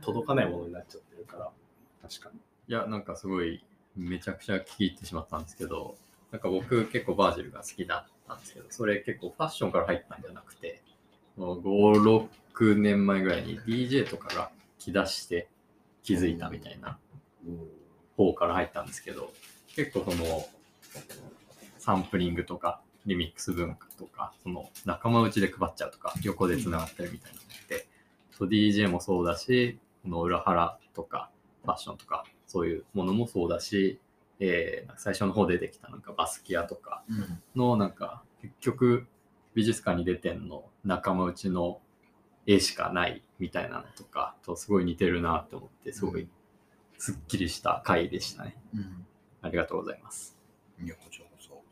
[0.00, 1.50] 届かないものになっちゃってるから。
[2.02, 2.38] 確かに。
[2.68, 3.64] いや、なんかすごい、
[3.96, 5.96] めちゃくちゃ聞き入ってしまったんですけど、
[6.30, 10.82] なんか僕結構バージルが好きだったんですけど、それ結構ファッションから入ったんじゃなくて、
[11.36, 15.48] もう5、6年前ぐらいに DJ とかが着出して
[16.02, 16.98] 気づいたみたいな
[18.16, 19.32] 方から入ったんですけど、
[19.74, 20.46] 結構その
[21.78, 27.86] サンプリングとかリミックス文化とか、その仲間内で配っちゃうとか、横で繋がったりみたいなのって、
[28.30, 31.30] そう DJ もそうだし、この裏腹とか
[31.64, 33.98] ファッションとか、そういうものもそうだし、
[34.40, 37.02] えー最初の方出てきたなんかバスキアとか
[37.54, 39.06] のなんか結局
[39.54, 41.80] 美術館に出てんの仲間内の
[42.48, 46.26] 絵しかないみたいなのとかとすごい似てるなと思ってすごい
[46.96, 48.56] すっきりした回でしたね。
[48.74, 49.04] うん
[49.40, 50.36] ありがとうございます。
[50.82, 51.62] いや、こちらこそ。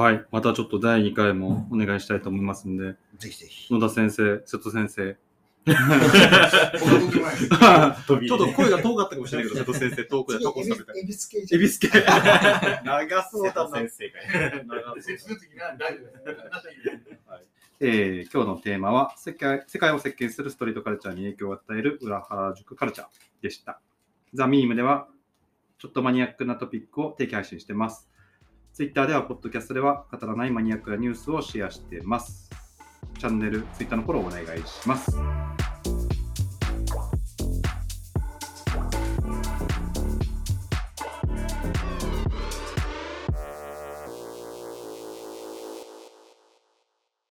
[0.00, 0.24] はい。
[0.30, 3.74] またちょっと第2回もお願いしたいと思いますんで、ぜひぜひ。
[3.74, 5.16] 野田先生、瀬戸先生。
[5.68, 5.74] ちょ
[8.36, 11.00] っと声が遠かったかもしれないけど、瀬戸先生、遠くでタコス食べたい。
[11.00, 11.88] エビス系エビス系。
[12.84, 13.76] 長そうだな。
[13.76, 14.20] 先生が。
[14.64, 15.16] 長そう
[17.80, 23.06] えー今日のテーマは世界世界を席巻するストリートカルチャーに影響を与える裏原塾カルチャー
[23.40, 23.80] でした。
[24.34, 25.08] ザ・ミームでは
[25.78, 28.10] ちょっとマニアックなトピックを定期配信してます。
[28.72, 32.50] Twitter では、ポッドキャストでは語らないマニアックなニュースをシェアしてます。
[33.18, 35.16] チャンネル、ツイッターのフォローお願いします。